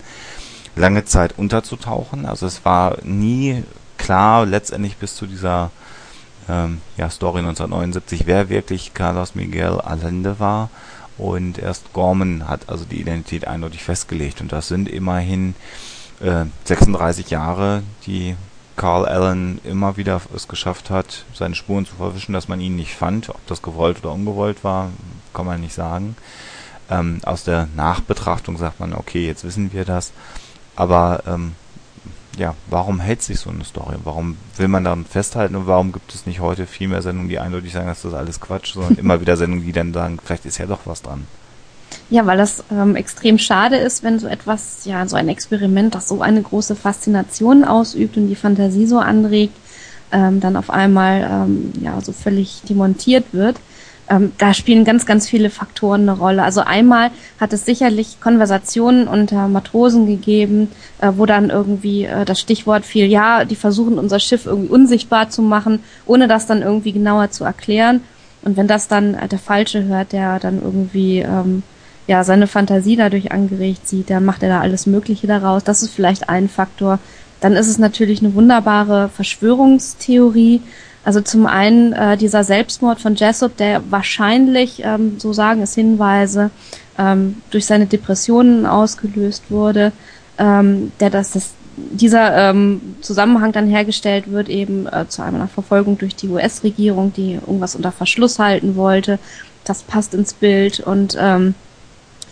lange 0.75 1.05
Zeit 1.05 1.39
unterzutauchen. 1.39 2.27
Also 2.27 2.47
es 2.47 2.65
war 2.65 2.99
nie 3.05 3.63
klar, 3.99 4.47
letztendlich 4.47 4.97
bis 4.97 5.15
zu 5.15 5.27
dieser 5.27 5.71
ähm, 6.49 6.81
ja, 6.97 7.11
Story 7.11 7.39
1979, 7.41 8.27
wer 8.27 8.49
wirklich 8.49 8.95
Carlos 8.95 9.35
Miguel 9.35 9.81
Allende 9.81 10.39
war. 10.41 10.71
Und 11.17 11.59
erst 11.59 11.93
Gorman 11.93 12.49
hat 12.49 12.69
also 12.69 12.85
die 12.85 13.01
Identität 13.01 13.47
eindeutig 13.47 13.83
festgelegt. 13.83 14.41
Und 14.41 14.53
das 14.53 14.69
sind 14.69 14.89
immerhin 14.89 15.55
äh, 16.21 16.45
36 16.65 17.31
Jahre, 17.31 17.83
die 18.07 18.37
Carl 18.77 19.07
Allen 19.07 19.61
immer 19.65 19.97
wieder 19.97 20.21
es 20.35 20.47
geschafft 20.47 20.89
hat, 20.89 21.25
seine 21.35 21.57
Spuren 21.57 21.85
zu 21.85 21.97
verwischen, 21.97 22.33
dass 22.33 22.47
man 22.47 22.61
ihn 22.61 22.77
nicht 22.77 22.95
fand. 22.95 23.29
Ob 23.29 23.45
das 23.49 23.61
gewollt 23.61 23.99
oder 23.99 24.13
ungewollt 24.13 24.63
war, 24.63 24.91
kann 25.35 25.47
man 25.47 25.61
nicht 25.61 25.75
sagen. 25.75 26.17
Ähm, 26.89 27.21
aus 27.25 27.43
der 27.43 27.69
Nachbetrachtung 27.75 28.57
sagt 28.57 28.79
man, 28.79 28.95
okay, 28.95 29.27
jetzt 29.27 29.43
wissen 29.43 29.73
wir 29.73 29.85
das. 29.85 30.13
Aber 30.77 31.25
ähm, 31.27 31.57
ja, 32.39 32.55
warum 32.69 33.01
hält 33.01 33.23
sich 33.23 33.41
so 33.41 33.51
eine 33.51 33.65
Story? 33.65 33.97
Warum 34.05 34.37
will 34.57 34.69
man 34.69 34.85
daran 34.85 35.05
festhalten 35.05 35.57
und 35.57 35.67
warum 35.67 35.93
gibt 35.93 36.15
es 36.15 36.27
nicht 36.27 36.41
heute 36.41 36.67
viel 36.67 36.89
mehr 36.89 37.03
Sendungen, 37.03 37.29
die 37.29 37.39
eindeutig 37.39 37.73
sagen, 37.73 37.89
dass 37.89 38.03
das 38.03 38.15
alles 38.15 38.41
Quatsch, 38.41 38.75
sondern 38.75 38.95
immer 38.99 39.21
wieder 39.21 39.37
Sendungen, 39.37 39.65
die 39.65 39.73
dann 39.73 39.93
sagen, 39.93 40.19
vielleicht 40.23 40.47
ist 40.47 40.59
ja 40.59 40.67
doch 40.67 40.81
was 40.85 41.03
dran? 41.03 41.27
Ja, 42.11 42.27
weil 42.27 42.39
das 42.39 42.65
ähm, 42.71 42.97
extrem 42.97 43.39
schade 43.39 43.77
ist, 43.77 44.03
wenn 44.03 44.19
so 44.19 44.27
etwas, 44.27 44.85
ja, 44.85 45.07
so 45.07 45.17
ein 45.17 45.29
Experiment, 45.29 45.95
das 45.95 46.09
so 46.09 46.23
eine 46.23 46.41
große 46.41 46.77
Faszination 46.77 47.65
ausübt 47.65 48.17
und 48.17 48.29
die 48.29 48.37
Fantasie 48.37 48.87
so 48.87 48.99
anregt, 48.99 49.57
ähm, 50.13 50.41
dann 50.41 50.57
auf 50.57 50.71
einmal 50.71 51.29
ähm, 51.31 51.73
ja 51.81 52.01
so 52.01 52.13
völlig 52.13 52.63
demontiert 52.69 53.27
wird 53.33 53.57
ähm, 54.11 54.33
da 54.39 54.55
spielen 54.55 54.85
ganz, 54.85 55.07
ganz 55.07 55.29
viele 55.29 55.51
Faktoren 55.51 56.03
eine 56.03 56.19
Rolle. 56.19 56.43
Also 56.43 56.63
einmal 56.63 57.11
hat 57.41 57.53
es 57.53 57.65
sicherlich 57.65 58.21
Konversationen 58.21 59.07
unter 59.07 59.49
Matrosen 59.49 60.07
gegeben, 60.07 60.69
äh, 61.01 61.13
wo 61.17 61.27
dann 61.27 61.51
irgendwie 61.51 62.05
äh, 62.05 62.25
das 62.25 62.41
Stichwort 62.41 62.85
fiel, 62.85 63.07
ja, 63.07 63.45
die 63.45 63.57
versuchen 63.57 63.99
unser 63.99 64.19
Schiff 64.21 64.47
irgendwie 64.47 64.71
unsichtbar 64.71 65.31
zu 65.31 65.43
machen, 65.43 65.81
ohne 66.07 66.29
das 66.29 66.47
dann 66.47 66.63
irgendwie 66.63 66.93
genauer 66.93 67.31
zu 67.31 67.45
erklären. 67.45 68.01
Und 68.43 68.57
wenn 68.57 68.69
das 68.69 68.89
dann 68.89 69.15
äh, 69.15 69.29
der 69.29 69.39
Falsche 69.39 69.85
hört, 69.85 70.13
der 70.13 70.39
dann 70.39 70.63
irgendwie 70.63 71.19
ähm, 71.21 71.63
ja 72.07 72.25
seine 72.25 72.47
Fantasie 72.47 72.97
dadurch 72.97 73.33
angeregt 73.33 73.87
sieht, 73.87 74.11
dann 74.11 74.25
macht 74.25 74.43
er 74.43 74.49
da 74.49 74.61
alles 74.61 74.87
Mögliche 74.87 75.27
daraus. 75.27 75.65
Das 75.65 75.83
ist 75.83 75.93
vielleicht 75.95 76.29
ein 76.29 76.49
Faktor. 76.49 76.99
dann 77.41 77.53
ist 77.53 77.69
es 77.69 77.79
natürlich 77.79 78.21
eine 78.21 78.35
wunderbare 78.35 79.11
Verschwörungstheorie. 79.11 80.61
Also 81.05 81.21
zum 81.21 81.47
einen 81.47 81.93
äh, 81.93 82.17
dieser 82.17 82.45
Selbstmord 82.45 83.01
von 83.01 83.15
Jessup, 83.15 83.57
der 83.57 83.83
wahrscheinlich, 83.91 84.83
ähm, 84.85 85.19
so 85.19 85.33
sagen 85.33 85.63
es 85.63 85.75
Hinweise, 85.75 86.51
ähm, 86.99 87.41
durch 87.51 87.67
seine 87.67 87.87
Depressionen 87.87 88.67
ausgelöst 88.67 89.45
wurde, 89.51 89.93
ähm, 90.39 90.93
der 91.01 91.11
das, 91.11 91.33
das 91.33 91.51
dieser 91.77 92.51
ähm, 92.51 92.97
Zusammenhang 93.01 93.53
dann 93.53 93.69
hergestellt 93.69 94.31
wird 94.31 94.49
eben 94.49 94.87
äh, 94.87 95.07
zu 95.09 95.23
einer 95.23 95.49
Verfolgung 95.49 95.97
durch 95.97 96.17
die 96.17 96.29
US-Regierung, 96.29 97.13
die 97.13 97.35
irgendwas 97.35 97.77
unter 97.77 97.93
Verschluss 97.93 98.39
halten 98.39 98.77
wollte. 98.77 99.19
Das 99.65 99.83
passt 99.83 100.13
ins 100.15 100.35
Bild 100.35 100.81
und 100.81 101.17
ähm, 101.19 101.55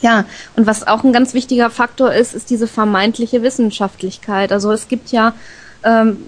ja, 0.02 0.24
und 0.56 0.66
was 0.66 0.86
auch 0.86 1.04
ein 1.04 1.12
ganz 1.12 1.32
wichtiger 1.32 1.70
Faktor 1.70 2.12
ist, 2.12 2.34
ist 2.34 2.50
diese 2.50 2.66
vermeintliche 2.66 3.42
Wissenschaftlichkeit. 3.42 4.52
Also 4.52 4.70
es 4.72 4.88
gibt 4.88 5.10
ja 5.10 5.32
ähm, 5.84 6.18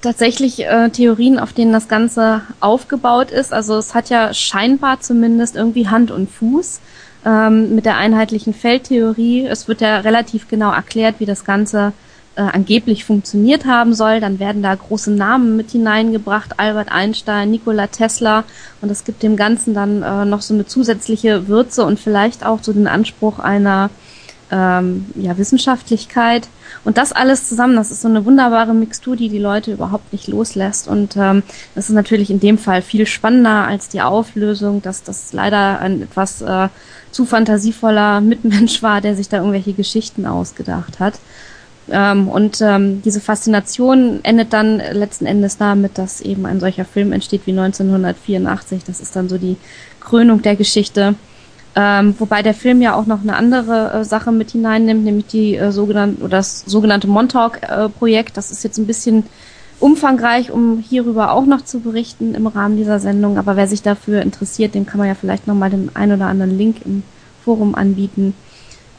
tatsächlich 0.00 0.64
äh, 0.66 0.90
Theorien, 0.90 1.38
auf 1.38 1.52
denen 1.52 1.72
das 1.72 1.88
Ganze 1.88 2.42
aufgebaut 2.60 3.30
ist. 3.30 3.52
Also 3.52 3.76
es 3.76 3.94
hat 3.94 4.10
ja 4.10 4.32
scheinbar 4.34 5.00
zumindest 5.00 5.56
irgendwie 5.56 5.88
Hand 5.88 6.10
und 6.10 6.30
Fuß 6.30 6.80
ähm, 7.24 7.74
mit 7.74 7.86
der 7.86 7.96
einheitlichen 7.96 8.54
Feldtheorie. 8.54 9.46
Es 9.46 9.68
wird 9.68 9.80
ja 9.80 9.98
relativ 9.98 10.48
genau 10.48 10.72
erklärt, 10.72 11.16
wie 11.18 11.26
das 11.26 11.44
Ganze 11.44 11.92
äh, 12.36 12.42
angeblich 12.42 13.04
funktioniert 13.04 13.66
haben 13.66 13.94
soll. 13.94 14.20
Dann 14.20 14.38
werden 14.38 14.62
da 14.62 14.74
große 14.74 15.10
Namen 15.10 15.56
mit 15.56 15.70
hineingebracht, 15.70 16.58
Albert 16.58 16.90
Einstein, 16.90 17.50
Nikola 17.50 17.88
Tesla. 17.88 18.44
Und 18.80 18.88
das 18.88 19.04
gibt 19.04 19.22
dem 19.22 19.36
Ganzen 19.36 19.74
dann 19.74 20.02
äh, 20.02 20.24
noch 20.24 20.42
so 20.42 20.54
eine 20.54 20.66
zusätzliche 20.66 21.48
Würze 21.48 21.84
und 21.84 22.00
vielleicht 22.00 22.44
auch 22.44 22.62
so 22.62 22.72
den 22.72 22.86
Anspruch 22.86 23.38
einer 23.38 23.90
ähm, 24.50 25.06
ja, 25.14 25.36
Wissenschaftlichkeit. 25.38 26.48
Und 26.84 26.98
das 26.98 27.12
alles 27.12 27.48
zusammen, 27.48 27.76
das 27.76 27.90
ist 27.90 28.02
so 28.02 28.08
eine 28.08 28.24
wunderbare 28.24 28.74
Mixtur, 28.74 29.16
die 29.16 29.28
die 29.28 29.38
Leute 29.38 29.72
überhaupt 29.72 30.12
nicht 30.12 30.28
loslässt. 30.28 30.88
Und 30.88 31.16
ähm, 31.16 31.42
das 31.74 31.88
ist 31.88 31.94
natürlich 31.94 32.30
in 32.30 32.40
dem 32.40 32.58
Fall 32.58 32.82
viel 32.82 33.06
spannender 33.06 33.66
als 33.66 33.88
die 33.88 34.00
Auflösung, 34.00 34.82
dass 34.82 35.02
das 35.02 35.32
leider 35.32 35.80
ein 35.80 36.02
etwas 36.02 36.42
äh, 36.42 36.68
zu 37.10 37.24
fantasievoller 37.24 38.20
Mitmensch 38.20 38.82
war, 38.82 39.00
der 39.00 39.16
sich 39.16 39.28
da 39.28 39.38
irgendwelche 39.38 39.72
Geschichten 39.72 40.26
ausgedacht 40.26 41.00
hat. 41.00 41.14
Ähm, 41.90 42.28
und 42.28 42.60
ähm, 42.60 43.02
diese 43.02 43.20
Faszination 43.20 44.20
endet 44.22 44.52
dann 44.52 44.78
letzten 44.92 45.26
Endes 45.26 45.56
damit, 45.56 45.98
dass 45.98 46.20
eben 46.20 46.46
ein 46.46 46.60
solcher 46.60 46.84
Film 46.84 47.12
entsteht 47.12 47.42
wie 47.46 47.52
1984. 47.52 48.84
Das 48.84 49.00
ist 49.00 49.16
dann 49.16 49.28
so 49.28 49.38
die 49.38 49.56
Krönung 50.00 50.42
der 50.42 50.56
Geschichte. 50.56 51.14
Ähm, 51.76 52.14
wobei 52.18 52.42
der 52.42 52.54
Film 52.54 52.82
ja 52.82 52.94
auch 52.94 53.06
noch 53.06 53.22
eine 53.22 53.36
andere 53.36 53.92
äh, 53.92 54.04
Sache 54.04 54.32
mit 54.32 54.50
hineinnimmt, 54.50 55.04
nämlich 55.04 55.26
die 55.26 55.56
äh, 55.56 55.70
sogenannte 55.70 56.22
oder 56.22 56.38
das 56.38 56.64
sogenannte 56.66 57.06
Montauk-Projekt. 57.06 58.30
Äh, 58.30 58.34
das 58.34 58.50
ist 58.50 58.64
jetzt 58.64 58.78
ein 58.78 58.86
bisschen 58.86 59.24
umfangreich, 59.78 60.50
um 60.50 60.78
hierüber 60.78 61.32
auch 61.32 61.46
noch 61.46 61.62
zu 61.62 61.80
berichten 61.80 62.34
im 62.34 62.46
Rahmen 62.46 62.76
dieser 62.76 62.98
Sendung. 62.98 63.38
Aber 63.38 63.56
wer 63.56 63.68
sich 63.68 63.82
dafür 63.82 64.22
interessiert, 64.22 64.74
dem 64.74 64.84
kann 64.84 64.98
man 64.98 65.08
ja 65.08 65.14
vielleicht 65.14 65.46
nochmal 65.46 65.70
den 65.70 65.90
ein 65.94 66.12
oder 66.12 66.26
anderen 66.26 66.56
Link 66.58 66.76
im 66.84 67.02
Forum 67.44 67.74
anbieten. 67.74 68.34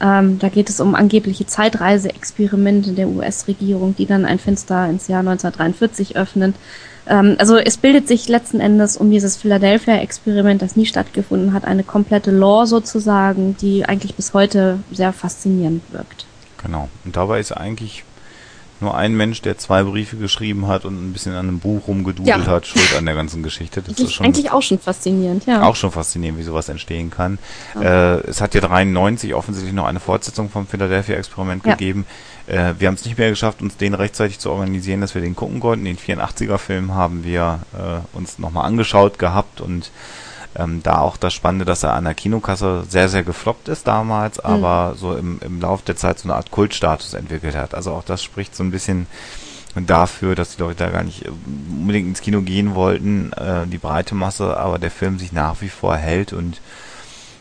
Ähm, 0.02 0.40
da 0.40 0.48
geht 0.48 0.68
es 0.68 0.80
um 0.80 0.96
angebliche 0.96 1.46
Zeitreiseexperimente 1.46 2.92
der 2.92 3.08
US-Regierung, 3.08 3.94
die 3.96 4.06
dann 4.06 4.24
ein 4.24 4.40
Fenster 4.40 4.88
ins 4.88 5.06
Jahr 5.06 5.20
1943 5.20 6.16
öffnen. 6.16 6.54
Ähm, 7.06 7.36
also 7.38 7.56
es 7.56 7.76
bildet 7.76 8.08
sich 8.08 8.28
letzten 8.28 8.58
Endes 8.58 8.96
um 8.96 9.10
dieses 9.10 9.36
Philadelphia-Experiment, 9.36 10.60
das 10.60 10.74
nie 10.74 10.86
stattgefunden 10.86 11.52
hat, 11.52 11.64
eine 11.64 11.84
komplette 11.84 12.32
Law 12.32 12.66
sozusagen, 12.66 13.56
die 13.60 13.84
eigentlich 13.84 14.16
bis 14.16 14.34
heute 14.34 14.80
sehr 14.90 15.12
faszinierend 15.12 15.82
wirkt. 15.92 16.26
Genau. 16.62 16.88
Und 17.04 17.16
dabei 17.16 17.38
ist 17.38 17.52
eigentlich 17.52 18.04
nur 18.82 18.96
ein 18.96 19.14
Mensch, 19.16 19.40
der 19.40 19.56
zwei 19.56 19.82
Briefe 19.82 20.16
geschrieben 20.16 20.66
hat 20.66 20.84
und 20.84 20.94
ein 20.94 21.12
bisschen 21.12 21.32
an 21.32 21.48
einem 21.48 21.58
Buch 21.58 21.88
rumgedudelt 21.88 22.46
ja. 22.46 22.46
hat, 22.46 22.66
schuld 22.66 22.94
an 22.96 23.06
der 23.06 23.14
ganzen 23.14 23.42
Geschichte. 23.42 23.82
Das 23.82 23.98
ist 23.98 24.12
schon 24.12 24.26
eigentlich 24.26 24.50
auch 24.50 24.62
schon 24.62 24.78
faszinierend, 24.78 25.46
ja. 25.46 25.62
Auch 25.62 25.76
schon 25.76 25.90
faszinierend, 25.90 26.38
wie 26.38 26.42
sowas 26.42 26.68
entstehen 26.68 27.10
kann. 27.10 27.38
Ja. 27.74 28.16
Äh, 28.16 28.20
es 28.28 28.40
hat 28.40 28.54
ja 28.54 28.60
93 28.60 29.34
offensichtlich 29.34 29.74
noch 29.74 29.86
eine 29.86 30.00
Fortsetzung 30.00 30.50
vom 30.50 30.66
Philadelphia-Experiment 30.66 31.64
ja. 31.64 31.72
gegeben. 31.72 32.06
Äh, 32.46 32.74
wir 32.78 32.88
haben 32.88 32.94
es 32.94 33.04
nicht 33.04 33.18
mehr 33.18 33.30
geschafft, 33.30 33.62
uns 33.62 33.76
den 33.76 33.94
rechtzeitig 33.94 34.38
zu 34.38 34.50
organisieren, 34.50 35.00
dass 35.00 35.14
wir 35.14 35.22
den 35.22 35.36
gucken 35.36 35.60
konnten. 35.60 35.84
Den 35.84 35.96
84er-Film 35.96 36.94
haben 36.94 37.24
wir 37.24 37.60
äh, 37.72 38.16
uns 38.16 38.38
nochmal 38.38 38.66
angeschaut 38.66 39.18
gehabt 39.18 39.60
und 39.60 39.90
ähm, 40.56 40.82
da 40.82 40.98
auch 40.98 41.16
das 41.16 41.32
Spannende, 41.32 41.64
dass 41.64 41.82
er 41.82 41.94
an 41.94 42.04
der 42.04 42.14
Kinokasse 42.14 42.84
sehr, 42.88 43.08
sehr 43.08 43.22
gefloppt 43.22 43.68
ist 43.68 43.86
damals, 43.86 44.38
mhm. 44.38 44.44
aber 44.44 44.94
so 44.96 45.14
im, 45.14 45.40
im 45.42 45.60
Lauf 45.60 45.82
der 45.82 45.96
Zeit 45.96 46.18
so 46.18 46.28
eine 46.28 46.36
Art 46.36 46.50
Kultstatus 46.50 47.14
entwickelt 47.14 47.56
hat. 47.56 47.74
Also 47.74 47.92
auch 47.92 48.04
das 48.04 48.22
spricht 48.22 48.54
so 48.54 48.62
ein 48.62 48.70
bisschen 48.70 49.06
dafür, 49.74 50.34
dass 50.34 50.56
die 50.56 50.62
Leute 50.62 50.84
da 50.84 50.90
gar 50.90 51.04
nicht 51.04 51.24
äh, 51.24 51.30
unbedingt 51.70 52.08
ins 52.08 52.20
Kino 52.20 52.42
gehen 52.42 52.74
wollten, 52.74 53.32
äh, 53.32 53.66
die 53.66 53.78
breite 53.78 54.14
Masse, 54.14 54.56
aber 54.56 54.78
der 54.78 54.90
Film 54.90 55.18
sich 55.18 55.32
nach 55.32 55.60
wie 55.62 55.70
vor 55.70 55.96
hält 55.96 56.32
und 56.32 56.60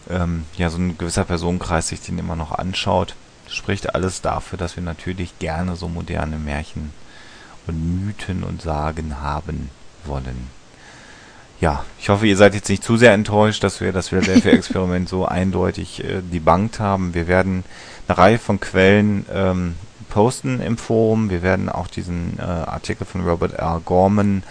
ähm, 0.10 0.46
ja, 0.58 0.70
so 0.70 0.78
ein 0.78 0.98
gewisser 0.98 1.26
Personenkreis 1.26 1.90
sich 1.90 2.02
den 2.02 2.18
immer 2.18 2.36
noch 2.36 2.52
anschaut. 2.52 3.16
spricht 3.48 3.94
alles 3.94 4.22
dafür, 4.22 4.58
dass 4.58 4.78
wir 4.78 4.84
natürlich 4.84 5.38
gerne 5.40 5.76
so 5.76 5.90
moderne 5.90 6.38
Märchen 6.38 6.92
und 7.68 8.06
Mythen 8.06 8.44
und 8.44 8.62
Sagen 8.62 9.22
haben 9.22 9.70
wollen 10.06 10.61
ja, 11.62 11.86
ich 12.00 12.10
hoffe, 12.10 12.26
ihr 12.26 12.36
seid 12.36 12.56
jetzt 12.56 12.70
nicht 12.70 12.84
zu 12.84 12.98
sehr 12.98 13.14
enttäuscht, 13.14 13.64
dass 13.64 13.82
wir 13.82 13.92
das 13.92 14.10
Philadelphia-Experiment 14.10 15.08
so 15.08 15.26
eindeutig 15.26 16.04
äh, 16.04 16.22
debunked 16.22 16.80
haben. 16.80 17.14
Wir 17.14 17.28
werden 17.28 17.64
eine 18.08 18.18
Reihe 18.18 18.40
von 18.40 18.60
Quellen 18.60 19.28
ähm, 19.32 19.76
posten 20.10 20.60
im 20.60 20.78
Forum. 20.78 21.30
Wir 21.30 21.44
werden 21.44 21.70
auch 21.70 21.88
diesen 21.88 22.40
äh, 22.40 22.42
Artikel 22.42 23.06
von 23.06 23.22
Robert 23.22 23.54
R. 23.54 23.80
Gorman 23.86 24.42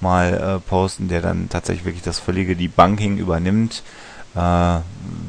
mal 0.00 0.34
äh, 0.34 0.68
posten, 0.68 1.08
der 1.08 1.22
dann 1.22 1.48
tatsächlich 1.48 1.84
wirklich 1.84 2.02
das 2.02 2.18
völlige 2.18 2.56
Debunking 2.56 3.16
übernimmt. 3.16 3.84
Äh, 4.34 4.40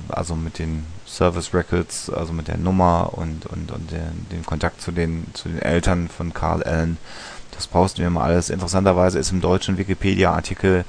also 0.10 0.36
mit 0.36 0.58
den 0.58 0.88
Service 1.06 1.54
Records, 1.54 2.10
also 2.10 2.34
mit 2.34 2.48
der 2.48 2.58
Nummer 2.58 3.12
und, 3.14 3.46
und, 3.46 3.72
und 3.72 3.92
den, 3.92 4.26
den 4.32 4.44
Kontakt 4.44 4.82
zu 4.82 4.92
den, 4.92 5.28
zu 5.34 5.50
den 5.50 5.62
Eltern 5.62 6.10
von 6.10 6.34
Carl 6.34 6.64
Allen. 6.64 6.98
Das 7.52 7.68
posten 7.68 8.02
wir 8.02 8.10
mal 8.10 8.24
alles. 8.24 8.50
Interessanterweise 8.50 9.20
ist 9.20 9.32
im 9.32 9.42
deutschen 9.42 9.78
Wikipedia-Artikel 9.78 10.84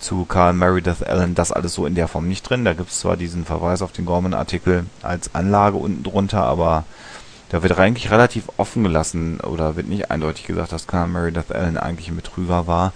zu 0.00 0.24
Carl 0.24 0.52
Meredith 0.52 1.02
Allen 1.02 1.34
das 1.34 1.52
alles 1.52 1.74
so 1.74 1.86
in 1.86 1.94
der 1.94 2.08
Form 2.08 2.28
nicht 2.28 2.48
drin. 2.48 2.64
Da 2.64 2.74
gibt 2.74 2.90
es 2.90 3.00
zwar 3.00 3.16
diesen 3.16 3.44
Verweis 3.44 3.82
auf 3.82 3.92
den 3.92 4.06
Gorman-Artikel 4.06 4.86
als 5.02 5.34
Anlage 5.34 5.76
unten 5.76 6.02
drunter, 6.02 6.44
aber 6.44 6.84
da 7.48 7.62
wird 7.62 7.78
eigentlich 7.78 8.10
relativ 8.10 8.44
offen 8.56 8.84
gelassen 8.84 9.40
oder 9.40 9.76
wird 9.76 9.88
nicht 9.88 10.10
eindeutig 10.10 10.46
gesagt, 10.46 10.72
dass 10.72 10.86
Carl 10.86 11.08
Meredith 11.08 11.50
Allen 11.50 11.78
eigentlich 11.78 12.08
ein 12.08 12.16
Betrüger 12.16 12.66
war. 12.66 12.92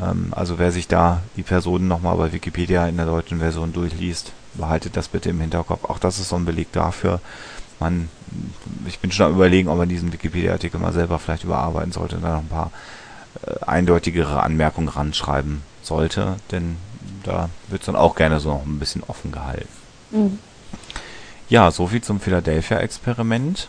Ähm, 0.00 0.28
also 0.32 0.58
wer 0.58 0.72
sich 0.72 0.88
da 0.88 1.22
die 1.36 1.42
Personen 1.42 1.88
nochmal 1.88 2.16
bei 2.16 2.32
Wikipedia 2.32 2.86
in 2.86 2.96
der 2.96 3.06
deutschen 3.06 3.38
Version 3.38 3.72
durchliest, 3.72 4.32
behaltet 4.54 4.96
das 4.96 5.08
bitte 5.08 5.30
im 5.30 5.40
Hinterkopf. 5.40 5.84
Auch 5.84 5.98
das 5.98 6.18
ist 6.18 6.28
so 6.28 6.36
ein 6.36 6.44
Beleg 6.44 6.70
dafür. 6.72 7.20
Man, 7.80 8.08
ich 8.86 8.98
bin 8.98 9.12
schon 9.12 9.26
am 9.26 9.34
überlegen, 9.34 9.68
ob 9.68 9.78
man 9.78 9.88
diesen 9.88 10.12
Wikipedia-Artikel 10.12 10.80
mal 10.80 10.92
selber 10.92 11.18
vielleicht 11.18 11.44
überarbeiten 11.44 11.92
sollte 11.92 12.16
und 12.16 12.22
da 12.22 12.34
noch 12.34 12.42
ein 12.42 12.48
paar 12.48 12.70
äh, 13.46 13.64
eindeutigere 13.64 14.42
Anmerkungen 14.42 14.88
ranschreiben 14.88 15.62
sollte, 15.88 16.36
denn 16.50 16.76
da 17.24 17.48
wird 17.68 17.82
es 17.82 17.86
dann 17.86 17.96
auch 17.96 18.14
gerne 18.14 18.40
so 18.40 18.50
noch 18.50 18.64
ein 18.64 18.78
bisschen 18.78 19.02
offen 19.06 19.32
gehalten. 19.32 19.68
Mhm. 20.10 20.38
Ja, 21.48 21.70
soviel 21.70 22.02
zum 22.02 22.20
Philadelphia-Experiment. 22.20 23.68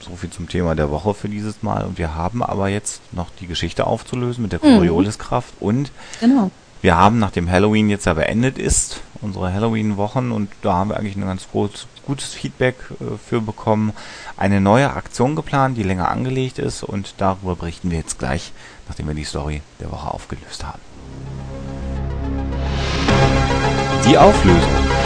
Soviel 0.00 0.30
zum 0.30 0.48
Thema 0.48 0.74
der 0.74 0.90
Woche 0.90 1.12
für 1.14 1.28
dieses 1.28 1.62
Mal. 1.62 1.84
Und 1.84 1.98
wir 1.98 2.14
haben 2.14 2.42
aber 2.42 2.68
jetzt 2.68 3.02
noch 3.12 3.30
die 3.40 3.46
Geschichte 3.46 3.86
aufzulösen 3.86 4.42
mit 4.42 4.52
der 4.52 4.60
mhm. 4.64 4.76
Corioliskraft. 4.76 5.54
Und 5.60 5.90
genau. 6.20 6.50
Wir 6.80 6.96
haben, 6.96 7.18
nachdem 7.18 7.50
Halloween 7.50 7.90
jetzt 7.90 8.06
ja 8.06 8.14
beendet 8.14 8.58
ist, 8.58 9.00
unsere 9.20 9.52
Halloween-Wochen, 9.52 10.30
und 10.30 10.50
da 10.62 10.74
haben 10.74 10.90
wir 10.90 10.96
eigentlich 10.96 11.16
ein 11.16 11.22
ganz 11.22 11.48
gutes 11.50 12.34
Feedback 12.34 12.76
äh, 13.00 13.16
für 13.18 13.40
bekommen, 13.40 13.92
eine 14.36 14.60
neue 14.60 14.92
Aktion 14.92 15.36
geplant, 15.36 15.76
die 15.76 15.82
länger 15.82 16.08
angelegt 16.08 16.58
ist. 16.58 16.82
Und 16.82 17.14
darüber 17.18 17.56
berichten 17.56 17.90
wir 17.90 17.98
jetzt 17.98 18.18
gleich 18.18 18.52
nachdem 18.88 19.06
wir 19.06 19.14
die 19.14 19.24
Story 19.24 19.62
der 19.80 19.90
Woche 19.90 20.12
aufgelöst 20.12 20.64
haben. 20.64 20.80
Die 24.06 24.16
Auflösung. 24.16 24.97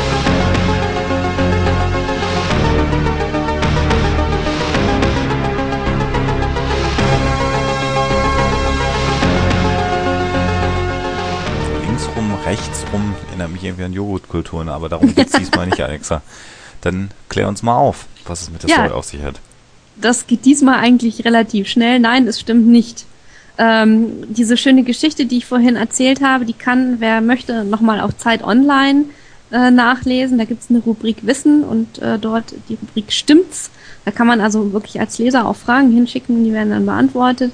Erinnert 13.42 13.52
mich 13.52 13.64
irgendwie 13.64 13.84
an 13.84 13.92
Joghurtkulturen, 13.92 14.68
aber 14.68 14.88
darum 14.88 15.14
geht 15.14 15.26
es 15.26 15.32
diesmal 15.38 15.66
nicht, 15.66 15.80
Alexa. 15.80 16.22
Dann 16.80 17.10
klär 17.28 17.48
uns 17.48 17.62
mal 17.62 17.76
auf, 17.76 18.06
was 18.26 18.42
es 18.42 18.50
mit 18.50 18.62
der 18.62 18.70
ja, 18.70 18.76
Story 18.76 18.90
auf 18.90 19.04
sich 19.04 19.22
hat. 19.22 19.40
Das 19.96 20.26
geht 20.26 20.44
diesmal 20.44 20.78
eigentlich 20.78 21.24
relativ 21.24 21.68
schnell. 21.68 21.98
Nein, 22.00 22.26
es 22.26 22.40
stimmt 22.40 22.66
nicht. 22.66 23.04
Ähm, 23.58 24.32
diese 24.32 24.56
schöne 24.56 24.82
Geschichte, 24.82 25.26
die 25.26 25.38
ich 25.38 25.46
vorhin 25.46 25.76
erzählt 25.76 26.22
habe, 26.22 26.46
die 26.46 26.54
kann, 26.54 26.96
wer 26.98 27.20
möchte, 27.20 27.64
nochmal 27.64 28.00
auf 28.00 28.16
Zeit 28.16 28.42
Online 28.42 29.04
äh, 29.52 29.70
nachlesen. 29.70 30.38
Da 30.38 30.44
gibt's 30.44 30.70
eine 30.70 30.80
Rubrik 30.80 31.26
Wissen 31.26 31.62
und 31.62 32.00
äh, 32.00 32.18
dort 32.18 32.54
die 32.68 32.74
Rubrik 32.74 33.12
Stimmt's. 33.12 33.70
Da 34.04 34.10
kann 34.10 34.26
man 34.26 34.40
also 34.40 34.72
wirklich 34.72 34.98
als 34.98 35.18
Leser 35.18 35.46
auch 35.46 35.56
Fragen 35.56 35.92
hinschicken 35.92 36.38
und 36.38 36.44
die 36.44 36.52
werden 36.52 36.70
dann 36.70 36.86
beantwortet. 36.86 37.52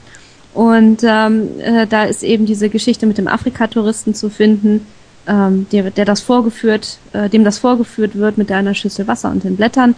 Und 0.55 1.03
ähm, 1.03 1.49
äh, 1.61 1.87
da 1.87 2.05
ist 2.05 2.23
eben 2.23 2.47
diese 2.47 2.69
Geschichte 2.69 3.07
mit 3.07 3.19
dem 3.19 3.29
Afrikatouristen 3.29 4.15
zu 4.15 4.31
finden, 4.31 4.87
ähm, 5.29 5.67
der, 5.71 5.91
der 5.91 6.05
das 6.05 6.21
vorgeführt, 6.21 6.99
äh, 7.13 7.29
dem 7.29 7.45
das 7.45 7.59
vorgeführt 7.59 8.17
wird 8.17 8.39
mit 8.39 8.51
einer 8.51 8.75
Schüssel 8.75 9.07
Wasser 9.07 9.31
und 9.31 9.45
den 9.45 9.57
Blättern. 9.57 9.95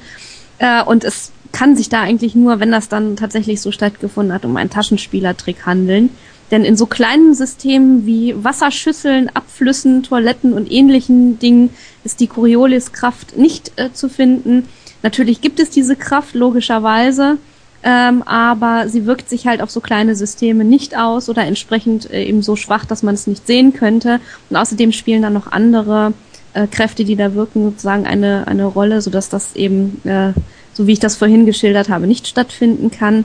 Äh, 0.59 0.83
und 0.85 1.05
es 1.05 1.33
kann 1.53 1.76
sich 1.76 1.89
da 1.89 2.03
eigentlich 2.03 2.35
nur, 2.35 2.61
wenn 2.61 2.70
das 2.70 2.89
dann 2.89 3.16
tatsächlich 3.16 3.61
so 3.61 3.72
stattgefunden 3.72 4.35
hat, 4.35 4.45
um 4.45 4.57
einen 4.57 4.70
Taschenspielertrick 4.70 5.66
handeln. 5.66 6.11
Denn 6.51 6.64
in 6.64 6.76
so 6.76 6.87
kleinen 6.87 7.35
Systemen 7.35 8.07
wie 8.07 8.35
Wasserschüsseln, 8.37 9.31
Abflüssen, 9.35 10.03
Toiletten 10.03 10.53
und 10.53 10.70
ähnlichen 10.70 11.39
Dingen 11.39 11.70
ist 12.03 12.20
die 12.20 12.26
Corioliskraft 12.26 13.37
nicht 13.37 13.72
äh, 13.76 13.93
zu 13.93 14.09
finden. 14.09 14.66
Natürlich 15.03 15.41
gibt 15.41 15.61
es 15.61 15.70
diese 15.70 15.97
Kraft, 15.97 16.35
logischerweise, 16.35 17.39
ähm, 17.83 18.22
aber 18.22 18.89
sie 18.89 19.07
wirkt 19.07 19.28
sich 19.28 19.47
halt 19.47 19.62
auf 19.62 19.70
so 19.70 19.81
kleine 19.81 20.14
Systeme 20.14 20.64
nicht 20.64 20.97
aus 20.97 21.28
oder 21.28 21.45
entsprechend 21.45 22.11
äh, 22.11 22.24
eben 22.24 22.43
so 22.43 22.57
schwach, 22.57 22.85
dass 22.85 23.03
man 23.03 23.14
es 23.14 23.26
nicht 23.26 23.47
sehen 23.47 23.72
könnte. 23.72 24.20
Und 24.51 24.57
außerdem 24.57 24.93
spielen 24.93 25.22
dann 25.22 25.33
noch 25.33 25.51
andere 25.51 26.12
äh, 26.53 26.66
Kräfte, 26.66 27.05
die 27.05 27.16
da 27.16 27.35
wirken, 27.35 27.64
sozusagen 27.64 28.07
eine, 28.07 28.47
eine 28.47 28.66
Rolle, 28.66 29.01
sodass 29.01 29.31
das 29.31 29.57
eben, 29.57 30.01
äh, 30.05 30.33
so 30.74 30.87
wie 30.87 30.93
ich 30.93 31.01
das 31.01 31.16
vorhin 31.16 31.47
geschildert 31.47 31.89
habe, 31.89 32.07
nicht 32.07 32.26
stattfinden 32.26 32.91
kann. 32.91 33.24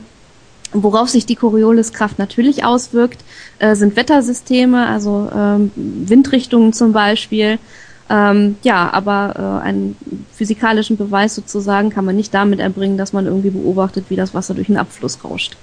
Worauf 0.72 1.10
sich 1.10 1.26
die 1.26 1.36
Corioliskraft 1.36 2.18
natürlich 2.18 2.66
auswirkt, 2.66 3.24
äh, 3.60 3.76
sind 3.76 3.96
Wettersysteme, 3.96 4.88
also 4.88 5.30
ähm, 5.34 5.72
Windrichtungen 5.76 6.74
zum 6.74 6.92
Beispiel. 6.92 7.60
Ähm, 8.10 8.58
ja, 8.62 8.92
aber 8.94 9.62
äh, 9.64 9.66
einen 9.66 9.98
physikalischen 10.32 10.96
Beweis 10.96 11.34
sozusagen 11.34 11.90
kann 11.90 12.06
man 12.06 12.16
nicht 12.16 12.34
damit 12.34 12.60
erbringen, 12.60 12.98
dass 12.98 13.14
man 13.14 13.26
irgendwie 13.26 13.50
beobachtet, 13.50 14.06
wie 14.10 14.16
das 14.16 14.34
Wasser 14.34 14.54
durch 14.54 14.70
einen 14.70 14.78
Abfluss 14.78 15.24
rauscht. 15.24 15.58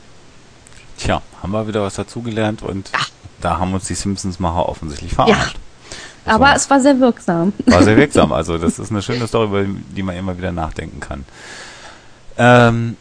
Tja, 0.99 1.23
haben 1.41 1.53
wir 1.53 1.69
wieder 1.69 1.83
was 1.83 1.95
dazugelernt 1.95 2.63
und 2.63 2.91
Ach. 2.93 3.11
da 3.41 3.59
haben 3.59 3.73
uns 3.75 3.87
die 3.87 3.95
Simpsons-Macher 3.95 4.69
offensichtlich 4.69 5.15
verarscht. 5.15 5.55
Ja. 5.55 6.33
Aber 6.35 6.55
es 6.55 6.69
war 6.71 6.81
sehr 6.81 6.99
wirksam. 7.01 7.53
War 7.67 7.83
sehr 7.85 7.97
wirksam, 7.97 8.33
also 8.33 8.59
das 8.59 8.79
ist 8.79 8.91
eine 8.91 9.03
schöne 9.03 9.27
Story, 9.27 9.47
über 9.47 9.65
die 9.65 10.03
man 10.03 10.17
immer 10.17 10.37
wieder 10.37 10.53
nachdenken 10.53 11.01
kann. 11.01 11.25
Ähm, 12.39 12.97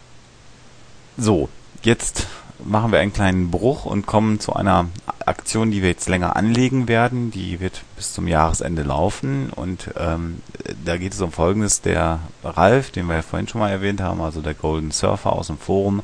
so, 1.17 1.49
jetzt 1.83 2.27
machen 2.65 2.91
wir 2.91 2.99
einen 2.99 3.13
kleinen 3.13 3.51
Bruch 3.51 3.85
und 3.85 4.05
kommen 4.05 4.39
zu 4.39 4.53
einer 4.53 4.87
Aktion, 5.25 5.71
die 5.71 5.81
wir 5.81 5.89
jetzt 5.89 6.09
länger 6.09 6.35
anlegen 6.35 6.87
werden. 6.87 7.31
Die 7.31 7.59
wird 7.59 7.83
bis 7.95 8.13
zum 8.13 8.27
Jahresende 8.27 8.83
laufen 8.83 9.49
und 9.49 9.91
ähm, 9.97 10.41
da 10.83 10.97
geht 10.97 11.13
es 11.13 11.21
um 11.21 11.31
Folgendes. 11.31 11.81
Der 11.81 12.19
Ralf, 12.43 12.91
den 12.91 13.07
wir 13.07 13.15
ja 13.15 13.21
vorhin 13.21 13.47
schon 13.47 13.59
mal 13.59 13.69
erwähnt 13.69 14.01
haben, 14.01 14.21
also 14.21 14.41
der 14.41 14.53
Golden 14.53 14.91
Surfer 14.91 15.33
aus 15.33 15.47
dem 15.47 15.57
Forum, 15.57 16.03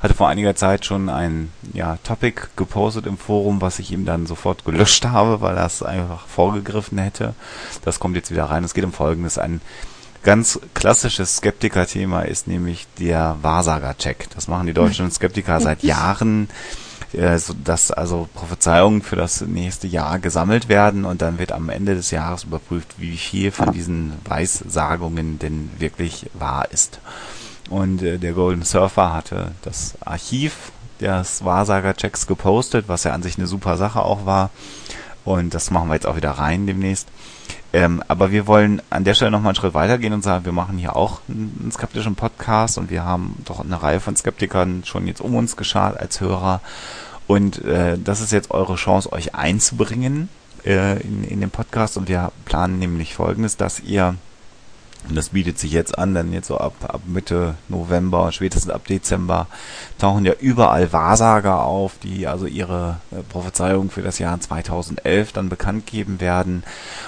hatte 0.00 0.14
vor 0.14 0.28
einiger 0.28 0.54
Zeit 0.54 0.84
schon 0.84 1.08
ein 1.08 1.52
ja, 1.72 1.98
Topic 2.04 2.48
gepostet 2.56 3.06
im 3.06 3.18
Forum, 3.18 3.60
was 3.60 3.78
ich 3.78 3.90
ihm 3.92 4.04
dann 4.04 4.26
sofort 4.26 4.64
gelöscht 4.64 5.04
habe, 5.06 5.40
weil 5.40 5.56
er 5.56 5.66
es 5.66 5.82
einfach 5.82 6.26
vorgegriffen 6.26 6.98
hätte. 6.98 7.34
Das 7.84 8.00
kommt 8.00 8.16
jetzt 8.16 8.30
wieder 8.30 8.44
rein. 8.44 8.64
Es 8.64 8.74
geht 8.74 8.84
um 8.84 8.92
Folgendes. 8.92 9.38
Ein 9.38 9.60
ganz 10.24 10.58
klassisches 10.72 11.36
Skeptiker-Thema 11.36 12.22
ist 12.22 12.48
nämlich 12.48 12.86
der 12.98 13.36
Wahrsager-Check. 13.42 14.30
Das 14.34 14.48
machen 14.48 14.66
die 14.66 14.72
deutschen 14.72 15.10
Skeptiker 15.12 15.60
seit 15.60 15.82
Jahren, 15.82 16.48
äh, 17.12 17.38
dass 17.62 17.90
also 17.92 18.28
Prophezeiungen 18.34 19.02
für 19.02 19.16
das 19.16 19.42
nächste 19.42 19.86
Jahr 19.86 20.18
gesammelt 20.18 20.68
werden 20.68 21.04
und 21.04 21.22
dann 21.22 21.38
wird 21.38 21.52
am 21.52 21.68
Ende 21.68 21.94
des 21.94 22.10
Jahres 22.10 22.44
überprüft, 22.44 22.94
wie 22.98 23.16
viel 23.16 23.52
von 23.52 23.72
diesen 23.72 24.14
Weissagungen 24.24 25.38
denn 25.38 25.70
wirklich 25.78 26.26
wahr 26.34 26.66
ist. 26.72 26.98
Und 27.70 28.02
äh, 28.02 28.18
der 28.18 28.32
Golden 28.32 28.62
Surfer 28.62 29.12
hatte 29.12 29.52
das 29.62 29.94
Archiv 30.04 30.72
des 31.00 31.44
Wahrsager-Checks 31.44 32.26
gepostet, 32.26 32.86
was 32.88 33.04
ja 33.04 33.12
an 33.12 33.22
sich 33.22 33.38
eine 33.38 33.46
super 33.46 33.76
Sache 33.76 34.02
auch 34.02 34.26
war. 34.26 34.50
Und 35.24 35.54
das 35.54 35.70
machen 35.70 35.88
wir 35.88 35.94
jetzt 35.94 36.06
auch 36.06 36.16
wieder 36.16 36.32
rein 36.32 36.66
demnächst. 36.66 37.08
Ähm, 37.74 38.04
aber 38.06 38.30
wir 38.30 38.46
wollen 38.46 38.80
an 38.88 39.02
der 39.02 39.14
Stelle 39.14 39.32
nochmal 39.32 39.48
einen 39.48 39.56
Schritt 39.56 39.74
weitergehen 39.74 40.12
und 40.12 40.22
sagen, 40.22 40.44
wir 40.44 40.52
machen 40.52 40.78
hier 40.78 40.94
auch 40.94 41.18
einen, 41.28 41.72
skeptischen 41.72 42.14
Podcast 42.14 42.78
und 42.78 42.88
wir 42.88 43.04
haben 43.04 43.34
doch 43.44 43.58
eine 43.58 43.82
Reihe 43.82 43.98
von 43.98 44.14
Skeptikern 44.14 44.84
schon 44.84 45.08
jetzt 45.08 45.20
um 45.20 45.34
uns 45.34 45.56
geschart 45.56 45.98
als 45.98 46.20
Hörer. 46.20 46.60
Und 47.26 47.64
äh, 47.64 47.98
das 47.98 48.20
ist 48.20 48.30
jetzt 48.30 48.52
eure 48.52 48.76
Chance, 48.76 49.12
euch 49.12 49.34
einzubringen 49.34 50.28
äh, 50.64 51.02
in, 51.02 51.24
in 51.24 51.40
den 51.40 51.50
Podcast. 51.50 51.96
Und 51.96 52.06
wir 52.06 52.30
planen 52.44 52.78
nämlich 52.78 53.16
folgendes, 53.16 53.56
dass 53.56 53.80
ihr 53.80 54.14
und 55.08 55.16
das 55.16 55.30
bietet 55.30 55.58
sich 55.58 55.72
jetzt 55.72 55.98
an, 55.98 56.14
denn 56.14 56.32
jetzt 56.32 56.46
so 56.48 56.56
ab, 56.56 56.72
ab 56.88 57.02
Mitte 57.06 57.56
November, 57.68 58.32
spätestens 58.32 58.72
ab 58.72 58.86
Dezember, 58.86 59.48
tauchen 59.98 60.24
ja 60.24 60.32
überall 60.40 60.90
Wahrsager 60.92 61.64
auf, 61.64 61.98
die 62.02 62.26
also 62.26 62.46
ihre 62.46 62.96
äh, 63.10 63.16
Prophezeiung 63.28 63.90
für 63.90 64.00
das 64.02 64.18
Jahr 64.18 64.40
2011 64.40 65.32
dann 65.32 65.50
bekannt 65.50 65.86
geben 65.86 66.20
werden. 66.20 66.62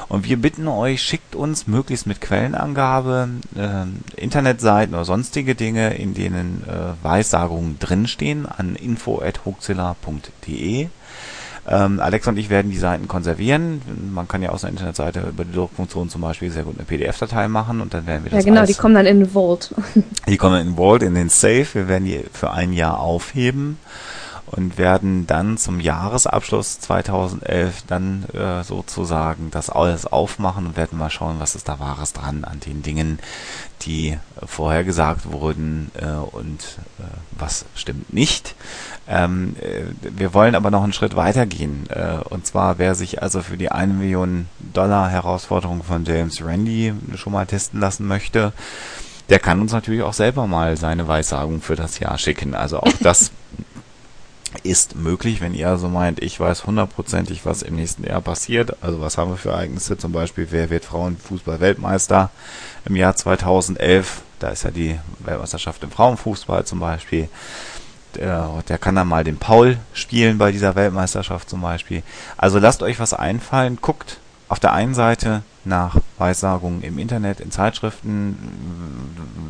Und 0.09 0.29
wir 0.29 0.37
bitten 0.37 0.69
euch, 0.69 1.01
schickt 1.03 1.35
uns 1.35 1.67
möglichst 1.67 2.07
mit 2.07 2.21
Quellenangabe 2.21 3.31
äh, 3.57 3.87
Internetseiten 4.21 4.95
oder 4.95 5.07
sonstige 5.07 5.55
Dinge, 5.55 5.95
in 5.95 6.13
denen 6.13 6.65
äh, 6.69 6.93
Weissagungen 7.03 7.79
drinstehen, 7.79 8.45
an 8.47 8.77
info.hoaxilla.de. 8.77 10.89
Ähm, 11.69 12.01
Alex 12.01 12.27
und 12.29 12.39
ich 12.39 12.49
werden 12.49 12.71
die 12.71 12.79
Seiten 12.79 13.09
konservieren. 13.09 13.83
Man 14.13 14.29
kann 14.29 14.43
ja 14.43 14.51
aus 14.51 14.65
einer 14.65 14.73
Internetseite 14.73 15.21
über 15.29 15.45
die 15.45 15.53
Druckfunktion 15.53 16.09
zum 16.09 16.21
Beispiel 16.21 16.51
sehr 16.51 16.63
gut 16.63 16.77
eine 16.77 16.85
PDF-Datei 16.85 17.49
machen 17.49 17.81
und 17.81 17.93
dann 17.93 18.07
werden 18.07 18.25
wir 18.25 18.31
das. 18.31 18.45
Ja, 18.45 18.51
genau, 18.53 18.65
die 18.65 18.75
kommen 18.75 18.95
dann 18.95 19.07
in 19.07 19.21
den 19.21 19.31
Vault. 19.31 19.75
Die 20.29 20.37
kommen 20.37 20.61
in 20.61 20.69
den 20.69 20.77
Vault, 20.77 21.03
in 21.03 21.15
den 21.15 21.29
Safe. 21.29 21.67
Wir 21.73 21.89
werden 21.89 22.05
die 22.05 22.25
für 22.33 22.53
ein 22.53 22.73
Jahr 22.73 23.01
aufheben 23.01 23.79
und 24.47 24.79
werden 24.79 25.27
dann 25.27 25.59
zum 25.59 25.81
Jahresabschluss 25.81 26.81
2011 26.81 27.85
dann 27.87 28.25
äh, 28.33 28.63
sozusagen 28.63 29.51
das 29.51 29.71
alles 29.71 30.07
aufmachen 30.07 30.67
und 30.67 30.77
werden 30.77 30.99
mal 30.99 31.11
schauen, 31.11 31.37
was 31.39 31.55
ist 31.55 31.69
da 31.69 31.81
Wahres 31.81 32.13
dran 32.13 32.45
an 32.45 32.61
den 32.61 32.83
Dingen, 32.83 33.19
die 33.83 34.17
vorher 34.47 34.85
gesagt 34.85 35.33
wurden 35.33 35.91
äh, 36.01 36.07
und 36.07 36.79
äh, 36.99 37.03
was 37.33 37.65
stimmt 37.75 38.13
nicht. 38.13 38.55
Ähm, 39.09 39.57
äh, 39.61 39.85
wir 40.01 40.33
wollen 40.33 40.55
aber 40.55 40.71
noch 40.71 40.83
einen 40.83 40.93
Schritt 40.93 41.17
weiter 41.17 41.47
gehen. 41.47 41.85
Äh, 41.91 42.19
und 42.29 42.47
zwar, 42.47 42.79
wer 42.79 42.95
sich 42.95 43.23
also 43.23 43.43
für 43.43 43.57
die 43.57 43.71
1 43.71 43.95
Million 43.95 44.47
Dollar 44.73 45.11
Herausforderung 45.11 45.83
von 45.83 46.05
James 46.05 46.45
Randy 46.45 46.95
schon 47.17 47.33
mal 47.33 47.47
testen 47.47 47.81
lassen 47.81 48.07
möchte, 48.07 48.53
der 49.29 49.39
kann 49.41 49.61
uns 49.61 49.73
natürlich 49.73 50.03
auch 50.03 50.13
selber 50.13 50.47
mal 50.47 50.77
seine 50.77 51.09
Weissagung 51.09 51.61
für 51.61 51.75
das 51.75 51.99
Jahr 51.99 52.17
schicken. 52.19 52.55
Also 52.55 52.79
auch 52.79 52.93
das 53.01 53.33
ist 54.63 54.97
möglich, 54.97 55.41
wenn 55.41 55.55
ihr 55.55 55.69
also 55.69 55.89
meint, 55.89 56.23
ich 56.23 56.39
weiß 56.39 56.67
hundertprozentig, 56.67 57.45
was 57.45 57.63
im 57.63 57.77
nächsten 57.77 58.05
Jahr 58.05 58.21
passiert. 58.21 58.77
Also 58.83 59.01
was 59.01 59.19
haben 59.19 59.31
wir 59.31 59.37
für 59.37 59.51
Ereignisse? 59.51 59.97
Zum 59.99 60.13
Beispiel, 60.13 60.49
wer 60.51 60.71
wird 60.71 60.85
Frauenfußball-Weltmeister 60.85 62.31
im 62.85 62.97
Jahr 62.97 63.17
2011? 63.17 64.23
Da 64.39 64.49
ist 64.49 64.65
ja 64.65 64.71
die 64.71 64.99
Weltmeisterschaft 65.21 65.83
im 65.83 65.91
Frauenfußball 65.91 66.65
zum 66.65 66.81
Beispiel. 66.81 67.29
Der, 68.15 68.63
der 68.69 68.79
kann 68.79 68.95
dann 68.95 69.09
mal 69.09 69.25
den 69.25 69.37
Paul 69.37 69.79
spielen 69.93 70.39
bei 70.39 70.53
dieser 70.53 70.75
Weltmeisterschaft 70.75 71.51
zum 71.51 71.61
Beispiel. 71.61 72.03
Also 72.37 72.59
lasst 72.59 72.83
euch 72.83 72.99
was 72.99 73.13
einfallen. 73.13 73.79
Guckt 73.81 74.19
auf 74.49 74.61
der 74.61 74.73
einen 74.73 74.95
Seite 74.95 75.43
nach 75.67 75.97
Weissagungen 76.19 76.83
im 76.83 76.99
Internet, 76.99 77.41
in 77.41 77.51
Zeitschriften. 77.51 78.37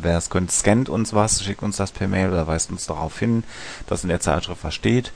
Wer 0.01 0.17
es 0.17 0.29
könnt, 0.29 0.51
scannt 0.51 0.89
uns 0.89 1.13
was, 1.13 1.43
schickt 1.43 1.63
uns 1.63 1.77
das 1.77 1.91
per 1.91 2.07
Mail 2.07 2.29
oder 2.29 2.47
weist 2.47 2.69
uns 2.69 2.85
darauf 2.85 3.17
hin, 3.17 3.43
dass 3.87 4.03
in 4.03 4.09
der 4.09 4.19
Zeitschrift 4.19 4.63
was 4.63 4.75
steht. 4.75 5.11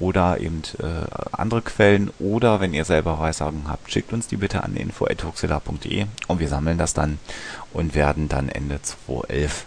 Oder 0.00 0.40
eben 0.40 0.62
äh, 0.80 1.06
andere 1.32 1.62
Quellen. 1.62 2.10
Oder 2.18 2.60
wenn 2.60 2.74
ihr 2.74 2.84
selber 2.84 3.20
Weissagungen 3.20 3.68
habt, 3.68 3.90
schickt 3.92 4.12
uns 4.12 4.26
die 4.26 4.36
bitte 4.36 4.64
an 4.64 4.74
info.huxilla.de 4.74 6.06
und 6.26 6.40
wir 6.40 6.48
sammeln 6.48 6.78
das 6.78 6.94
dann 6.94 7.18
und 7.72 7.94
werden 7.94 8.28
dann 8.28 8.48
Ende 8.48 8.82
2011 8.82 9.64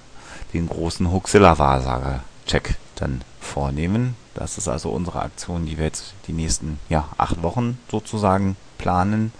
den 0.53 0.67
großen 0.67 1.11
Huxilla-Wahrsager-Check 1.11 2.75
dann 2.95 3.21
vornehmen. 3.39 4.15
Das 4.33 4.57
ist 4.57 4.67
also 4.67 4.89
unsere 4.89 5.21
Aktion, 5.21 5.65
die 5.65 5.77
wir 5.77 5.85
jetzt 5.85 6.13
die 6.27 6.33
nächsten 6.33 6.79
ja, 6.89 7.07
acht 7.17 7.41
Wochen 7.41 7.79
sozusagen 7.89 8.55
planen. 8.77 9.31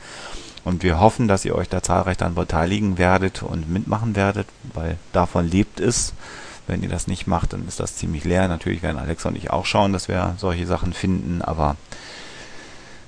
Und 0.68 0.84
wir 0.84 1.00
hoffen, 1.00 1.30
dass 1.30 1.46
ihr 1.46 1.56
euch 1.56 1.70
da 1.70 1.82
zahlreich 1.82 2.18
dann 2.18 2.36
beteiligen 2.36 2.98
werdet 2.98 3.42
und 3.42 3.72
mitmachen 3.72 4.18
werdet, 4.18 4.50
weil 4.74 4.98
davon 5.14 5.50
lebt 5.50 5.80
es. 5.80 6.12
Wenn 6.68 6.84
ihr 6.84 6.90
das 6.90 7.08
nicht 7.08 7.26
macht, 7.26 7.54
dann 7.54 7.66
ist 7.70 7.80
das 7.80 7.96
ziemlich 7.96 8.26
leer. 8.26 8.50
Natürlich 8.50 8.84
werden 8.84 8.98
Alexa 8.98 9.30
und 9.30 9.38
ich 9.38 9.50
auch 9.50 9.66
schauen, 9.66 9.94
dass 9.94 10.10
wir 10.10 10.36
solche 10.38 10.68
Sachen 10.68 10.92
finden, 10.92 11.42
aber 11.42 11.78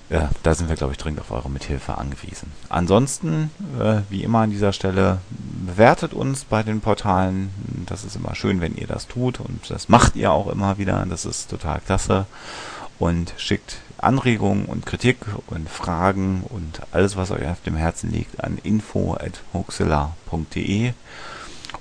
ja, 0.10 0.30
da 0.42 0.56
sind 0.56 0.70
wir, 0.70 0.78
glaube 0.78 0.94
ich, 0.94 0.98
dringend 0.98 1.20
auf 1.20 1.32
eure 1.32 1.50
Mithilfe 1.50 1.98
angewiesen. 1.98 2.50
Ansonsten, 2.70 3.52
äh, 3.78 4.04
wie 4.10 4.24
immer 4.24 4.40
an 4.40 4.52
dieser 4.52 4.72
Stelle, 4.72 5.18
bewertet 5.30 6.14
uns 6.14 6.46
bei 6.46 6.64
den 6.64 6.80
Portalen. 6.80 7.50
Das 7.88 8.06
ist 8.06 8.16
immer 8.16 8.36
schön, 8.36 8.62
wenn 8.62 8.78
ihr 8.78 8.88
das 8.88 9.06
tut 9.06 9.42
und 9.42 9.70
das 9.70 9.90
macht 9.90 10.16
ihr 10.16 10.32
auch 10.32 10.48
immer 10.48 10.78
wieder. 10.78 11.06
Das 11.10 11.26
ist 11.26 11.50
total 11.50 11.82
klasse. 11.86 12.26
Und 13.00 13.34
schickt 13.38 13.80
Anregungen 13.98 14.66
und 14.66 14.86
Kritik 14.86 15.18
und 15.48 15.68
Fragen 15.70 16.44
und 16.50 16.82
alles, 16.92 17.16
was 17.16 17.32
euch 17.32 17.48
auf 17.48 17.62
dem 17.62 17.76
Herzen 17.76 18.12
liegt, 18.12 18.44
an 18.44 18.60
info.hoaxilla.de. 18.62 20.94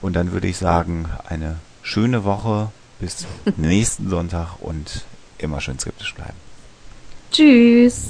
Und 0.00 0.14
dann 0.14 0.32
würde 0.32 0.46
ich 0.46 0.56
sagen, 0.58 1.08
eine 1.26 1.56
schöne 1.82 2.22
Woche 2.24 2.70
bis 3.00 3.26
nächsten 3.56 4.08
Sonntag 4.10 4.60
und 4.60 5.04
immer 5.38 5.60
schön 5.60 5.78
skeptisch 5.78 6.14
bleiben. 6.14 6.36
Tschüss. 7.32 8.06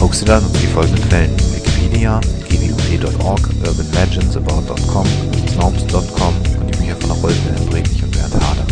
Hoaxilla 0.00 0.40
nutzt 0.40 0.62
die 0.62 0.66
folgenden 0.66 1.08
Quellen: 1.08 1.36
Wikipedia, 1.54 2.20
gwp.org, 2.48 3.48
urbanlegendsabout.com, 3.66 5.06
snopes.com 5.52 6.34
und 6.60 6.82
die 6.82 6.83
Bücher 7.24 7.42
von 7.42 7.44
Rolf 7.44 7.44
Wilhelm 7.44 7.70
Bredlich 7.70 8.02
und 8.02 8.10
Bernd 8.12 8.34
Hader. 8.34 8.66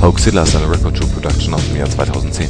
Hoaxilla 0.00 0.42
ist 0.42 0.56
eine 0.56 0.70
Record 0.70 0.96
Show 0.96 1.06
Production 1.06 1.54
aus 1.54 1.66
dem 1.66 1.76
Jahr 1.76 1.90
2010. 1.90 2.48